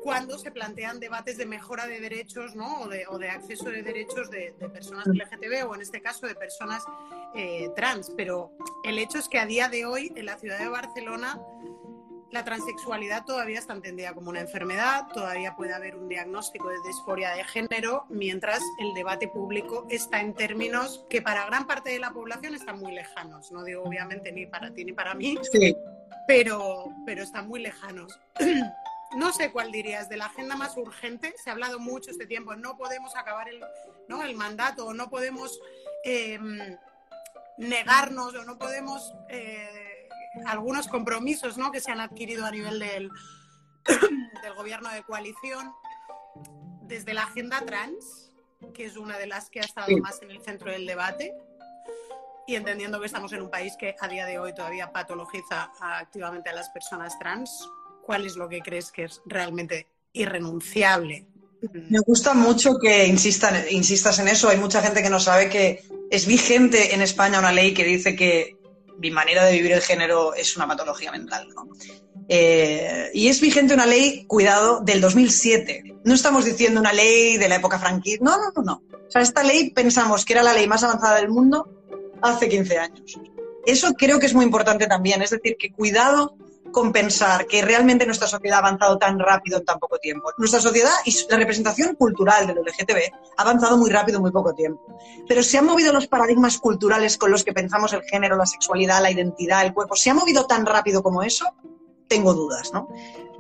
cuando 0.05 0.39
se 0.39 0.51
plantean 0.51 1.01
debates 1.01 1.39
de 1.39 1.47
mejora 1.47 1.87
de 1.87 1.99
derechos 1.99 2.55
¿no? 2.55 2.83
o, 2.83 2.89
de, 2.89 3.31
acceso 3.31 3.71
de 3.71 3.83
derechos 3.83 4.31
de, 4.31 4.55
personas 4.71 5.07
LGTB 5.07 5.67
o 5.67 5.75
en 5.75 5.81
este 5.81 6.03
caso 6.03 6.27
de 6.27 6.35
personas 6.35 6.85
eh, 7.35 7.71
trans. 7.75 8.13
Pero 8.15 8.53
el 8.85 8.99
hecho 8.99 9.19
es 9.19 9.31
que 9.31 9.39
a 9.39 9.47
día 9.47 9.71
de 9.71 9.87
hoy 9.87 10.13
en 10.15 10.27
la 10.27 10.37
ciudad 10.37 10.59
de 10.59 10.69
Barcelona 10.69 11.41
la 12.31 12.45
transexualidad 12.45 13.25
todavía 13.25 13.61
está 13.61 13.73
entendida 13.73 14.13
como 14.13 14.29
una 14.29 14.41
enfermedad, 14.41 15.07
todavía 15.15 15.55
puede 15.57 15.73
haber 15.73 15.95
un 15.97 16.09
diagnóstico 16.09 16.69
de 16.69 16.77
disforia 16.85 17.31
de 17.31 17.45
género, 17.45 18.07
mientras 18.11 18.61
el 18.81 18.93
debate 18.93 19.29
público 19.29 19.87
está 19.89 20.21
en 20.21 20.35
términos 20.35 21.07
que 21.09 21.23
para 21.23 21.47
gran 21.47 21.67
parte 21.67 21.91
de 21.91 22.01
la 22.01 22.11
población 22.11 22.55
están 22.55 22.81
muy 22.81 22.93
lejanos. 22.93 23.53
No 23.53 23.63
digo 23.63 23.85
obviamente 23.85 24.33
ni 24.33 24.47
para 24.47 24.75
ti 24.75 24.85
ni 24.85 24.93
para 24.93 25.15
mí, 25.15 25.39
pero, 26.27 26.87
pero 27.07 27.23
están 27.23 27.47
muy 27.47 27.61
lejanos. 27.61 28.19
No 29.17 29.33
sé 29.33 29.53
cuál 29.53 29.73
dirías, 29.73 30.09
de 30.09 30.17
la 30.17 30.27
agenda 30.27 30.57
más 30.57 30.77
urgente, 30.77 31.35
se 31.43 31.51
ha 31.51 31.53
hablado 31.53 31.79
mucho 31.79 32.11
este 32.11 32.27
tiempo, 32.27 32.55
no 32.57 32.77
podemos 32.77 33.17
acabar 33.17 33.49
el, 33.49 33.63
¿no? 34.09 34.23
el 34.23 34.35
mandato, 34.35 34.93
no 34.93 35.09
podemos 35.09 35.61
em, 36.05 36.77
negarnos 37.59 38.35
o 38.35 38.45
no 38.45 38.59
podemos 38.59 39.15
eh, 39.29 40.09
algunos 40.47 40.89
compromisos 40.89 41.57
¿no? 41.57 41.71
que 41.71 41.81
se 41.81 41.93
han 41.93 42.01
adquirido 42.01 42.45
a 42.45 42.51
nivel 42.51 42.79
del, 42.79 43.11
del 44.43 44.55
gobierno 44.55 44.91
de 44.91 45.03
coalición, 45.03 45.73
desde 46.83 47.15
la 47.15 47.23
agenda 47.25 47.61
trans, 47.65 48.33
que 48.73 48.87
es 48.87 48.97
una 48.97 49.19
de 49.19 49.27
las 49.27 49.51
que 49.51 49.61
ha 49.61 49.65
estado 49.65 49.97
más 49.99 50.21
en 50.23 50.31
el 50.31 50.43
centro 50.43 50.71
del 50.71 50.87
debate, 50.87 51.35
y 52.47 52.57
entendiendo 52.57 53.01
que 53.01 53.07
estamos 53.07 53.33
en 53.33 53.43
un 53.43 53.51
país 53.51 53.75
que 53.79 53.97
a 53.99 54.09
día 54.09 54.27
de 54.27 54.39
hoy 54.39 54.55
todavía 54.55 54.93
patologiza 54.93 55.73
activamente 55.81 56.51
a 56.51 56.53
las 56.53 56.69
personas 56.71 57.19
trans, 57.19 57.67
¿cuál 58.05 58.27
es 58.27 58.37
lo 58.37 58.49
que 58.49 58.61
crees 58.61 58.91
que 58.91 59.05
es 59.05 59.21
realmente 59.27 59.89
irrenunciable? 60.13 61.27
Me 61.73 62.01
gusta 62.01 62.35
mucho 62.35 62.79
que 62.79 63.07
insistan, 63.07 63.65
insistas 63.71 64.19
en 64.19 64.29
eso. 64.29 64.49
Hay 64.49 64.59
mucha 64.59 64.83
gente 64.83 65.03
que 65.03 65.11
no 65.11 65.19
sabe 65.19 65.49
que 65.49 65.83
es 66.11 66.27
vigente 66.27 66.95
en 66.95 67.01
España 67.01 67.39
una 67.39 67.53
ley 67.53 67.73
que 67.73 67.85
dice 67.85 68.15
que 68.15 68.57
mi 68.99 69.11
manera 69.11 69.45
de 69.45 69.53
vivir 69.53 69.73
el 69.73 69.81
género 69.81 70.35
es 70.35 70.57
una 70.57 70.69
patología 70.69 71.11
mental. 71.11 71.49
Eh, 72.29 73.11
y 73.15 73.29
es 73.29 73.41
vigente 73.41 73.75
una 73.75 73.87
ley, 73.87 74.25
cuidado, 74.27 74.81
del 74.81 75.01
2007. 75.01 76.01
No 76.05 76.15
estamos 76.15 76.45
diciendo 76.45 76.81
una 76.81 76.93
ley 76.93 77.39
de 77.39 77.49
la 77.49 77.57
época 77.57 77.79
franquista. 77.79 78.25
No, 78.25 78.37
no, 78.37 78.53
no, 78.57 78.63
no. 78.63 78.83
O 79.07 79.11
sea, 79.11 79.23
esta 79.23 79.43
ley 79.43 79.71
pensamos 79.71 80.25
que 80.25 80.35
era 80.35 80.43
la 80.43 80.53
ley 80.53 80.67
más 80.67 80.85
avanzada 80.85 81.17
del 81.17 81.29
mundo 81.29 81.69
hace 82.23 82.49
15 82.49 82.79
años. 82.79 83.19
Eso 83.67 83.95
creo 83.95 84.19
que 84.19 84.27
es 84.27 84.35
muy 84.35 84.45
importante 84.45 84.87
también. 84.87 85.23
Es 85.23 85.31
decir, 85.31 85.57
que 85.59 85.73
cuidado 85.73 86.37
compensar 86.75 87.47
que 87.47 87.63
realmente 87.63 88.05
nuestra 88.05 88.29
sociedad 88.29 88.57
ha 88.59 88.67
avanzado 88.67 88.99
tan 88.99 89.19
rápido 89.19 89.59
en 89.59 89.65
tan 89.65 89.79
poco 89.79 89.97
tiempo. 89.99 90.31
Nuestra 90.37 90.61
sociedad 90.61 90.93
y 91.07 91.17
la 91.31 91.39
representación 91.39 91.95
cultural 91.95 92.47
del 92.47 92.59
LGTB 92.59 92.99
ha 93.39 93.43
avanzado 93.43 93.79
muy 93.79 93.89
rápido 93.89 94.19
en 94.19 94.23
muy 94.23 94.33
poco 94.33 94.53
tiempo. 94.53 94.83
Pero 95.27 95.43
se 95.43 95.57
han 95.57 95.65
movido 95.65 95.93
los 95.93 96.07
paradigmas 96.07 96.59
culturales 96.59 97.17
con 97.17 97.31
los 97.31 97.45
que 97.45 97.55
pensamos 97.55 97.95
el 97.95 98.03
género, 98.03 98.37
la 98.37 98.45
sexualidad, 98.45 99.01
la 99.01 99.11
identidad, 99.11 99.65
el 99.65 99.73
cuerpo. 99.73 99.97
¿Se 99.97 100.11
ha 100.11 100.15
movido 100.15 100.47
tan 100.47 100.67
rápido 100.67 101.03
como 101.03 101.23
eso? 101.23 101.47
Tengo 102.09 102.35
dudas, 102.35 102.71
¿no? 102.75 102.89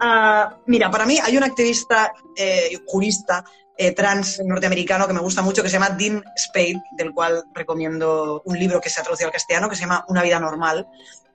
Ah, 0.00 0.56
mira, 0.66 0.90
para 0.90 1.04
mí 1.04 1.18
hay 1.22 1.36
un 1.36 1.44
activista, 1.44 2.12
eh, 2.36 2.78
jurista, 2.86 3.44
eh, 3.76 3.92
trans 3.92 4.40
norteamericano 4.44 5.06
que 5.06 5.12
me 5.12 5.20
gusta 5.20 5.42
mucho, 5.42 5.62
que 5.62 5.68
se 5.68 5.74
llama 5.74 5.90
Dean 5.90 6.22
Spade, 6.36 6.80
del 6.96 7.12
cual 7.12 7.44
recomiendo 7.52 8.40
un 8.44 8.58
libro 8.58 8.80
que 8.80 8.88
se 8.88 9.00
ha 9.00 9.04
al 9.04 9.32
castellano, 9.32 9.68
que 9.68 9.74
se 9.74 9.82
llama 9.82 10.04
Una 10.08 10.22
vida 10.22 10.38
normal, 10.38 10.86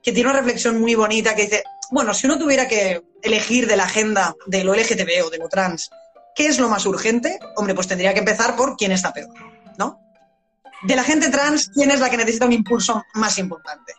que 0.02 0.12
tiene 0.12 0.30
una 0.30 0.38
reflexión 0.38 0.80
muy 0.80 0.94
bonita 0.94 1.34
que 1.34 1.42
dice, 1.42 1.62
bueno, 1.90 2.14
si 2.14 2.26
uno 2.26 2.38
tuviera 2.38 2.68
que 2.68 3.02
elegir 3.22 3.66
de 3.66 3.76
la 3.76 3.84
agenda 3.84 4.34
de 4.46 4.64
lo 4.64 4.74
LGTB 4.74 5.24
o 5.26 5.30
de 5.30 5.38
lo 5.38 5.48
trans, 5.48 5.90
¿qué 6.34 6.46
es 6.46 6.58
lo 6.58 6.68
más 6.68 6.86
urgente? 6.86 7.38
Hombre, 7.56 7.74
pues 7.74 7.88
tendría 7.88 8.12
que 8.14 8.20
empezar 8.20 8.56
por 8.56 8.76
quién 8.76 8.92
está 8.92 9.12
peor, 9.12 9.34
¿no? 9.78 10.00
De 10.82 10.96
la 10.96 11.04
gente 11.04 11.28
trans, 11.28 11.70
¿quién 11.74 11.90
es 11.90 12.00
la 12.00 12.08
que 12.08 12.16
necesita 12.16 12.46
un 12.46 12.52
impulso 12.52 13.02
más 13.14 13.38
importante? 13.38 13.94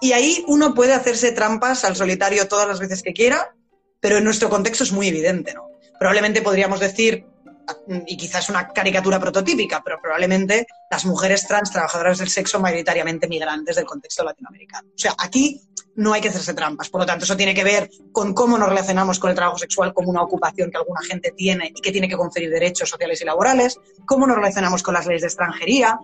Y 0.00 0.12
ahí 0.12 0.44
uno 0.48 0.74
puede 0.74 0.92
hacerse 0.92 1.32
trampas 1.32 1.84
al 1.84 1.96
solitario 1.96 2.48
todas 2.48 2.66
las 2.66 2.80
veces 2.80 3.02
que 3.02 3.12
quiera, 3.12 3.54
pero 4.00 4.18
en 4.18 4.24
nuestro 4.24 4.50
contexto 4.50 4.84
es 4.84 4.92
muy 4.92 5.08
evidente, 5.08 5.54
¿no? 5.54 5.68
Probablemente 5.98 6.42
podríamos 6.42 6.80
decir 6.80 7.24
y 8.06 8.16
quizás 8.16 8.48
una 8.48 8.68
caricatura 8.68 9.18
prototípica, 9.18 9.82
pero 9.84 10.00
probablemente 10.00 10.66
las 10.90 11.04
mujeres 11.04 11.46
trans 11.46 11.70
trabajadoras 11.70 12.18
del 12.18 12.28
sexo 12.28 12.60
mayoritariamente 12.60 13.28
migrantes 13.28 13.76
del 13.76 13.84
contexto 13.84 14.24
latinoamericano. 14.24 14.88
O 14.88 14.98
sea, 14.98 15.14
aquí 15.18 15.60
no 15.96 16.12
hay 16.12 16.20
que 16.20 16.28
hacerse 16.28 16.54
trampas. 16.54 16.88
Por 16.88 17.00
lo 17.00 17.06
tanto, 17.06 17.24
eso 17.24 17.36
tiene 17.36 17.54
que 17.54 17.64
ver 17.64 17.90
con 18.12 18.34
cómo 18.34 18.58
nos 18.58 18.68
relacionamos 18.68 19.18
con 19.18 19.30
el 19.30 19.36
trabajo 19.36 19.58
sexual 19.58 19.92
como 19.92 20.10
una 20.10 20.22
ocupación 20.22 20.70
que 20.70 20.76
alguna 20.76 21.00
gente 21.02 21.32
tiene 21.36 21.72
y 21.74 21.80
que 21.80 21.92
tiene 21.92 22.08
que 22.08 22.16
conferir 22.16 22.50
derechos 22.50 22.88
sociales 22.88 23.20
y 23.20 23.24
laborales, 23.24 23.78
cómo 24.04 24.26
nos 24.26 24.36
relacionamos 24.36 24.82
con 24.82 24.94
las 24.94 25.06
leyes 25.06 25.22
de 25.22 25.28
extranjería, 25.28 25.98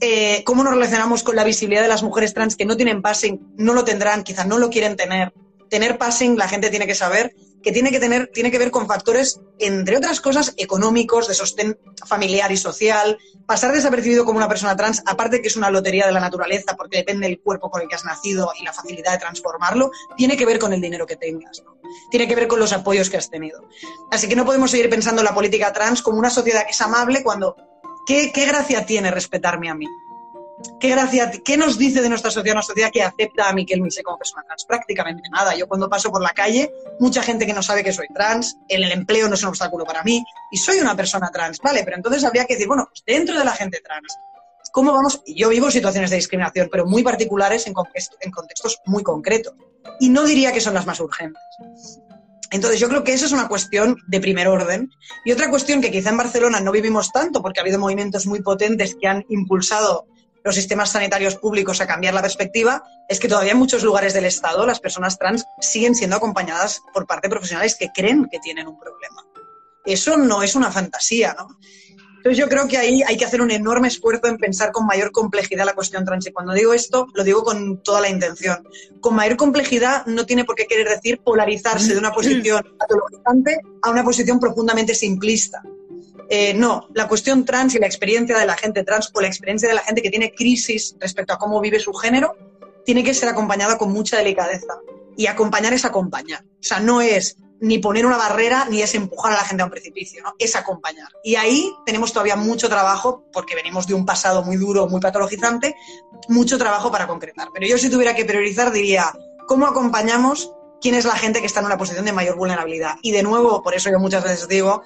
eh, 0.00 0.42
cómo 0.44 0.64
nos 0.64 0.74
relacionamos 0.74 1.22
con 1.22 1.36
la 1.36 1.44
visibilidad 1.44 1.82
de 1.82 1.88
las 1.88 2.02
mujeres 2.02 2.34
trans 2.34 2.56
que 2.56 2.64
no 2.64 2.76
tienen 2.76 3.02
passing, 3.02 3.54
no 3.56 3.74
lo 3.74 3.84
tendrán, 3.84 4.24
quizás 4.24 4.46
no 4.46 4.58
lo 4.58 4.70
quieren 4.70 4.96
tener. 4.96 5.32
Tener 5.68 5.98
passing, 5.98 6.36
la 6.36 6.48
gente 6.48 6.70
tiene 6.70 6.86
que 6.86 6.96
saber 6.96 7.32
que 7.62 7.72
tiene 7.72 7.90
que 7.90 8.00
tener, 8.00 8.28
tiene 8.32 8.50
que 8.50 8.58
ver 8.58 8.70
con 8.70 8.86
factores, 8.86 9.40
entre 9.58 9.96
otras 9.96 10.20
cosas, 10.20 10.54
económicos, 10.56 11.28
de 11.28 11.34
sostén 11.34 11.78
familiar 12.06 12.50
y 12.52 12.56
social. 12.56 13.18
Pasar 13.46 13.72
desapercibido 13.72 14.24
como 14.24 14.38
una 14.38 14.48
persona 14.48 14.76
trans, 14.76 15.02
aparte 15.06 15.42
que 15.42 15.48
es 15.48 15.56
una 15.56 15.70
lotería 15.70 16.06
de 16.06 16.12
la 16.12 16.20
naturaleza, 16.20 16.76
porque 16.76 16.98
depende 16.98 17.26
del 17.26 17.40
cuerpo 17.40 17.70
con 17.70 17.82
el 17.82 17.88
que 17.88 17.94
has 17.94 18.04
nacido 18.04 18.50
y 18.58 18.64
la 18.64 18.72
facilidad 18.72 19.12
de 19.12 19.18
transformarlo, 19.18 19.90
tiene 20.16 20.36
que 20.36 20.46
ver 20.46 20.58
con 20.58 20.72
el 20.72 20.80
dinero 20.80 21.06
que 21.06 21.16
tengas, 21.16 21.62
tiene 22.10 22.26
que 22.26 22.34
ver 22.34 22.48
con 22.48 22.60
los 22.60 22.72
apoyos 22.72 23.10
que 23.10 23.16
has 23.16 23.30
tenido. 23.30 23.62
Así 24.10 24.28
que 24.28 24.36
no 24.36 24.44
podemos 24.44 24.70
seguir 24.70 24.88
pensando 24.88 25.20
en 25.20 25.26
la 25.26 25.34
política 25.34 25.72
trans 25.72 26.02
como 26.02 26.18
una 26.18 26.30
sociedad 26.30 26.64
que 26.64 26.70
es 26.70 26.80
amable 26.80 27.22
cuando, 27.22 27.56
¿qué, 28.06 28.32
qué 28.32 28.46
gracia 28.46 28.86
tiene 28.86 29.10
respetarme 29.10 29.68
a 29.68 29.74
mí? 29.74 29.86
¿Qué, 30.78 30.88
gracia, 30.88 31.30
¿Qué 31.44 31.56
nos 31.56 31.78
dice 31.78 32.02
de 32.02 32.08
nuestra 32.08 32.30
sociedad 32.30 32.56
una 32.56 32.62
sociedad 32.62 32.90
que 32.92 33.02
acepta 33.02 33.48
a 33.48 33.52
Miquel 33.52 33.80
Mise 33.80 34.02
como 34.02 34.18
persona 34.18 34.42
trans? 34.44 34.64
Prácticamente 34.64 35.28
nada. 35.30 35.54
Yo 35.54 35.66
cuando 35.66 35.88
paso 35.88 36.10
por 36.10 36.22
la 36.22 36.30
calle, 36.30 36.72
mucha 36.98 37.22
gente 37.22 37.46
que 37.46 37.52
no 37.52 37.62
sabe 37.62 37.84
que 37.84 37.92
soy 37.92 38.06
trans, 38.14 38.56
el, 38.68 38.84
el 38.84 38.92
empleo 38.92 39.28
no 39.28 39.34
es 39.34 39.42
un 39.42 39.50
obstáculo 39.50 39.84
para 39.84 40.02
mí 40.02 40.24
y 40.50 40.56
soy 40.56 40.78
una 40.78 40.96
persona 40.96 41.30
trans, 41.32 41.58
¿vale? 41.60 41.82
Pero 41.84 41.96
entonces 41.96 42.24
habría 42.24 42.44
que 42.46 42.54
decir, 42.54 42.68
bueno, 42.68 42.86
pues 42.88 43.02
dentro 43.06 43.38
de 43.38 43.44
la 43.44 43.52
gente 43.52 43.80
trans, 43.84 44.16
¿cómo 44.72 44.92
vamos? 44.92 45.22
Yo 45.26 45.48
vivo 45.48 45.70
situaciones 45.70 46.10
de 46.10 46.16
discriminación, 46.16 46.68
pero 46.70 46.86
muy 46.86 47.02
particulares 47.02 47.66
en, 47.66 47.74
en 48.20 48.30
contextos 48.30 48.80
muy 48.86 49.02
concretos. 49.02 49.54
Y 49.98 50.08
no 50.08 50.24
diría 50.24 50.52
que 50.52 50.60
son 50.60 50.74
las 50.74 50.86
más 50.86 51.00
urgentes. 51.00 51.42
Entonces, 52.50 52.80
yo 52.80 52.88
creo 52.88 53.04
que 53.04 53.12
eso 53.12 53.26
es 53.26 53.32
una 53.32 53.48
cuestión 53.48 53.96
de 54.08 54.20
primer 54.20 54.48
orden. 54.48 54.90
Y 55.24 55.32
otra 55.32 55.50
cuestión 55.50 55.80
que 55.80 55.90
quizá 55.90 56.10
en 56.10 56.16
Barcelona 56.16 56.60
no 56.60 56.72
vivimos 56.72 57.12
tanto, 57.12 57.42
porque 57.42 57.60
ha 57.60 57.62
habido 57.62 57.78
movimientos 57.78 58.26
muy 58.26 58.42
potentes 58.42 58.96
que 59.00 59.06
han 59.06 59.24
impulsado 59.28 60.06
los 60.44 60.54
sistemas 60.54 60.90
sanitarios 60.90 61.36
públicos 61.36 61.80
a 61.80 61.86
cambiar 61.86 62.14
la 62.14 62.22
perspectiva, 62.22 62.82
es 63.08 63.20
que 63.20 63.28
todavía 63.28 63.52
en 63.52 63.58
muchos 63.58 63.82
lugares 63.82 64.14
del 64.14 64.24
Estado 64.24 64.66
las 64.66 64.80
personas 64.80 65.18
trans 65.18 65.44
siguen 65.60 65.94
siendo 65.94 66.16
acompañadas 66.16 66.80
por 66.92 67.06
parte 67.06 67.28
de 67.28 67.32
profesionales 67.32 67.76
que 67.78 67.90
creen 67.94 68.28
que 68.30 68.38
tienen 68.38 68.66
un 68.66 68.78
problema. 68.78 69.24
Eso 69.84 70.16
no 70.16 70.42
es 70.42 70.54
una 70.54 70.70
fantasía, 70.70 71.34
¿no? 71.38 71.48
Entonces 72.20 72.36
yo 72.36 72.50
creo 72.50 72.68
que 72.68 72.76
ahí 72.76 73.02
hay 73.02 73.16
que 73.16 73.24
hacer 73.24 73.40
un 73.40 73.50
enorme 73.50 73.88
esfuerzo 73.88 74.26
en 74.26 74.36
pensar 74.36 74.72
con 74.72 74.84
mayor 74.84 75.10
complejidad 75.10 75.64
la 75.64 75.72
cuestión 75.72 76.04
trans. 76.04 76.26
Y 76.26 76.32
cuando 76.32 76.52
digo 76.52 76.74
esto, 76.74 77.06
lo 77.14 77.24
digo 77.24 77.42
con 77.42 77.82
toda 77.82 78.02
la 78.02 78.10
intención. 78.10 78.62
Con 79.00 79.14
mayor 79.14 79.38
complejidad 79.38 80.04
no 80.04 80.26
tiene 80.26 80.44
por 80.44 80.54
qué 80.54 80.66
querer 80.66 80.86
decir 80.86 81.22
polarizarse 81.24 81.94
de 81.94 81.98
una 81.98 82.12
posición 82.12 82.62
patologizante 82.78 83.62
a 83.80 83.90
una 83.90 84.04
posición 84.04 84.38
profundamente 84.38 84.94
simplista. 84.94 85.62
Eh, 86.32 86.54
no, 86.54 86.86
la 86.94 87.08
cuestión 87.08 87.44
trans 87.44 87.74
y 87.74 87.80
la 87.80 87.86
experiencia 87.86 88.38
de 88.38 88.46
la 88.46 88.56
gente 88.56 88.84
trans 88.84 89.10
o 89.12 89.20
la 89.20 89.26
experiencia 89.26 89.68
de 89.68 89.74
la 89.74 89.82
gente 89.82 90.00
que 90.00 90.10
tiene 90.10 90.32
crisis 90.32 90.94
respecto 91.00 91.34
a 91.34 91.38
cómo 91.38 91.60
vive 91.60 91.80
su 91.80 91.92
género 91.92 92.36
tiene 92.84 93.02
que 93.02 93.14
ser 93.14 93.28
acompañada 93.28 93.76
con 93.76 93.92
mucha 93.92 94.16
delicadeza. 94.16 94.78
Y 95.16 95.26
acompañar 95.26 95.72
es 95.72 95.84
acompañar. 95.84 96.44
O 96.44 96.62
sea, 96.62 96.78
no 96.78 97.00
es 97.00 97.36
ni 97.60 97.78
poner 97.78 98.06
una 98.06 98.16
barrera 98.16 98.66
ni 98.70 98.80
es 98.80 98.94
empujar 98.94 99.32
a 99.32 99.36
la 99.36 99.44
gente 99.44 99.62
a 99.62 99.66
un 99.66 99.72
precipicio, 99.72 100.22
¿no? 100.22 100.34
Es 100.38 100.54
acompañar. 100.54 101.08
Y 101.24 101.34
ahí 101.34 101.74
tenemos 101.84 102.12
todavía 102.12 102.36
mucho 102.36 102.68
trabajo, 102.68 103.24
porque 103.32 103.56
venimos 103.56 103.86
de 103.88 103.94
un 103.94 104.06
pasado 104.06 104.42
muy 104.44 104.56
duro, 104.56 104.86
muy 104.86 105.00
patologizante, 105.00 105.74
mucho 106.28 106.58
trabajo 106.58 106.92
para 106.92 107.08
concretar. 107.08 107.48
Pero 107.52 107.66
yo 107.66 107.76
si 107.76 107.90
tuviera 107.90 108.14
que 108.14 108.24
priorizar 108.24 108.72
diría, 108.72 109.12
¿cómo 109.46 109.66
acompañamos 109.66 110.52
quién 110.80 110.94
es 110.94 111.04
la 111.04 111.16
gente 111.16 111.40
que 111.40 111.46
está 111.46 111.60
en 111.60 111.66
una 111.66 111.76
posición 111.76 112.06
de 112.06 112.12
mayor 112.12 112.36
vulnerabilidad? 112.36 112.94
Y 113.02 113.10
de 113.10 113.22
nuevo, 113.22 113.62
por 113.62 113.74
eso 113.74 113.90
yo 113.90 113.98
muchas 113.98 114.24
veces 114.24 114.48
digo 114.48 114.82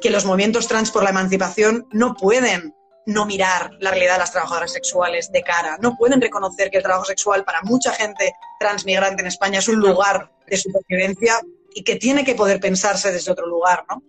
que 0.00 0.10
los 0.10 0.24
movimientos 0.24 0.68
trans 0.68 0.90
por 0.90 1.02
la 1.02 1.10
emancipación 1.10 1.86
no 1.92 2.14
pueden 2.14 2.74
no 3.06 3.26
mirar 3.26 3.70
la 3.80 3.90
realidad 3.90 4.14
de 4.14 4.20
las 4.20 4.32
trabajadoras 4.32 4.72
sexuales 4.72 5.32
de 5.32 5.42
cara, 5.42 5.76
no 5.80 5.96
pueden 5.96 6.20
reconocer 6.20 6.70
que 6.70 6.76
el 6.78 6.82
trabajo 6.82 7.04
sexual 7.04 7.44
para 7.44 7.62
mucha 7.62 7.92
gente 7.92 8.32
transmigrante 8.60 9.22
en 9.22 9.28
España 9.28 9.58
es 9.58 9.68
un 9.68 9.80
lugar 9.80 10.30
de 10.46 10.56
supervivencia 10.56 11.40
y 11.74 11.82
que 11.82 11.96
tiene 11.96 12.24
que 12.24 12.34
poder 12.34 12.60
pensarse 12.60 13.10
desde 13.12 13.32
otro 13.32 13.46
lugar, 13.46 13.84
¿no? 13.88 14.02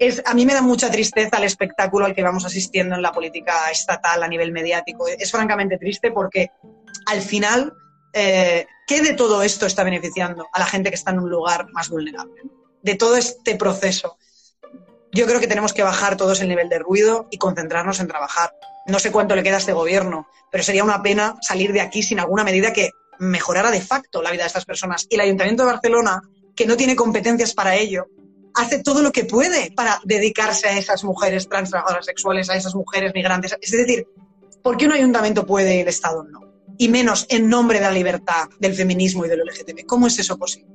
Es, 0.00 0.22
a 0.26 0.34
mí 0.34 0.44
me 0.44 0.54
da 0.54 0.62
mucha 0.62 0.90
tristeza 0.90 1.36
el 1.36 1.44
espectáculo 1.44 2.06
al 2.06 2.14
que 2.14 2.22
vamos 2.22 2.44
asistiendo 2.44 2.96
en 2.96 3.02
la 3.02 3.12
política 3.12 3.70
estatal 3.70 4.22
a 4.22 4.28
nivel 4.28 4.50
mediático. 4.50 5.06
Es 5.06 5.30
francamente 5.30 5.78
triste 5.78 6.10
porque 6.10 6.50
al 7.06 7.22
final, 7.22 7.72
eh, 8.12 8.66
¿qué 8.88 9.02
de 9.02 9.12
todo 9.12 9.42
esto 9.42 9.66
está 9.66 9.84
beneficiando 9.84 10.48
a 10.52 10.58
la 10.58 10.66
gente 10.66 10.90
que 10.90 10.96
está 10.96 11.12
en 11.12 11.20
un 11.20 11.30
lugar 11.30 11.68
más 11.72 11.90
vulnerable? 11.90 12.42
De 12.82 12.96
todo 12.96 13.16
este 13.16 13.54
proceso 13.54 14.18
yo 15.14 15.26
creo 15.26 15.40
que 15.40 15.46
tenemos 15.46 15.72
que 15.72 15.82
bajar 15.82 16.16
todos 16.16 16.40
el 16.40 16.48
nivel 16.48 16.68
de 16.68 16.80
ruido 16.80 17.28
y 17.30 17.38
concentrarnos 17.38 18.00
en 18.00 18.08
trabajar. 18.08 18.52
No 18.86 18.98
sé 18.98 19.12
cuánto 19.12 19.36
le 19.36 19.42
queda 19.42 19.54
a 19.54 19.58
este 19.58 19.72
gobierno, 19.72 20.26
pero 20.50 20.64
sería 20.64 20.84
una 20.84 21.02
pena 21.02 21.36
salir 21.40 21.72
de 21.72 21.80
aquí 21.80 22.02
sin 22.02 22.18
alguna 22.18 22.44
medida 22.44 22.72
que 22.72 22.90
mejorara 23.20 23.70
de 23.70 23.80
facto 23.80 24.22
la 24.22 24.32
vida 24.32 24.42
de 24.42 24.48
estas 24.48 24.64
personas. 24.64 25.06
Y 25.08 25.14
el 25.14 25.20
Ayuntamiento 25.22 25.64
de 25.64 25.72
Barcelona, 25.72 26.20
que 26.56 26.66
no 26.66 26.76
tiene 26.76 26.96
competencias 26.96 27.54
para 27.54 27.76
ello, 27.76 28.06
hace 28.54 28.82
todo 28.82 29.02
lo 29.02 29.12
que 29.12 29.24
puede 29.24 29.70
para 29.70 30.00
dedicarse 30.04 30.68
a 30.68 30.76
esas 30.76 31.04
mujeres 31.04 31.48
trans 31.48 31.70
sexuales, 32.02 32.50
a 32.50 32.56
esas 32.56 32.74
mujeres 32.74 33.12
migrantes. 33.14 33.56
Es 33.60 33.70
decir, 33.70 34.06
¿por 34.62 34.76
qué 34.76 34.86
un 34.86 34.92
ayuntamiento 34.92 35.46
puede 35.46 35.76
y 35.76 35.80
el 35.80 35.88
Estado 35.88 36.24
no? 36.24 36.40
Y 36.76 36.88
menos 36.88 37.26
en 37.28 37.48
nombre 37.48 37.78
de 37.78 37.84
la 37.84 37.92
libertad, 37.92 38.48
del 38.58 38.74
feminismo 38.74 39.24
y 39.24 39.28
del 39.28 39.40
LGTB. 39.40 39.86
¿Cómo 39.86 40.08
es 40.08 40.18
eso 40.18 40.36
posible? 40.36 40.74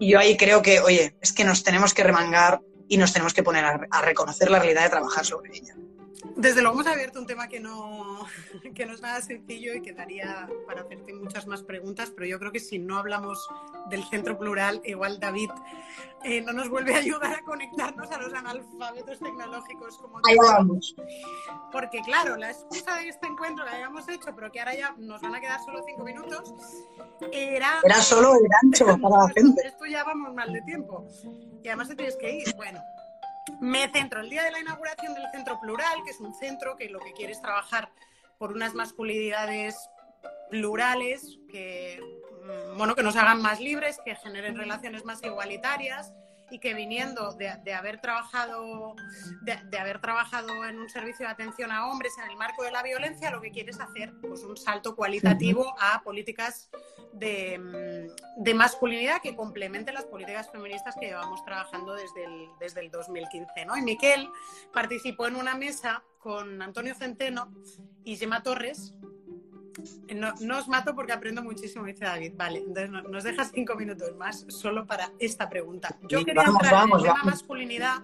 Y 0.00 0.10
yo 0.10 0.18
ahí 0.18 0.36
creo 0.36 0.60
que, 0.60 0.80
oye, 0.80 1.14
es 1.20 1.32
que 1.32 1.44
nos 1.44 1.62
tenemos 1.62 1.94
que 1.94 2.02
remangar 2.02 2.60
y 2.90 2.98
nos 2.98 3.12
tenemos 3.12 3.32
que 3.32 3.44
poner 3.44 3.64
a, 3.64 4.02
reconocer 4.02 4.50
la 4.50 4.58
realidad 4.58 4.82
de 4.82 4.90
trabajar 4.90 5.24
sobre 5.24 5.56
ella. 5.56 5.76
Desde 6.36 6.60
luego 6.60 6.80
hemos 6.80 6.86
abierto 6.86 7.18
un 7.18 7.26
tema 7.26 7.48
que 7.48 7.60
no, 7.60 8.26
que 8.74 8.86
no 8.86 8.94
es 8.94 9.00
nada 9.00 9.20
sencillo 9.22 9.74
y 9.74 9.80
que 9.80 9.92
daría 9.92 10.48
para 10.66 10.82
hacerte 10.82 11.14
muchas 11.14 11.46
más 11.46 11.62
preguntas, 11.62 12.12
pero 12.14 12.26
yo 12.26 12.38
creo 12.38 12.52
que 12.52 12.60
si 12.60 12.78
no 12.78 12.98
hablamos 12.98 13.48
del 13.88 14.04
centro 14.04 14.38
plural, 14.38 14.82
igual 14.84 15.18
David 15.18 15.50
eh, 16.22 16.42
no 16.42 16.52
nos 16.52 16.68
vuelve 16.68 16.94
a 16.94 16.98
ayudar 16.98 17.32
a 17.32 17.42
conectarnos 17.42 18.10
a 18.10 18.18
los 18.18 18.32
analfabetos 18.34 19.18
tecnológicos 19.18 19.96
como 19.96 20.20
Ahí 20.28 20.36
vamos. 20.36 20.94
Porque 21.72 22.00
claro, 22.02 22.36
la 22.36 22.50
excusa 22.50 22.96
de 22.96 23.08
este 23.08 23.26
encuentro 23.26 23.64
que 23.64 23.70
habíamos 23.70 24.06
hecho, 24.08 24.34
pero 24.34 24.52
que 24.52 24.60
ahora 24.60 24.74
ya 24.74 24.94
nos 24.98 25.22
van 25.22 25.34
a 25.34 25.40
quedar 25.40 25.60
solo 25.64 25.82
cinco 25.86 26.04
minutos, 26.04 26.52
era... 27.32 27.80
Era 27.82 28.00
solo 28.02 28.34
el 28.34 28.46
gancho 28.48 28.84
para 29.00 29.24
la 29.24 29.28
gente. 29.34 29.66
Esto 29.66 29.86
ya 29.86 30.04
vamos 30.04 30.34
mal 30.34 30.52
de 30.52 30.60
tiempo. 30.62 31.06
Y 31.62 31.68
además 31.68 31.88
te 31.88 31.96
tienes 31.96 32.16
que 32.16 32.30
ir. 32.30 32.54
Bueno, 32.56 32.80
me 33.60 33.88
centro 33.88 34.20
el 34.20 34.30
día 34.30 34.42
de 34.42 34.50
la 34.50 34.60
inauguración 34.60 35.14
del 35.14 35.30
Centro 35.32 35.60
Plural, 35.60 36.02
que 36.04 36.10
es 36.10 36.20
un 36.20 36.34
centro 36.34 36.76
que 36.76 36.88
lo 36.88 37.00
que 37.00 37.12
quiere 37.12 37.32
es 37.32 37.40
trabajar 37.40 37.90
por 38.38 38.52
unas 38.52 38.74
masculinidades 38.74 39.76
plurales 40.50 41.38
que, 41.50 42.00
mm, 42.42 42.78
bueno, 42.78 42.94
que 42.94 43.02
nos 43.02 43.16
hagan 43.16 43.40
más 43.40 43.60
libres, 43.60 43.98
que 44.04 44.16
generen 44.16 44.56
relaciones 44.56 45.04
más 45.04 45.22
igualitarias 45.22 46.12
y 46.50 46.58
que 46.58 46.74
viniendo 46.74 47.32
de, 47.34 47.72
haber 47.72 48.00
trabajado 48.00 48.94
de, 49.42 49.78
haber 49.78 50.00
trabajado 50.00 50.64
en 50.64 50.78
un 50.78 50.88
servicio 50.88 51.26
de 51.26 51.32
atención 51.32 51.70
a 51.70 51.86
hombres 51.88 52.12
en 52.22 52.30
el 52.30 52.36
marco 52.36 52.62
de 52.62 52.70
la 52.70 52.82
violencia, 52.82 53.30
lo 53.30 53.40
que 53.40 53.50
quieres 53.50 53.80
hacer 53.80 54.12
pues 54.20 54.42
un 54.42 54.56
salto 54.56 54.96
cualitativo 54.96 55.74
a 55.80 56.02
políticas 56.02 56.70
de, 57.12 58.10
de 58.36 58.54
masculinidad 58.54 59.20
que 59.22 59.34
complementen 59.36 59.94
las 59.94 60.04
políticas 60.04 60.50
feministas 60.50 60.94
que 60.98 61.06
llevamos 61.06 61.44
trabajando 61.44 61.94
desde 61.94 62.24
el, 62.24 62.48
desde 62.58 62.80
el 62.80 62.90
2015. 62.90 63.64
¿no? 63.66 63.76
Y 63.76 63.82
Miquel 63.82 64.28
participó 64.72 65.26
en 65.26 65.36
una 65.36 65.54
mesa 65.54 66.02
con 66.18 66.60
Antonio 66.62 66.94
Centeno 66.94 67.52
y 68.04 68.16
Gemma 68.16 68.42
Torres, 68.42 68.94
no, 70.14 70.58
os 70.58 70.68
mato 70.68 70.94
porque 70.94 71.12
aprendo 71.12 71.42
muchísimo, 71.42 71.84
dice 71.84 72.04
David. 72.04 72.32
Vale, 72.36 72.58
entonces 72.58 72.90
nos 72.90 73.24
dejas 73.24 73.50
cinco 73.54 73.74
minutos 73.74 74.16
más 74.16 74.44
solo 74.48 74.86
para 74.86 75.10
esta 75.18 75.48
pregunta. 75.48 75.96
Yo 76.08 76.24
quería 76.24 76.44
entrar 76.44 76.84
en 76.84 77.02
la 77.02 77.14
masculinidad 77.24 78.02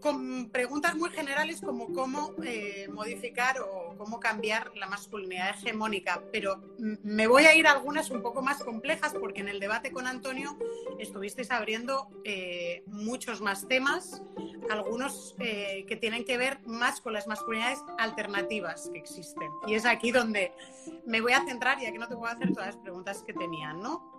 con 0.00 0.50
preguntas 0.50 0.96
muy 0.96 1.10
generales 1.10 1.60
como 1.60 1.92
cómo 1.92 2.34
eh, 2.42 2.88
modificar 2.92 3.60
o 3.60 3.94
cómo 3.96 4.18
cambiar 4.18 4.72
la 4.76 4.86
masculinidad 4.86 5.50
hegemónica, 5.50 6.22
pero 6.32 6.60
me 6.78 7.26
voy 7.26 7.44
a 7.44 7.54
ir 7.54 7.66
a 7.66 7.72
algunas 7.72 8.10
un 8.10 8.22
poco 8.22 8.42
más 8.42 8.62
complejas 8.62 9.14
porque 9.18 9.40
en 9.40 9.48
el 9.48 9.60
debate 9.60 9.92
con 9.92 10.06
Antonio 10.06 10.56
estuvisteis 10.98 11.50
abriendo 11.50 12.08
eh, 12.24 12.82
muchos 12.86 13.40
más 13.40 13.68
temas, 13.68 14.22
algunos 14.70 15.34
eh, 15.38 15.84
que 15.86 15.96
tienen 15.96 16.24
que 16.24 16.36
ver 16.38 16.60
más 16.66 17.00
con 17.00 17.12
las 17.12 17.26
masculinidades 17.26 17.80
alternativas 17.98 18.90
que 18.92 18.98
existen. 18.98 19.50
Y 19.66 19.74
es 19.74 19.84
aquí 19.84 20.12
donde 20.12 20.52
me 21.06 21.20
voy 21.20 21.32
a 21.32 21.44
centrar, 21.44 21.78
ya 21.80 21.92
que 21.92 21.98
no 21.98 22.08
te 22.08 22.16
puedo 22.16 22.32
hacer 22.32 22.52
todas 22.52 22.74
las 22.74 22.76
preguntas 22.76 23.22
que 23.22 23.32
tenían, 23.32 23.80
¿no? 23.80 24.10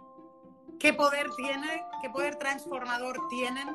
¿Qué 0.79 0.93
poder 0.93 1.29
tiene, 1.36 1.86
qué 2.01 2.09
poder 2.09 2.38
transformador 2.38 3.27
tienen 3.29 3.67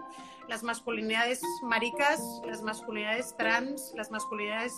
las 0.48 0.62
masculinidades 0.62 1.40
maricas, 1.62 2.20
las 2.46 2.62
masculinidades 2.62 3.34
trans, 3.36 3.92
las 3.96 4.10
masculinidades 4.10 4.72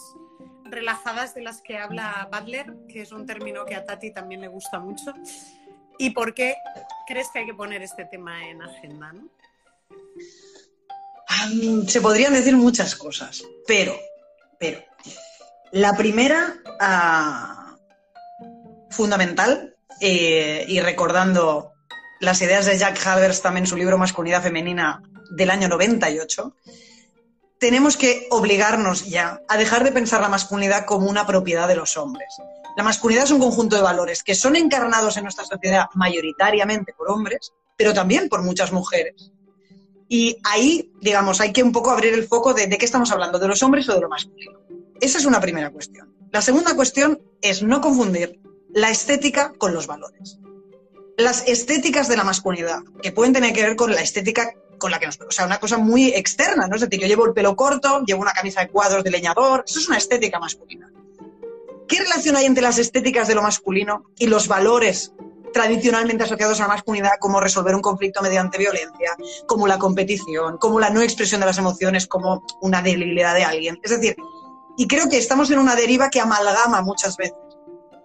relajadas 0.65 1.35
de 1.35 1.43
las 1.43 1.63
que 1.63 1.79
habla 1.79 2.29
Butler, 2.33 2.75
que 2.89 3.03
es 3.03 3.13
un 3.13 3.27
término 3.27 3.65
que 3.65 3.75
a 3.75 3.85
Tati 3.85 4.13
también 4.13 4.41
le 4.41 4.49
gusta 4.49 4.79
mucho. 4.79 5.13
¿Y 5.99 6.11
por 6.11 6.35
qué 6.35 6.57
crees 7.07 7.29
que 7.33 7.41
hay 7.41 7.47
que 7.47 7.55
poner 7.55 7.83
este 7.83 8.05
tema 8.05 8.49
en 8.49 8.63
agenda? 8.63 9.13
se 11.87 12.01
podrían 12.01 12.33
decir 12.33 12.57
muchas 12.57 12.97
cosas, 12.97 13.43
pero, 13.67 13.95
pero, 14.59 14.83
la 15.73 15.97
primera, 15.97 16.55
ah, 16.81 17.77
fundamental, 18.91 19.77
eh, 20.01 20.65
y 20.69 20.81
recordando 20.81 21.73
las 22.21 22.41
ideas 22.43 22.67
de 22.67 22.79
Jack 22.79 23.05
Halbers 23.07 23.43
también 23.43 23.65
en 23.65 23.69
su 23.69 23.77
libro 23.77 23.99
Masculinidad 23.99 24.43
Femenina 24.43 25.03
del 25.31 25.51
año 25.51 25.69
98, 25.69 26.55
tenemos 27.59 27.97
que 27.97 28.27
obligarnos 28.31 29.07
ya 29.07 29.43
a 29.49 29.57
dejar 29.57 29.85
de 29.85 29.93
pensar 29.93 30.21
la 30.21 30.29
masculinidad 30.29 30.87
como 30.87 31.09
una 31.09 31.27
propiedad 31.27 31.67
de 31.67 31.77
los 31.77 31.97
hombres. 31.97 32.29
La 32.77 32.85
masculinidad 32.85 33.25
es 33.25 33.33
un 33.33 33.41
conjunto 33.41 33.77
de 33.77 33.83
valores 33.83 34.23
que 34.23 34.35
son 34.35 34.55
encarnados 34.55 35.17
en 35.17 35.25
nuestra 35.25 35.45
sociedad 35.45 35.87
mayoritariamente 35.95 36.93
por 36.97 37.11
hombres, 37.11 37.53
pero 37.77 37.93
también 37.93 38.29
por 38.29 38.43
muchas 38.43 38.73
mujeres. 38.73 39.33
Y 40.09 40.39
ahí, 40.45 40.93
digamos, 41.01 41.41
hay 41.41 41.53
que 41.53 41.63
un 41.63 41.73
poco 41.73 41.91
abrir 41.91 42.15
el 42.15 42.29
foco 42.29 42.55
de, 42.55 42.69
qué 42.69 42.85
estamos 42.85 43.11
hablando, 43.11 43.39
de 43.39 43.49
los 43.49 43.63
hombres 43.63 43.89
o 43.89 43.95
de 43.95 44.01
lo 44.01 44.09
masculino. 44.09 44.61
Esa 45.01 45.19
es 45.19 45.27
una 45.27 45.41
primera 45.41 45.71
cuestión. 45.71 46.15
La 46.31 46.41
segunda 46.41 46.75
cuestión 46.77 47.21
es 47.43 47.63
no 47.63 47.81
confundir 47.81 48.41
la 48.71 48.91
estética 48.91 49.53
con 49.59 49.75
los 49.75 49.87
valores 49.87 50.39
las 51.19 51.49
estéticas 51.49 52.09
de 52.09 52.17
la 52.17 52.23
masculinidad, 52.23 52.79
que 53.03 53.11
pueden 53.11 53.33
tener 53.33 53.53
que 53.53 53.63
ver 53.63 53.77
con 53.77 53.91
la 53.91 54.01
estética 54.01 54.55
con 54.79 54.91
la 54.91 54.99
que 54.99 55.07
nos... 55.07 55.21
O 55.21 55.31
sea, 55.31 55.47
una 55.47 55.59
cosa 55.59 55.79
muy 55.79 56.09
externa, 56.09 56.67
¿no? 56.67 56.77
Es 56.77 56.83
decir, 56.83 57.01
yo 57.01 57.07
llevo 57.07 57.27
el 57.27 57.33
pelo 57.33 57.57
corto, 57.57 58.03
llevo 58.07 58.23
una 58.23 58.33
camisa 58.33 58.61
de 58.61 58.69
cuadros 58.69 59.05
de 59.05 59.11
leñador, 59.11 59.65
eso 59.67 59.79
es 59.79 59.89
una 59.89 59.99
estética 59.99 60.39
masculina. 60.39 60.91
¿Qué 61.89 61.99
relación 62.01 62.37
hay 62.37 62.47
entre 62.47 62.63
las 62.63 62.79
estéticas 62.79 63.29
de 63.29 63.35
lo 63.35 63.43
masculino 63.43 64.05
y 64.19 64.27
los 64.27 64.47
valores 64.47 65.13
tradicionalmente 65.53 66.25
asociados 66.25 66.61
a 66.61 66.65
la 66.65 66.69
masculinidad, 66.69 67.13
como 67.19 67.41
resolver 67.41 67.75
un 67.75 67.81
conflicto 67.81 68.21
mediante 68.23 68.59
violencia, 68.59 69.17
como 69.47 69.67
la 69.67 69.79
competición, 69.79 70.59
como 70.59 70.79
la 70.79 70.91
no 70.91 71.01
expresión 71.01 71.41
de 71.41 71.47
las 71.47 71.59
emociones, 71.59 72.07
como 72.07 72.45
una 72.61 72.83
debilidad 72.83 73.35
de 73.35 73.45
alguien? 73.45 73.81
Es 73.83 73.91
decir, 73.91 74.17
y 74.77 74.87
creo 74.87 75.09
que 75.09 75.19
estamos 75.19 75.51
en 75.51 75.59
una 75.59 75.75
deriva 75.75 76.11
que 76.11 76.21
amalgama 76.21 76.83
muchas 76.83 77.17
veces 77.17 77.37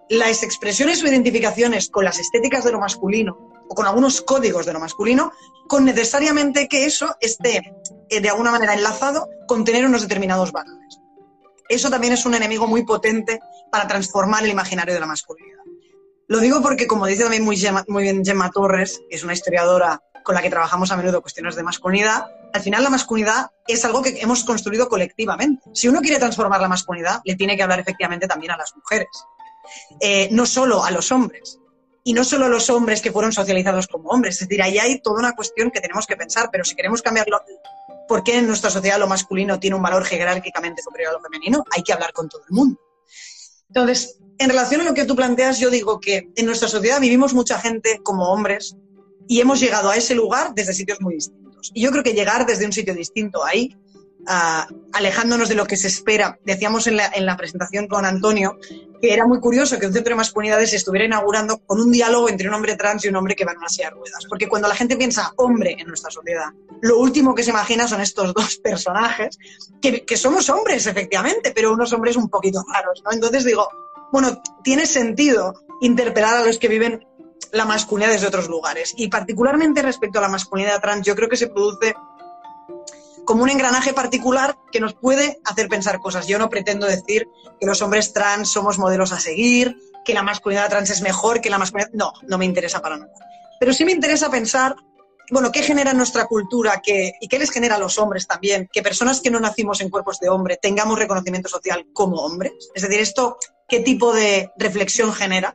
las 0.08 0.42
expresiones 0.42 1.02
o 1.02 1.06
identificaciones 1.06 1.88
con 1.88 2.04
las 2.04 2.18
estéticas 2.18 2.64
de 2.64 2.72
lo 2.72 2.80
masculino 2.80 3.53
con 3.74 3.86
algunos 3.86 4.20
códigos 4.20 4.66
de 4.66 4.72
lo 4.72 4.80
masculino, 4.80 5.32
con 5.68 5.84
necesariamente 5.84 6.68
que 6.68 6.86
eso 6.86 7.16
esté 7.20 7.74
eh, 8.08 8.20
de 8.20 8.28
alguna 8.28 8.50
manera 8.50 8.74
enlazado 8.74 9.28
con 9.46 9.64
tener 9.64 9.86
unos 9.86 10.02
determinados 10.02 10.52
valores. 10.52 11.00
Eso 11.68 11.90
también 11.90 12.12
es 12.12 12.26
un 12.26 12.34
enemigo 12.34 12.66
muy 12.66 12.84
potente 12.84 13.40
para 13.70 13.88
transformar 13.88 14.44
el 14.44 14.50
imaginario 14.50 14.94
de 14.94 15.00
la 15.00 15.06
masculinidad. 15.06 15.64
Lo 16.26 16.38
digo 16.40 16.62
porque, 16.62 16.86
como 16.86 17.06
dice 17.06 17.22
también 17.22 17.44
muy, 17.44 17.56
bien 18.02 18.24
Gemma 18.24 18.50
Torres, 18.50 19.00
que 19.08 19.16
es 19.16 19.24
una 19.24 19.32
historiadora 19.32 20.02
con 20.22 20.34
la 20.34 20.42
que 20.42 20.48
trabajamos 20.48 20.90
a 20.90 20.96
menudo 20.96 21.20
cuestiones 21.20 21.54
de 21.54 21.62
masculinidad, 21.62 22.26
al 22.52 22.62
final 22.62 22.82
la 22.82 22.88
masculinidad 22.88 23.50
es 23.66 23.84
algo 23.84 24.02
que 24.02 24.20
hemos 24.20 24.44
construido 24.44 24.88
colectivamente. 24.88 25.62
Si 25.74 25.88
uno 25.88 26.00
quiere 26.00 26.18
transformar 26.18 26.60
la 26.62 26.68
masculinidad, 26.68 27.20
le 27.24 27.34
tiene 27.34 27.56
que 27.56 27.62
hablar 27.62 27.80
efectivamente 27.80 28.26
también 28.26 28.52
a 28.52 28.56
las 28.56 28.74
mujeres. 28.74 29.08
Eh, 30.00 30.28
no 30.30 30.46
solo 30.46 30.84
a 30.84 30.90
los 30.90 31.10
hombres, 31.12 31.58
y 32.04 32.12
no 32.12 32.22
solo 32.22 32.48
los 32.48 32.68
hombres 32.68 33.00
que 33.00 33.10
fueron 33.10 33.32
socializados 33.32 33.88
como 33.88 34.10
hombres. 34.10 34.34
Es 34.34 34.48
decir, 34.48 34.62
ahí 34.62 34.78
hay 34.78 35.00
toda 35.00 35.18
una 35.18 35.32
cuestión 35.32 35.70
que 35.70 35.80
tenemos 35.80 36.06
que 36.06 36.16
pensar, 36.16 36.50
pero 36.52 36.62
si 36.62 36.76
queremos 36.76 37.00
cambiarlo, 37.00 37.40
¿por 38.06 38.22
qué 38.22 38.38
en 38.38 38.46
nuestra 38.46 38.70
sociedad 38.70 38.98
lo 38.98 39.08
masculino 39.08 39.58
tiene 39.58 39.74
un 39.74 39.82
valor 39.82 40.04
jerárquicamente 40.04 40.82
superior 40.82 41.10
a 41.10 41.12
lo 41.14 41.20
femenino? 41.22 41.64
Hay 41.74 41.82
que 41.82 41.94
hablar 41.94 42.12
con 42.12 42.28
todo 42.28 42.42
el 42.46 42.54
mundo. 42.54 42.78
Entonces, 43.68 44.18
en 44.38 44.50
relación 44.50 44.82
a 44.82 44.84
lo 44.84 44.94
que 44.94 45.06
tú 45.06 45.16
planteas, 45.16 45.58
yo 45.58 45.70
digo 45.70 45.98
que 45.98 46.28
en 46.36 46.46
nuestra 46.46 46.68
sociedad 46.68 47.00
vivimos 47.00 47.32
mucha 47.32 47.58
gente 47.58 48.00
como 48.02 48.28
hombres 48.28 48.76
y 49.26 49.40
hemos 49.40 49.58
llegado 49.58 49.88
a 49.88 49.96
ese 49.96 50.14
lugar 50.14 50.54
desde 50.54 50.74
sitios 50.74 51.00
muy 51.00 51.14
distintos. 51.14 51.70
Y 51.72 51.82
yo 51.82 51.90
creo 51.90 52.02
que 52.02 52.12
llegar 52.12 52.44
desde 52.44 52.66
un 52.66 52.72
sitio 52.72 52.94
distinto 52.94 53.42
ahí 53.42 53.74
alejándonos 54.26 55.48
de 55.48 55.54
lo 55.54 55.66
que 55.66 55.76
se 55.76 55.88
espera. 55.88 56.38
Decíamos 56.44 56.86
en 56.86 56.96
la, 56.96 57.36
presentación 57.36 57.88
con 57.88 58.04
Antonio 58.04 58.58
que 59.00 59.12
era 59.12 59.26
muy 59.26 59.38
curioso 59.38 59.78
que 59.78 59.86
un 59.86 59.92
centro 59.92 60.12
de 60.12 60.16
masculinidades 60.16 60.70
se 60.70 60.76
estuviera 60.76 61.04
inaugurando 61.04 61.58
con 61.58 61.78
un 61.78 61.92
diálogo 61.92 62.28
entre 62.30 62.48
un 62.48 62.54
hombre 62.54 62.74
trans 62.76 63.04
y 63.04 63.08
un 63.08 63.16
hombre 63.16 63.34
que 63.34 63.44
va 63.44 63.52
en 63.52 63.58
una 63.58 63.68
silla 63.68 63.90
de 63.90 63.96
ruedas. 63.96 64.24
Porque 64.28 64.48
cuando 64.48 64.66
la 64.66 64.74
gente 64.74 64.96
piensa 64.96 65.32
hombre 65.36 65.76
en 65.78 65.86
nuestra 65.88 66.10
sociedad, 66.10 66.46
lo 66.80 66.98
último 66.98 67.34
que 67.34 67.42
se 67.42 67.50
imagina 67.50 67.86
son 67.86 68.00
estos 68.00 68.32
dos 68.32 68.56
personajes, 68.64 69.38
que, 69.82 70.16
somos 70.16 70.48
hombres, 70.48 70.86
efectivamente, 70.86 71.52
pero 71.54 71.72
unos 71.72 71.92
hombres 71.92 72.16
un 72.16 72.30
poquito 72.30 72.64
raros. 72.72 73.02
¿no? 73.04 73.12
Entonces 73.12 73.44
digo, 73.44 73.68
bueno, 74.10 74.40
tiene 74.62 74.86
sentido 74.86 75.54
interpelar 75.82 76.36
a 76.36 76.46
los 76.46 76.58
que 76.58 76.68
viven 76.68 77.04
la 77.52 77.64
masculinidad 77.64 78.12
desde 78.12 78.26
otros 78.26 78.48
lugares. 78.48 78.94
Y 78.96 79.08
particularmente 79.08 79.82
respecto 79.82 80.18
a 80.18 80.22
la 80.22 80.28
masculinidad 80.28 80.80
trans, 80.80 81.06
yo 81.06 81.14
creo 81.14 81.28
que 81.28 81.36
se 81.36 81.48
produce 81.48 81.94
como 83.24 83.42
un 83.42 83.50
engranaje 83.50 83.92
particular 83.92 84.56
que 84.72 84.80
nos 84.80 84.94
puede 84.94 85.40
hacer 85.44 85.68
pensar 85.68 86.00
cosas. 86.00 86.26
Yo 86.26 86.38
no 86.38 86.50
pretendo 86.50 86.86
decir 86.86 87.28
que 87.60 87.66
los 87.66 87.82
hombres 87.82 88.12
trans 88.12 88.50
somos 88.50 88.78
modelos 88.78 89.12
a 89.12 89.20
seguir, 89.20 89.76
que 90.04 90.14
la 90.14 90.22
masculinidad 90.22 90.68
trans 90.68 90.90
es 90.90 91.02
mejor 91.02 91.40
que 91.40 91.50
la 91.50 91.58
masculinidad. 91.58 91.92
No, 91.94 92.12
no 92.22 92.38
me 92.38 92.44
interesa 92.44 92.80
para 92.80 92.98
nada. 92.98 93.12
Pero 93.58 93.72
sí 93.72 93.84
me 93.84 93.92
interesa 93.92 94.30
pensar, 94.30 94.74
bueno, 95.30 95.50
qué 95.50 95.62
genera 95.62 95.92
nuestra 95.92 96.26
cultura 96.26 96.82
y 96.84 97.28
qué 97.28 97.38
les 97.38 97.50
genera 97.50 97.76
a 97.76 97.78
los 97.78 97.98
hombres 97.98 98.26
también, 98.26 98.68
que 98.72 98.82
personas 98.82 99.20
que 99.20 99.30
no 99.30 99.40
nacimos 99.40 99.80
en 99.80 99.90
cuerpos 99.90 100.20
de 100.20 100.28
hombre 100.28 100.58
tengamos 100.60 100.98
reconocimiento 100.98 101.48
social 101.48 101.86
como 101.92 102.16
hombres. 102.18 102.52
Es 102.74 102.82
decir, 102.82 103.00
esto, 103.00 103.38
¿qué 103.68 103.80
tipo 103.80 104.12
de 104.12 104.50
reflexión 104.58 105.12
genera? 105.12 105.54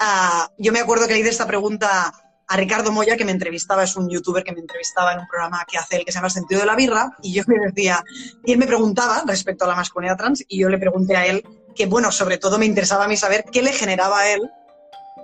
Ah, 0.00 0.50
yo 0.58 0.72
me 0.72 0.80
acuerdo 0.80 1.06
que 1.06 1.14
leí 1.14 1.22
de 1.22 1.30
esta 1.30 1.46
pregunta 1.46 2.12
a 2.48 2.56
Ricardo 2.56 2.90
Moya, 2.90 3.16
que 3.16 3.26
me 3.26 3.32
entrevistaba, 3.32 3.84
es 3.84 3.94
un 3.94 4.08
youtuber 4.08 4.42
que 4.42 4.52
me 4.52 4.60
entrevistaba 4.60 5.12
en 5.12 5.20
un 5.20 5.26
programa 5.26 5.64
que 5.70 5.76
hace 5.76 5.96
el 5.96 6.04
que 6.04 6.12
se 6.12 6.18
llama 6.18 6.30
sentido 6.30 6.60
de 6.60 6.66
la 6.66 6.74
birra, 6.74 7.10
y 7.22 7.32
yo 7.32 7.42
me 7.46 7.58
decía, 7.66 8.02
y 8.44 8.52
él 8.52 8.58
me 8.58 8.66
preguntaba 8.66 9.22
respecto 9.26 9.66
a 9.66 9.68
la 9.68 9.76
masculinidad 9.76 10.16
trans, 10.16 10.42
y 10.48 10.58
yo 10.58 10.68
le 10.70 10.78
pregunté 10.78 11.16
a 11.16 11.26
él 11.26 11.44
que, 11.76 11.86
bueno, 11.86 12.10
sobre 12.10 12.38
todo 12.38 12.58
me 12.58 12.66
interesaba 12.66 13.04
a 13.04 13.08
mí 13.08 13.16
saber 13.16 13.44
qué 13.52 13.62
le 13.62 13.72
generaba 13.72 14.20
a 14.20 14.32
él 14.32 14.50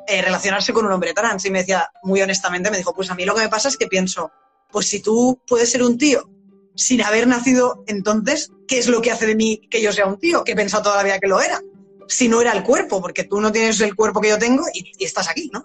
eh, 0.06 0.20
relacionarse 0.20 0.72
con 0.74 0.84
un 0.84 0.92
hombre 0.92 1.14
trans. 1.14 1.44
Y 1.46 1.50
me 1.50 1.60
decía, 1.60 1.90
muy 2.02 2.20
honestamente, 2.20 2.70
me 2.70 2.76
dijo, 2.76 2.94
pues 2.94 3.10
a 3.10 3.14
mí 3.14 3.24
lo 3.24 3.34
que 3.34 3.40
me 3.40 3.48
pasa 3.48 3.68
es 3.68 3.76
que 3.76 3.86
pienso, 3.86 4.30
pues 4.70 4.86
si 4.86 5.00
tú 5.00 5.40
puedes 5.46 5.70
ser 5.70 5.82
un 5.82 5.96
tío 5.96 6.30
sin 6.76 7.02
haber 7.02 7.26
nacido, 7.26 7.84
entonces, 7.86 8.52
¿qué 8.68 8.78
es 8.78 8.86
lo 8.88 9.00
que 9.00 9.10
hace 9.10 9.26
de 9.26 9.34
mí 9.34 9.62
que 9.70 9.80
yo 9.80 9.92
sea 9.92 10.06
un 10.06 10.18
tío? 10.18 10.44
Que 10.44 10.52
he 10.52 10.56
pensado 10.56 10.84
toda 10.84 10.96
la 10.96 11.04
vida 11.04 11.18
que 11.18 11.28
lo 11.28 11.40
era. 11.40 11.60
Si 12.06 12.28
no 12.28 12.42
era 12.42 12.52
el 12.52 12.62
cuerpo, 12.62 13.00
porque 13.00 13.24
tú 13.24 13.40
no 13.40 13.50
tienes 13.50 13.80
el 13.80 13.96
cuerpo 13.96 14.20
que 14.20 14.28
yo 14.28 14.38
tengo 14.38 14.64
y 14.74 15.02
estás 15.02 15.28
aquí, 15.30 15.50
¿no? 15.52 15.64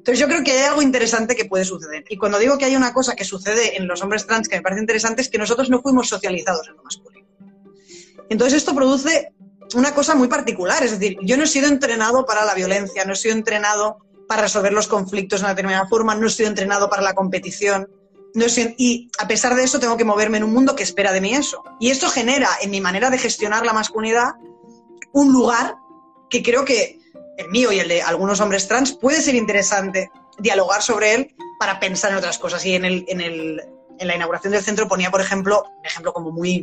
Entonces 0.00 0.18
yo 0.18 0.28
creo 0.28 0.42
que 0.42 0.52
hay 0.52 0.64
algo 0.64 0.80
interesante 0.80 1.36
que 1.36 1.44
puede 1.44 1.66
suceder. 1.66 2.04
Y 2.08 2.16
cuando 2.16 2.38
digo 2.38 2.56
que 2.56 2.64
hay 2.64 2.74
una 2.74 2.94
cosa 2.94 3.14
que 3.14 3.26
sucede 3.26 3.76
en 3.76 3.86
los 3.86 4.00
hombres 4.02 4.26
trans 4.26 4.48
que 4.48 4.56
me 4.56 4.62
parece 4.62 4.80
interesante 4.80 5.20
es 5.20 5.28
que 5.28 5.36
nosotros 5.36 5.68
no 5.68 5.82
fuimos 5.82 6.08
socializados 6.08 6.68
en 6.68 6.76
lo 6.76 6.82
masculino. 6.82 7.28
Entonces 8.30 8.56
esto 8.56 8.74
produce 8.74 9.34
una 9.74 9.92
cosa 9.94 10.14
muy 10.14 10.26
particular. 10.26 10.82
Es 10.82 10.92
decir, 10.92 11.18
yo 11.20 11.36
no 11.36 11.42
he 11.42 11.46
sido 11.46 11.68
entrenado 11.68 12.24
para 12.24 12.46
la 12.46 12.54
violencia, 12.54 13.04
no 13.04 13.12
he 13.12 13.16
sido 13.16 13.34
entrenado 13.34 13.98
para 14.26 14.40
resolver 14.40 14.72
los 14.72 14.88
conflictos 14.88 15.40
de 15.40 15.44
una 15.44 15.54
determinada 15.54 15.86
forma, 15.86 16.14
no 16.14 16.28
he 16.28 16.30
sido 16.30 16.48
entrenado 16.48 16.88
para 16.88 17.02
la 17.02 17.12
competición. 17.12 17.90
No 18.32 18.46
y 18.78 19.10
a 19.18 19.28
pesar 19.28 19.54
de 19.54 19.64
eso 19.64 19.80
tengo 19.80 19.98
que 19.98 20.04
moverme 20.04 20.38
en 20.38 20.44
un 20.44 20.54
mundo 20.54 20.74
que 20.74 20.82
espera 20.82 21.12
de 21.12 21.20
mí 21.20 21.34
eso. 21.34 21.62
Y 21.78 21.90
esto 21.90 22.08
genera 22.08 22.48
en 22.62 22.70
mi 22.70 22.80
manera 22.80 23.10
de 23.10 23.18
gestionar 23.18 23.66
la 23.66 23.74
masculinidad 23.74 24.30
un 25.12 25.30
lugar 25.30 25.74
que 26.30 26.42
creo 26.42 26.64
que 26.64 26.99
el 27.40 27.50
mío 27.50 27.72
y 27.72 27.80
el 27.80 27.88
de 27.88 28.02
algunos 28.02 28.40
hombres 28.40 28.68
trans 28.68 28.92
puede 28.92 29.20
ser 29.20 29.34
interesante 29.34 30.10
dialogar 30.38 30.82
sobre 30.82 31.14
él 31.14 31.34
para 31.58 31.80
pensar 31.80 32.12
en 32.12 32.18
otras 32.18 32.38
cosas. 32.38 32.64
Y 32.64 32.74
en, 32.74 32.84
el, 32.84 33.04
en, 33.08 33.20
el, 33.20 33.62
en 33.98 34.08
la 34.08 34.14
inauguración 34.14 34.52
del 34.52 34.62
centro 34.62 34.88
ponía, 34.88 35.10
por 35.10 35.20
ejemplo, 35.20 35.64
un 35.78 35.86
ejemplo 35.86 36.12
como 36.12 36.30
muy 36.30 36.62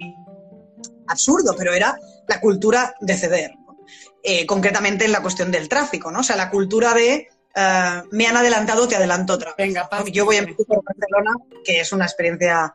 absurdo, 1.07 1.55
pero 1.57 1.73
era 1.73 1.97
la 2.27 2.39
cultura 2.39 2.95
de 2.99 3.15
ceder. 3.15 3.51
Eh, 4.23 4.45
concretamente 4.45 5.05
en 5.05 5.11
la 5.11 5.21
cuestión 5.21 5.51
del 5.51 5.69
tráfico, 5.69 6.11
¿no? 6.11 6.19
O 6.19 6.23
sea, 6.23 6.35
la 6.35 6.49
cultura 6.49 6.93
de 6.93 7.29
eh, 7.55 8.01
me 8.11 8.27
han 8.27 8.35
adelantado, 8.37 8.87
te 8.87 8.95
adelanto 8.95 9.33
otra. 9.33 9.55
Venga, 9.57 9.89
Yo 10.11 10.25
voy 10.25 10.37
a 10.37 10.41
Barcelona, 10.41 11.33
que 11.63 11.79
es 11.79 11.91
una 11.93 12.05
experiencia 12.05 12.73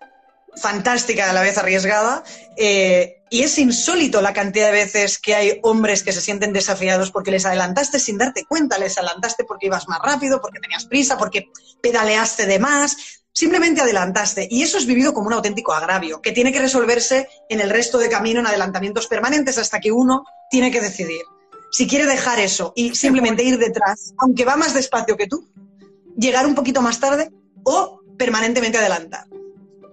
fantástica, 0.57 1.31
a 1.31 1.33
la 1.33 1.43
vez 1.43 1.57
arriesgada, 1.59 2.23
eh, 2.57 3.23
y 3.31 3.43
es 3.43 3.59
insólito 3.59 4.21
la 4.21 4.35
cantidad 4.35 4.67
de 4.67 4.73
veces 4.73 5.19
que 5.19 5.35
hay 5.35 5.59
hombres 5.63 6.03
que 6.03 6.13
se 6.13 6.21
sienten 6.21 6.53
desafiados 6.53 7.11
porque 7.11 7.31
les 7.31 7.47
adelantaste 7.47 7.99
sin 7.99 8.19
darte 8.19 8.45
cuenta, 8.45 8.79
les 8.79 8.99
adelantaste 8.99 9.45
porque 9.45 9.67
ibas 9.67 9.89
más 9.89 10.01
rápido, 10.03 10.41
porque 10.41 10.61
tenías 10.61 10.85
prisa, 10.85 11.17
porque 11.17 11.49
pedaleaste 11.81 12.47
de 12.47 12.59
más, 12.59 12.97
simplemente 13.33 13.81
adelantaste. 13.81 14.47
Y 14.51 14.63
eso 14.63 14.77
es 14.77 14.87
vivido 14.87 15.15
como 15.15 15.29
un 15.29 15.33
auténtico 15.33 15.73
agravio, 15.73 16.21
que 16.21 16.33
tiene 16.33 16.53
que 16.53 16.61
resolverse 16.61 17.27
en 17.49 17.61
el 17.61 17.71
resto 17.71 17.97
de 17.97 18.11
camino 18.11 18.41
en 18.41 18.47
adelantamientos 18.47 19.07
permanentes 19.07 19.57
hasta 19.57 19.81
que 19.81 19.93
uno 19.93 20.25
tiene 20.51 20.71
que 20.71 20.83
decidir 20.83 21.23
si 21.73 21.87
quiere 21.89 22.05
dejar 22.05 22.39
eso 22.39 22.75
y 22.77 22.95
simplemente 22.95 23.43
ir 23.43 23.59
detrás, 23.59 24.13
aunque 24.19 24.45
va 24.45 24.57
más 24.57 24.75
despacio 24.75 25.17
que 25.17 25.27
tú, 25.27 25.49
llegar 26.17 26.47
un 26.47 26.55
poquito 26.55 26.83
más 26.83 27.01
tarde 27.01 27.31
o 27.65 28.03
permanentemente 28.19 28.77
adelantar. 28.77 29.27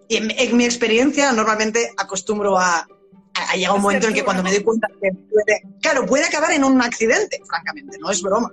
Y 0.09 0.17
en, 0.17 0.57
mi 0.57 0.65
experiencia, 0.65 1.31
normalmente 1.31 1.91
acostumbro 1.95 2.57
a, 2.57 2.85
a, 3.33 3.55
llegar 3.55 3.75
un 3.75 3.81
momento 3.83 4.07
en 4.07 4.13
que 4.15 4.23
cuando 4.23 4.41
me 4.41 4.51
doy 4.51 4.63
cuenta 4.63 4.87
que 4.99 5.11
puede, 5.13 5.61
claro, 5.81 6.05
puede 6.05 6.25
acabar 6.25 6.51
en 6.51 6.63
un 6.63 6.81
accidente, 6.81 7.39
francamente, 7.47 7.97
no 7.99 8.09
es 8.09 8.21
broma. 8.21 8.51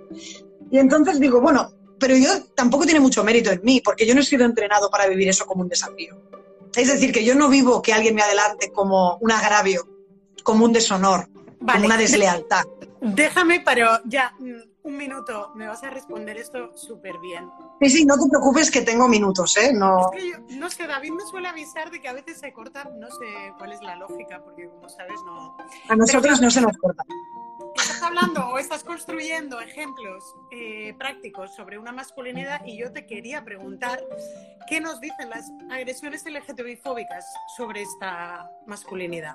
Y 0.71 0.79
entonces 0.79 1.19
digo, 1.19 1.41
bueno, 1.41 1.73
pero 1.99 2.15
yo 2.15 2.45
tampoco 2.55 2.85
tiene 2.85 3.01
mucho 3.01 3.25
mérito 3.25 3.51
en 3.51 3.63
mí, 3.65 3.81
porque 3.81 4.07
yo 4.07 4.15
no 4.15 4.21
he 4.21 4.25
sido 4.25 4.45
entrenado 4.45 4.91
para 4.91 5.07
vivir 5.07 5.31
eso 5.31 5.47
como 5.47 5.63
un 5.63 5.69
desafío. 5.69 6.21
Es 6.75 6.89
decir, 6.89 7.11
que 7.11 7.25
yo 7.25 7.35
no 7.35 7.49
vivo 7.49 7.81
que 7.81 7.95
alguien 7.95 8.15
me 8.15 8.23
adelante 8.23 8.71
como 8.71 9.17
un 9.23 9.33
agravio, 9.33 9.89
como 10.43 10.67
un 10.67 10.75
deshonor, 10.75 11.29
como 11.59 11.87
una 11.87 11.97
deslealtad. 11.97 12.65
Déjame, 13.01 13.63
pero 13.65 13.99
ya, 14.05 14.35
mm, 14.39 14.61
un 14.83 14.97
minuto, 14.97 15.53
me 15.55 15.67
vas 15.67 15.83
a 15.85 15.91
responder 15.91 16.37
esto 16.37 16.77
súper 16.77 17.19
bien. 17.19 17.49
Sí, 17.81 17.91
sí, 17.91 18.07
no 18.07 18.15
te 18.15 18.29
preocupes 18.29 18.71
que 18.71 18.81
tengo 18.81 19.07
minutos, 19.07 19.57
¿eh? 19.59 19.73
No... 19.73 20.11
no 20.49 20.71
sé, 20.71 20.87
David 20.87 21.13
me 21.13 21.27
suele 21.27 21.49
avisar 21.49 21.91
de 21.91 22.01
que 22.01 22.09
a 22.09 22.15
veces 22.15 22.39
se 22.39 22.53
cortan, 22.53 22.99
no 22.99 23.09
sé 23.09 23.53
cuál 23.59 23.73
es 23.73 23.83
la 23.83 23.97
lógica, 23.97 24.43
porque 24.43 24.69
como 24.69 24.89
sabes, 24.89 25.21
no... 25.27 25.57
A 25.89 25.97
nosotros 25.97 26.41
no 26.41 26.51
se 26.51 26.63
nos 26.63 26.77
corta. 26.79 27.03
Estás 27.77 28.03
hablando 28.03 28.49
o 28.49 28.59
estás 28.59 28.83
construyendo 28.83 29.61
ejemplos 29.61 30.25
eh, 30.51 30.95
prácticos 30.99 31.55
sobre 31.55 31.79
una 31.79 31.93
masculinidad 31.93 32.65
y 32.65 32.79
yo 32.79 32.91
te 32.91 33.07
quería 33.07 33.45
preguntar 33.45 34.03
qué 34.67 34.81
nos 34.81 34.99
dicen 35.01 35.29
las 35.29 35.51
agresiones 35.71 36.25
LGTBI 36.25 36.77
fóbicas 36.77 37.27
sobre 37.59 37.83
esta 37.83 38.51
masculinidad. 38.67 39.35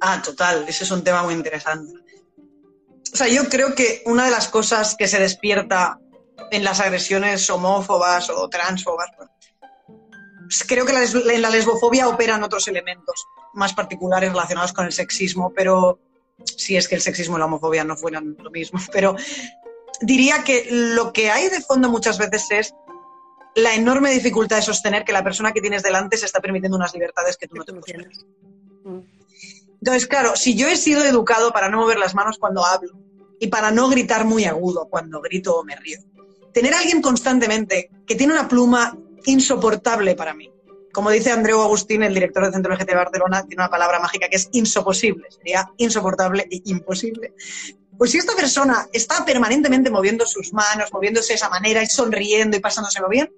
Ah, 0.00 0.22
total, 0.22 0.64
ese 0.66 0.84
es 0.84 0.90
un 0.90 1.04
tema 1.04 1.22
muy 1.22 1.34
interesante. 1.34 1.92
O 3.12 3.16
sea, 3.16 3.28
yo 3.28 3.48
creo 3.48 3.74
que 3.74 4.02
una 4.06 4.24
de 4.24 4.30
las 4.30 4.48
cosas 4.48 4.96
que 4.96 5.06
se 5.06 5.20
despierta 5.20 6.00
en 6.50 6.64
las 6.64 6.80
agresiones 6.80 7.48
homófobas 7.50 8.30
o 8.30 8.48
transfobas, 8.48 9.08
pues, 9.16 10.64
creo 10.66 10.84
que 10.84 10.92
en 10.92 11.42
la 11.42 11.50
lesbofobia 11.50 12.08
operan 12.08 12.42
otros 12.42 12.68
elementos 12.68 13.26
más 13.54 13.72
particulares 13.72 14.30
relacionados 14.30 14.72
con 14.72 14.86
el 14.86 14.92
sexismo, 14.92 15.52
pero 15.54 15.98
si 16.44 16.76
es 16.76 16.88
que 16.88 16.96
el 16.96 17.00
sexismo 17.00 17.36
y 17.36 17.38
la 17.40 17.46
homofobia 17.46 17.84
no 17.84 17.96
fueran 17.96 18.36
lo 18.38 18.50
mismo, 18.50 18.80
pero 18.92 19.16
diría 20.00 20.42
que 20.44 20.68
lo 20.70 21.12
que 21.12 21.30
hay 21.30 21.48
de 21.48 21.60
fondo 21.60 21.88
muchas 21.88 22.18
veces 22.18 22.46
es 22.50 22.74
la 23.54 23.74
enorme 23.74 24.10
dificultad 24.10 24.56
de 24.56 24.62
sostener 24.62 25.04
que 25.04 25.12
la 25.12 25.22
persona 25.22 25.52
que 25.52 25.60
tienes 25.60 25.82
delante 25.82 26.16
se 26.16 26.26
está 26.26 26.40
permitiendo 26.40 26.76
unas 26.76 26.92
libertades 26.92 27.36
que 27.36 27.46
tú 27.46 27.54
no 27.54 27.64
te 27.64 27.72
tienes. 27.72 28.26
Entonces, 28.84 30.06
claro, 30.08 30.34
si 30.34 30.56
yo 30.56 30.66
he 30.66 30.76
sido 30.76 31.04
educado 31.04 31.52
para 31.52 31.68
no 31.68 31.78
mover 31.78 31.98
las 31.98 32.14
manos 32.14 32.38
cuando 32.38 32.64
hablo 32.64 32.98
y 33.38 33.46
para 33.48 33.70
no 33.70 33.88
gritar 33.88 34.24
muy 34.24 34.44
agudo 34.44 34.88
cuando 34.90 35.20
grito 35.20 35.56
o 35.56 35.64
me 35.64 35.76
río, 35.76 36.00
tener 36.54 36.72
a 36.72 36.78
alguien 36.78 37.02
constantemente 37.02 37.90
que 38.06 38.14
tiene 38.14 38.32
una 38.32 38.48
pluma 38.48 38.96
insoportable 39.26 40.14
para 40.14 40.32
mí, 40.34 40.50
como 40.94 41.10
dice 41.10 41.32
Andreu 41.32 41.60
Agustín, 41.60 42.04
el 42.04 42.14
director 42.14 42.44
del 42.44 42.52
Centro 42.52 42.72
LGT 42.72 42.86
de 42.86 42.94
Barcelona, 42.94 43.42
tiene 43.42 43.62
una 43.62 43.70
palabra 43.70 43.98
mágica 43.98 44.28
que 44.28 44.36
es 44.36 44.48
insoposible, 44.52 45.26
sería 45.28 45.68
insoportable 45.76 46.46
e 46.50 46.62
imposible. 46.66 47.34
Pues 47.98 48.12
si 48.12 48.18
esta 48.18 48.34
persona 48.34 48.86
está 48.92 49.24
permanentemente 49.24 49.90
moviendo 49.90 50.24
sus 50.24 50.52
manos, 50.52 50.92
moviéndose 50.92 51.32
de 51.32 51.34
esa 51.34 51.48
manera 51.48 51.82
y 51.82 51.86
sonriendo 51.86 52.56
y 52.56 52.60
pasándoselo 52.60 53.08
bien, 53.08 53.28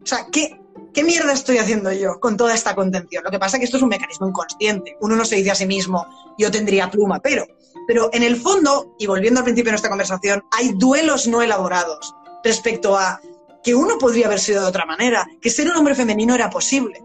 o 0.00 0.06
sea, 0.06 0.28
¿qué, 0.30 0.60
¿qué 0.94 1.02
mierda 1.02 1.32
estoy 1.32 1.58
haciendo 1.58 1.92
yo 1.92 2.20
con 2.20 2.36
toda 2.36 2.54
esta 2.54 2.74
contención? 2.74 3.24
Lo 3.24 3.30
que 3.30 3.40
pasa 3.40 3.56
es 3.56 3.60
que 3.60 3.64
esto 3.64 3.76
es 3.76 3.82
un 3.82 3.88
mecanismo 3.88 4.28
inconsciente. 4.28 4.96
Uno 5.00 5.16
no 5.16 5.24
se 5.24 5.36
dice 5.36 5.50
a 5.50 5.56
sí 5.56 5.66
mismo, 5.66 6.06
yo 6.38 6.50
tendría 6.50 6.90
pluma, 6.90 7.18
pero, 7.18 7.44
pero 7.88 8.08
en 8.12 8.22
el 8.22 8.36
fondo, 8.36 8.94
y 8.98 9.06
volviendo 9.06 9.40
al 9.40 9.44
principio 9.44 9.70
de 9.70 9.72
nuestra 9.72 9.90
conversación, 9.90 10.44
hay 10.52 10.74
duelos 10.76 11.26
no 11.26 11.42
elaborados 11.42 12.14
respecto 12.42 12.96
a 12.96 13.20
que 13.62 13.74
uno 13.74 13.98
podría 13.98 14.26
haber 14.26 14.40
sido 14.40 14.62
de 14.62 14.68
otra 14.68 14.86
manera, 14.86 15.26
que 15.40 15.50
ser 15.50 15.68
un 15.68 15.76
hombre 15.76 15.94
femenino 15.94 16.34
era 16.34 16.50
posible. 16.50 17.02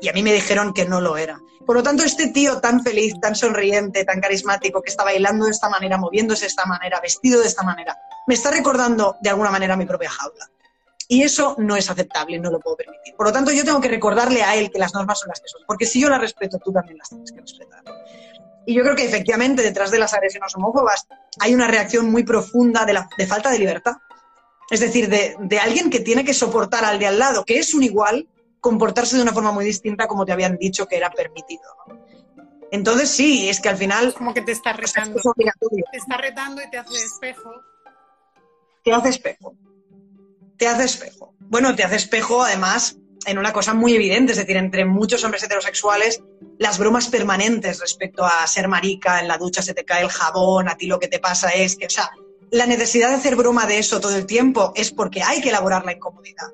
Y 0.00 0.08
a 0.08 0.12
mí 0.12 0.22
me 0.22 0.32
dijeron 0.32 0.72
que 0.72 0.84
no 0.84 1.00
lo 1.00 1.16
era. 1.16 1.38
Por 1.66 1.76
lo 1.76 1.82
tanto, 1.82 2.02
este 2.02 2.28
tío 2.28 2.60
tan 2.60 2.82
feliz, 2.82 3.14
tan 3.20 3.34
sonriente, 3.34 4.04
tan 4.04 4.20
carismático, 4.20 4.80
que 4.80 4.90
está 4.90 5.04
bailando 5.04 5.44
de 5.44 5.50
esta 5.50 5.68
manera, 5.68 5.98
moviéndose 5.98 6.42
de 6.42 6.48
esta 6.48 6.64
manera, 6.64 6.98
vestido 7.00 7.40
de 7.40 7.46
esta 7.46 7.62
manera, 7.62 7.96
me 8.26 8.34
está 8.34 8.50
recordando 8.50 9.16
de 9.20 9.30
alguna 9.30 9.50
manera 9.50 9.76
mi 9.76 9.84
propia 9.84 10.08
jaula. 10.08 10.48
Y 11.08 11.22
eso 11.22 11.56
no 11.58 11.76
es 11.76 11.90
aceptable, 11.90 12.38
no 12.38 12.50
lo 12.50 12.60
puedo 12.60 12.76
permitir. 12.76 13.14
Por 13.16 13.26
lo 13.26 13.32
tanto, 13.32 13.50
yo 13.50 13.64
tengo 13.64 13.80
que 13.80 13.88
recordarle 13.88 14.42
a 14.42 14.56
él 14.56 14.70
que 14.70 14.78
las 14.78 14.94
normas 14.94 15.20
son 15.20 15.28
las 15.28 15.40
que 15.40 15.48
son, 15.48 15.62
porque 15.66 15.86
si 15.86 16.00
yo 16.00 16.08
las 16.08 16.20
respeto, 16.20 16.58
tú 16.58 16.72
también 16.72 16.98
las 16.98 17.08
tienes 17.08 17.32
que 17.32 17.40
respetar. 17.40 17.82
Y 18.66 18.74
yo 18.74 18.82
creo 18.82 18.94
que 18.94 19.04
efectivamente 19.04 19.62
detrás 19.62 19.90
de 19.90 19.98
las 19.98 20.12
agresiones 20.12 20.54
homófobas 20.54 21.06
hay 21.40 21.54
una 21.54 21.68
reacción 21.68 22.10
muy 22.10 22.24
profunda 22.24 22.84
de, 22.84 22.92
la, 22.92 23.08
de 23.16 23.26
falta 23.26 23.50
de 23.50 23.58
libertad. 23.58 23.94
Es 24.70 24.80
decir, 24.80 25.08
de, 25.08 25.36
de, 25.40 25.58
alguien 25.58 25.90
que 25.90 26.00
tiene 26.00 26.24
que 26.24 26.34
soportar 26.34 26.84
al 26.84 26.98
de 26.98 27.06
al 27.06 27.18
lado, 27.18 27.44
que 27.44 27.58
es 27.58 27.74
un 27.74 27.82
igual, 27.82 28.28
comportarse 28.60 29.16
de 29.16 29.22
una 29.22 29.32
forma 29.32 29.52
muy 29.52 29.64
distinta 29.64 30.06
como 30.06 30.26
te 30.26 30.32
habían 30.32 30.56
dicho 30.58 30.86
que 30.86 30.96
era 30.96 31.10
permitido. 31.10 31.62
Entonces 32.70 33.10
sí, 33.10 33.48
es 33.48 33.60
que 33.60 33.70
al 33.70 33.78
final... 33.78 34.12
Como 34.12 34.34
que 34.34 34.42
te 34.42 34.52
está 34.52 34.74
retando. 34.74 35.20
te 35.34 35.96
está 35.96 36.16
retando 36.18 36.62
y 36.62 36.68
te 36.70 36.78
hace 36.78 36.96
espejo. 36.96 37.50
Te 38.84 38.92
hace 38.92 39.08
espejo 39.08 39.54
te 40.58 40.66
hace 40.66 40.84
espejo. 40.84 41.34
Bueno, 41.38 41.74
te 41.74 41.84
hace 41.84 41.96
espejo 41.96 42.42
además 42.42 42.98
en 43.26 43.38
una 43.38 43.52
cosa 43.52 43.74
muy 43.74 43.94
evidente, 43.94 44.32
es 44.32 44.38
decir, 44.38 44.56
entre 44.56 44.84
muchos 44.84 45.22
hombres 45.24 45.42
heterosexuales, 45.42 46.22
las 46.58 46.78
bromas 46.78 47.08
permanentes 47.08 47.80
respecto 47.80 48.24
a 48.24 48.46
ser 48.46 48.68
marica, 48.68 49.20
en 49.20 49.28
la 49.28 49.38
ducha 49.38 49.62
se 49.62 49.74
te 49.74 49.84
cae 49.84 50.02
el 50.02 50.08
jabón, 50.08 50.68
a 50.68 50.76
ti 50.76 50.86
lo 50.86 50.98
que 50.98 51.08
te 51.08 51.18
pasa 51.18 51.50
es 51.50 51.76
que, 51.76 51.86
o 51.86 51.90
sea, 51.90 52.10
la 52.50 52.66
necesidad 52.66 53.10
de 53.10 53.16
hacer 53.16 53.36
broma 53.36 53.66
de 53.66 53.78
eso 53.78 54.00
todo 54.00 54.16
el 54.16 54.26
tiempo 54.26 54.72
es 54.74 54.90
porque 54.90 55.22
hay 55.22 55.40
que 55.40 55.50
elaborar 55.50 55.84
la 55.84 55.92
incomodidad. 55.92 56.48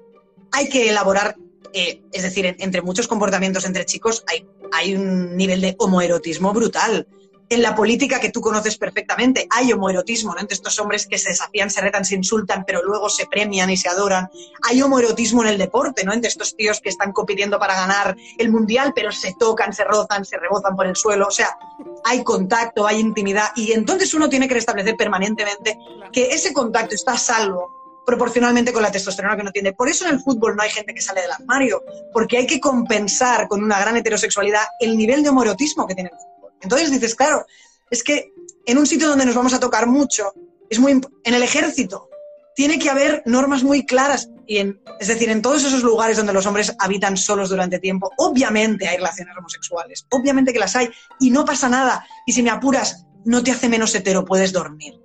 Hay 0.52 0.68
que 0.68 0.88
elaborar, 0.88 1.36
eh, 1.72 2.02
es 2.12 2.22
decir, 2.22 2.54
entre 2.58 2.82
muchos 2.82 3.08
comportamientos 3.08 3.64
entre 3.64 3.84
chicos 3.84 4.24
hay, 4.26 4.46
hay 4.72 4.94
un 4.94 5.36
nivel 5.36 5.60
de 5.60 5.74
homoerotismo 5.78 6.52
brutal 6.52 7.06
en 7.48 7.62
la 7.62 7.74
política 7.74 8.20
que 8.20 8.30
tú 8.30 8.40
conoces 8.40 8.76
perfectamente. 8.78 9.46
Hay 9.50 9.72
homoerotismo 9.72 10.34
entre 10.38 10.54
estos 10.54 10.78
hombres 10.78 11.06
que 11.06 11.18
se 11.18 11.30
desafían, 11.30 11.70
se 11.70 11.80
retan, 11.80 12.04
se 12.04 12.14
insultan, 12.14 12.64
pero 12.66 12.82
luego 12.82 13.08
se 13.08 13.26
premian 13.26 13.70
y 13.70 13.76
se 13.76 13.88
adoran. 13.88 14.30
Hay 14.62 14.80
homoerotismo 14.82 15.42
en 15.42 15.48
el 15.48 15.58
deporte, 15.58 16.04
¿no? 16.04 16.12
Entre 16.12 16.28
estos 16.28 16.56
tíos 16.56 16.80
que 16.80 16.88
están 16.88 17.12
compitiendo 17.12 17.58
para 17.58 17.74
ganar 17.74 18.16
el 18.38 18.50
mundial, 18.50 18.92
pero 18.94 19.12
se 19.12 19.34
tocan, 19.38 19.72
se 19.72 19.84
rozan, 19.84 20.24
se 20.24 20.38
rebozan 20.38 20.76
por 20.76 20.86
el 20.86 20.96
suelo. 20.96 21.26
O 21.28 21.30
sea, 21.30 21.56
hay 22.04 22.24
contacto, 22.24 22.86
hay 22.86 22.98
intimidad. 22.98 23.48
Y 23.56 23.72
entonces 23.72 24.14
uno 24.14 24.28
tiene 24.28 24.48
que 24.48 24.54
restablecer 24.54 24.96
permanentemente 24.96 25.78
que 26.12 26.30
ese 26.30 26.52
contacto 26.52 26.94
está 26.94 27.12
a 27.12 27.18
salvo 27.18 27.84
proporcionalmente 28.04 28.72
con 28.72 28.82
la 28.82 28.92
testosterona 28.92 29.36
que 29.36 29.42
no 29.42 29.50
tiene. 29.50 29.72
Por 29.72 29.88
eso 29.88 30.06
en 30.06 30.14
el 30.14 30.20
fútbol 30.20 30.56
no 30.56 30.62
hay 30.62 30.70
gente 30.70 30.94
que 30.94 31.00
sale 31.00 31.22
del 31.22 31.32
armario, 31.32 31.82
porque 32.12 32.36
hay 32.36 32.46
que 32.46 32.60
compensar 32.60 33.48
con 33.48 33.62
una 33.62 33.80
gran 33.80 33.96
heterosexualidad 33.96 34.62
el 34.80 34.96
nivel 34.96 35.22
de 35.22 35.30
homoerotismo 35.30 35.86
que 35.86 35.94
tiene 35.94 36.10
el 36.12 36.18
fútbol. 36.18 36.33
Entonces 36.64 36.90
dices, 36.90 37.14
claro, 37.14 37.46
es 37.90 38.02
que 38.02 38.32
en 38.66 38.78
un 38.78 38.86
sitio 38.86 39.08
donde 39.08 39.26
nos 39.26 39.34
vamos 39.34 39.54
a 39.54 39.60
tocar 39.60 39.86
mucho, 39.86 40.32
es 40.68 40.78
muy 40.78 40.92
en 40.92 41.34
el 41.34 41.42
ejército, 41.42 42.08
tiene 42.54 42.78
que 42.78 42.90
haber 42.90 43.22
normas 43.26 43.62
muy 43.62 43.84
claras. 43.84 44.28
Y 44.46 44.58
en, 44.58 44.80
es 45.00 45.08
decir, 45.08 45.30
en 45.30 45.42
todos 45.42 45.64
esos 45.64 45.82
lugares 45.82 46.16
donde 46.16 46.32
los 46.32 46.46
hombres 46.46 46.74
habitan 46.78 47.16
solos 47.16 47.48
durante 47.48 47.78
tiempo, 47.78 48.10
obviamente 48.18 48.86
hay 48.86 48.96
relaciones 48.96 49.36
homosexuales, 49.36 50.06
obviamente 50.10 50.52
que 50.52 50.58
las 50.58 50.76
hay, 50.76 50.90
y 51.20 51.30
no 51.30 51.44
pasa 51.44 51.68
nada. 51.68 52.06
Y 52.26 52.32
si 52.32 52.42
me 52.42 52.50
apuras, 52.50 53.06
no 53.24 53.42
te 53.42 53.50
hace 53.50 53.68
menos 53.68 53.94
hetero, 53.94 54.24
puedes 54.24 54.52
dormir. 54.52 55.00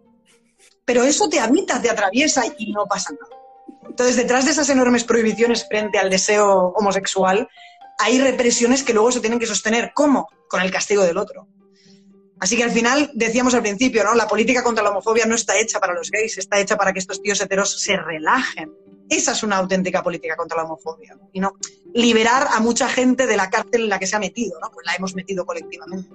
Pero 0.86 1.04
eso 1.04 1.30
te 1.30 1.40
habita, 1.40 1.82
te 1.82 1.90
atraviesa 1.90 2.44
y 2.58 2.72
no 2.72 2.86
pasa 2.86 3.12
nada. 3.14 3.42
Entonces, 3.88 4.16
detrás 4.16 4.46
de 4.46 4.52
esas 4.52 4.70
enormes 4.70 5.04
prohibiciones 5.04 5.68
frente 5.68 5.98
al 5.98 6.10
deseo 6.10 6.74
homosexual, 6.76 7.48
hay 8.00 8.20
represiones 8.20 8.82
que 8.82 8.94
luego 8.94 9.12
se 9.12 9.20
tienen 9.20 9.40
que 9.40 9.46
sostener. 9.46 9.92
¿Cómo? 9.94 10.30
Con 10.48 10.62
el 10.62 10.72
castigo 10.72 11.04
del 11.04 11.18
otro. 11.18 11.48
Así 12.40 12.56
que 12.56 12.64
al 12.64 12.72
final, 12.72 13.12
decíamos 13.14 13.54
al 13.54 13.62
principio, 13.62 14.04
¿no? 14.06 14.16
La 14.16 14.28
política 14.28 14.64
contra 14.64 14.84
la 14.84 14.92
homofobia 14.92 15.26
no 15.26 15.36
está 15.36 15.58
hecha 15.58 15.80
para 15.80 15.94
los 15.94 16.10
gays, 16.10 16.38
está 16.38 16.60
hecha 16.60 16.78
para 16.78 16.94
que 16.94 17.00
estos 17.00 17.22
tíos 17.22 17.42
heteros 17.42 17.82
se 17.82 17.98
relajen. 17.98 18.74
Esa 19.10 19.34
es 19.34 19.44
una 19.44 19.58
auténtica 19.58 20.02
política 20.02 20.38
contra 20.38 20.58
la 20.58 20.64
homofobia. 20.64 21.18
Y 21.34 21.42
no 21.42 21.54
liberar 21.94 22.48
a 22.52 22.62
mucha 22.62 22.88
gente 22.88 23.28
de 23.28 23.36
la 23.36 23.50
cárcel 23.50 23.82
en 23.84 23.90
la 23.90 24.00
que 24.00 24.08
se 24.08 24.16
ha 24.16 24.20
metido, 24.20 24.60
¿no? 24.62 24.72
Pues 24.72 24.86
la 24.86 24.96
hemos 24.96 25.16
metido 25.16 25.46
colectivamente. 25.46 26.10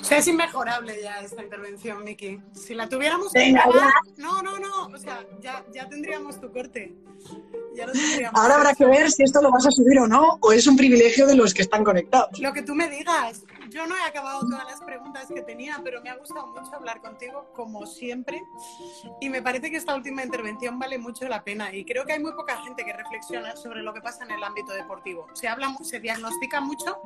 O 0.00 0.04
sea, 0.04 0.18
es 0.18 0.26
inmejorable 0.26 1.00
ya 1.02 1.20
esta 1.20 1.42
intervención, 1.42 2.04
Miki. 2.04 2.40
Si 2.52 2.74
la 2.74 2.88
tuviéramos 2.88 3.32
que 3.32 3.50
grabar, 3.50 3.92
no, 4.16 4.42
no, 4.42 4.58
no, 4.58 4.86
o 4.86 4.98
sea, 4.98 5.24
ya, 5.40 5.64
ya 5.72 5.88
tendríamos 5.88 6.40
tu 6.40 6.52
corte. 6.52 6.94
Ya 7.74 7.86
tendríamos 7.86 8.40
Ahora 8.40 8.56
habrá 8.56 8.74
que 8.74 8.84
ver 8.86 9.10
si 9.10 9.24
esto 9.24 9.42
lo 9.42 9.50
vas 9.50 9.66
a 9.66 9.70
subir 9.70 9.98
o 9.98 10.06
no, 10.06 10.38
o 10.40 10.52
es 10.52 10.66
un 10.66 10.76
privilegio 10.76 11.26
de 11.26 11.34
los 11.34 11.52
que 11.52 11.62
están 11.62 11.82
conectados. 11.82 12.38
Lo 12.38 12.52
que 12.52 12.62
tú 12.62 12.74
me 12.74 12.88
digas. 12.88 13.42
Yo 13.74 13.88
no 13.88 13.96
he 13.96 14.02
acabado 14.02 14.38
todas 14.48 14.64
las 14.66 14.80
preguntas 14.80 15.26
que 15.26 15.42
tenía, 15.42 15.80
pero 15.82 16.00
me 16.00 16.08
ha 16.08 16.14
gustado 16.14 16.46
mucho 16.46 16.76
hablar 16.76 17.00
contigo, 17.00 17.50
como 17.56 17.84
siempre. 17.86 18.40
Y 19.20 19.28
me 19.28 19.42
parece 19.42 19.68
que 19.68 19.78
esta 19.78 19.96
última 19.96 20.22
intervención 20.22 20.78
vale 20.78 20.96
mucho 20.96 21.26
la 21.26 21.42
pena. 21.42 21.74
Y 21.74 21.84
creo 21.84 22.06
que 22.06 22.12
hay 22.12 22.20
muy 22.20 22.32
poca 22.34 22.62
gente 22.62 22.84
que 22.84 22.92
reflexiona 22.92 23.56
sobre 23.56 23.82
lo 23.82 23.92
que 23.92 24.00
pasa 24.00 24.22
en 24.22 24.30
el 24.30 24.44
ámbito 24.44 24.72
deportivo. 24.72 25.26
Se 25.34 25.48
habla, 25.48 25.76
se 25.82 25.98
diagnostica 25.98 26.60
mucho, 26.60 27.02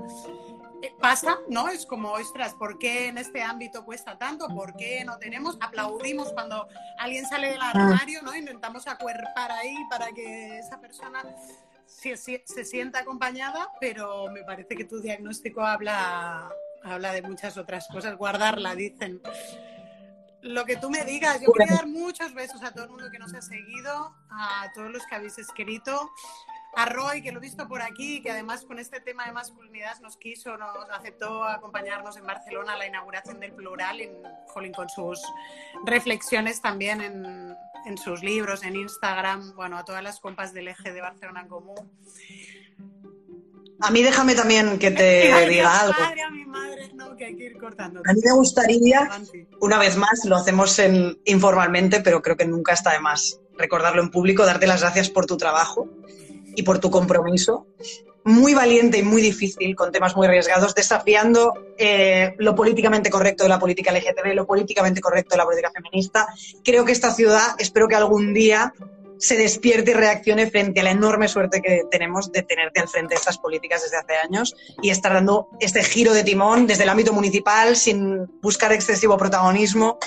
eh, 0.83 0.95
pasa, 1.01 1.39
¿no? 1.49 1.71
Es 1.71 1.87
como, 1.87 2.13
ostras, 2.13 2.53
¿por 2.53 2.79
qué 2.79 3.09
en 3.09 3.17
este 3.17 3.43
ámbito 3.43 3.87
cuesta 3.87 4.19
tanto? 4.19 4.47
¿Por 4.49 4.77
qué 4.77 5.07
no 5.07 5.17
tenemos? 5.17 5.57
Aplaudimos 5.63 6.35
cuando 6.35 6.69
alguien 6.99 7.25
sale 7.25 7.49
del 7.49 7.63
armario, 7.63 8.21
¿no? 8.21 8.37
Intentamos 8.37 8.87
acuerpar 8.89 9.53
ahí 9.53 9.75
para 9.89 10.13
que 10.13 10.59
esa 10.59 10.79
persona 10.79 11.25
se, 11.89 12.17
se, 12.17 12.65
sienta 12.65 13.01
acompañada, 13.01 13.71
pero 13.81 14.31
me 14.31 14.45
parece 14.45 14.77
que 14.77 14.85
tu 14.85 15.01
diagnóstico 15.01 15.63
habla, 15.63 16.51
habla 16.83 17.13
de 17.13 17.23
muchas 17.23 17.57
otras 17.57 17.89
cosas. 17.89 18.17
Guardarla, 18.17 18.75
dicen. 18.75 19.21
Lo 20.41 20.65
que 20.65 20.77
tú 20.77 20.89
me 20.89 21.05
digas, 21.05 21.41
yo 21.41 21.53
quería 21.53 21.75
dar 21.75 21.89
muchos 21.89 22.33
besos 22.33 22.63
a 22.63 22.73
todo 22.73 22.85
el 22.85 22.91
mundo 22.91 23.11
que 23.11 23.19
nos 23.19 23.35
ha 23.35 23.43
seguido, 23.43 24.15
a 24.31 24.71
todos 24.73 24.91
los 24.91 25.05
que 25.07 25.17
habéis 25.17 25.37
escrito, 25.39 26.13
a 26.77 26.85
Roy, 26.85 27.23
que 27.23 27.33
lo 27.33 27.39
he 27.39 27.43
visto 27.43 27.67
por 27.67 27.83
aquí, 27.83 28.23
que 28.23 28.31
además 28.31 28.65
con 28.65 28.79
este 28.79 29.01
tema 29.01 29.27
de 29.27 29.33
masculinidad 29.33 29.99
nos 30.01 30.17
quiso, 30.17 30.57
nos 30.57 30.89
aceptó 30.91 31.43
acompañarnos 31.43 32.17
en 32.17 32.27
Barcelona 32.27 32.75
a 32.75 32.77
la 32.77 32.87
inauguración 32.87 33.41
del 33.41 33.53
plural, 33.53 34.01
en, 34.01 34.23
jolín, 34.47 34.73
con 34.73 34.89
sus 34.89 35.21
reflexiones 35.85 36.61
también 36.61 37.01
en, 37.01 37.57
en, 37.89 37.99
sus 37.99 38.23
libros, 38.23 38.63
en 38.65 38.77
Instagram, 38.77 39.55
bueno, 39.57 39.79
a 39.79 39.85
todas 39.85 40.03
las 40.03 40.21
compas 40.21 40.53
del 40.53 40.69
eje 40.69 40.93
de 40.93 41.01
Barcelona 41.01 41.41
en 41.43 41.49
común. 41.49 41.91
A 43.81 43.91
mí 43.91 44.03
déjame 44.03 44.35
también 44.35 44.79
que 44.79 44.91
te 44.91 45.33
Ay, 45.33 45.49
diga 45.49 45.71
mi 45.71 45.79
algo. 45.81 46.01
Madre, 46.01 46.23
a 46.23 46.31
mi 46.31 46.45
madre, 46.45 46.91
no, 46.95 47.17
que 47.17 47.25
hay 47.27 47.37
que 47.37 47.45
ir 47.45 47.59
cortando. 47.59 48.01
A 48.05 48.13
mí 48.13 48.21
me 48.25 48.33
gustaría, 48.33 49.09
una 49.61 49.79
vez 49.79 49.97
más, 49.97 50.25
lo 50.25 50.37
hacemos 50.37 50.79
en- 50.81 51.19
informalmente, 51.25 52.01
pero 52.01 52.21
creo 52.23 52.37
que 52.37 52.47
nunca 52.47 52.73
está 52.73 52.93
de 52.93 53.01
más 53.01 53.41
recordarlo 53.57 54.03
en 54.03 54.11
público, 54.11 54.45
darte 54.45 54.67
las 54.67 54.81
gracias 54.83 55.11
por 55.11 55.27
tu 55.27 55.37
trabajo 55.37 55.89
y 56.59 56.65
por 56.65 56.81
tu 56.81 56.91
compromiso. 56.91 57.69
Muy 58.25 58.53
valiente 58.53 58.99
y 58.99 59.03
muy 59.05 59.23
difícil, 59.23 59.77
con 59.77 59.93
temas 59.93 60.17
muy 60.17 60.27
arriesgados, 60.27 60.75
desafiando 60.75 61.55
eh, 61.79 62.35
lo 62.39 62.55
políticamente 62.57 63.11
correcto 63.11 63.45
de 63.45 63.49
la 63.49 63.61
política 63.61 63.93
LGTB, 63.93 64.35
lo 64.35 64.45
políticamente 64.45 65.01
correcto 65.01 65.31
de 65.31 65.39
la 65.39 65.45
política 65.45 65.71
feminista. 65.71 66.27
Creo 66.65 66.85
que 66.85 66.91
esta 66.91 67.15
ciudad, 67.15 67.55
espero 67.59 67.87
que 67.87 67.95
algún 67.95 68.35
día 68.35 68.75
se 69.19 69.37
despierte 69.37 69.93
y 69.93 69.95
reaccione 69.95 70.51
frente 70.51 70.81
a 70.81 70.83
la 70.83 70.91
enorme 70.91 71.29
suerte 71.29 71.63
que 71.63 71.83
tenemos 71.91 72.31
de 72.33 72.43
tenerte 72.43 72.81
al 72.81 72.89
frente 72.89 73.15
de 73.15 73.19
estas 73.19 73.39
políticas 73.39 73.83
desde 73.83 73.97
hace 73.97 74.17
años 74.17 74.57
y 74.83 74.91
estar 74.91 75.13
dando 75.13 75.49
este 75.61 75.85
giro 75.85 76.13
de 76.13 76.25
timón 76.25 76.67
desde 76.67 76.83
el 76.83 76.89
ámbito 76.89 77.13
municipal 77.13 77.77
sin 77.77 78.27
buscar 78.43 78.73
excesivo 78.73 79.17
protagonismo. 79.17 79.99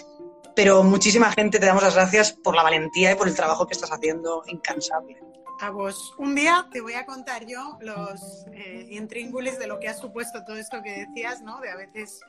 Pero 0.54 0.84
muchísima 0.84 1.32
gente 1.32 1.60
te 1.60 1.66
damos 1.66 1.84
las 1.84 1.96
gracias 1.96 2.34
por 2.34 2.56
la 2.56 2.64
valentía 2.64 3.12
y 3.12 3.16
por 3.16 3.30
el 3.30 3.36
trabajo 3.36 3.68
que 3.68 3.74
estás 3.74 3.92
haciendo 3.92 4.44
incansable. 4.48 5.31
A 5.62 5.70
vos. 5.70 6.16
Un 6.18 6.34
día 6.34 6.66
te 6.72 6.82
voy 6.82 6.94
a 6.94 7.06
contar 7.06 7.46
yo 7.46 7.78
los 7.82 8.46
eh, 8.52 8.88
intríngulis 8.90 9.60
de 9.60 9.68
lo 9.68 9.80
que 9.80 9.90
ha 9.90 9.94
supuesto 9.94 10.44
todo 10.44 10.56
esto 10.56 10.82
que 10.82 11.06
decías, 11.06 11.42
¿no? 11.44 11.60
De 11.60 11.70
a 11.70 11.76
veces 11.76 12.20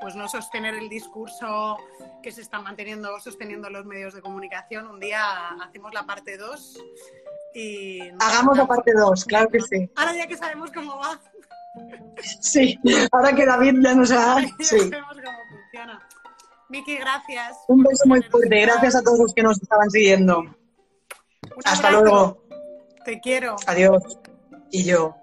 pues 0.00 0.16
no 0.16 0.28
sostener 0.28 0.74
el 0.74 0.88
discurso 0.88 1.76
que 2.20 2.32
se 2.32 2.40
está 2.40 2.60
manteniendo 2.60 3.20
sosteniendo 3.20 3.70
los 3.70 3.86
medios 3.86 4.12
de 4.14 4.20
comunicación. 4.20 4.88
Un 4.88 4.98
día 4.98 5.50
hacemos 5.62 5.94
la 5.94 6.04
parte 6.04 6.36
2 6.36 6.78
y... 7.54 8.00
Hagamos 8.18 8.58
la 8.58 8.66
parte 8.66 8.92
2, 8.92 9.24
claro 9.24 9.48
que 9.50 9.60
sí. 9.60 9.88
Ahora 9.94 10.16
ya 10.16 10.26
que 10.26 10.36
sabemos 10.36 10.72
cómo 10.72 10.98
va, 10.98 11.20
Sí, 12.40 12.76
ahora 13.12 13.32
que 13.32 13.46
David 13.46 13.76
ya 13.84 13.94
nos 13.94 14.10
ha... 14.10 14.40
ya 14.40 14.48
Sí. 14.58 14.78
sabemos 14.80 15.16
cómo 15.24 15.38
funciona. 15.48 16.08
Miki, 16.68 16.96
gracias. 16.96 17.56
Un 17.68 17.84
beso 17.84 18.04
muy 18.06 18.20
fuerte. 18.22 18.62
Gracias 18.62 18.96
a 18.96 19.02
todos 19.02 19.20
los 19.20 19.34
que 19.34 19.44
nos 19.44 19.62
estaban 19.62 19.88
siguiendo. 19.90 20.44
Hasta 21.64 21.92
luego. 21.92 22.49
Te 23.04 23.20
quiero. 23.20 23.56
Adiós. 23.66 24.02
Y 24.70 24.84
yo. 24.84 25.19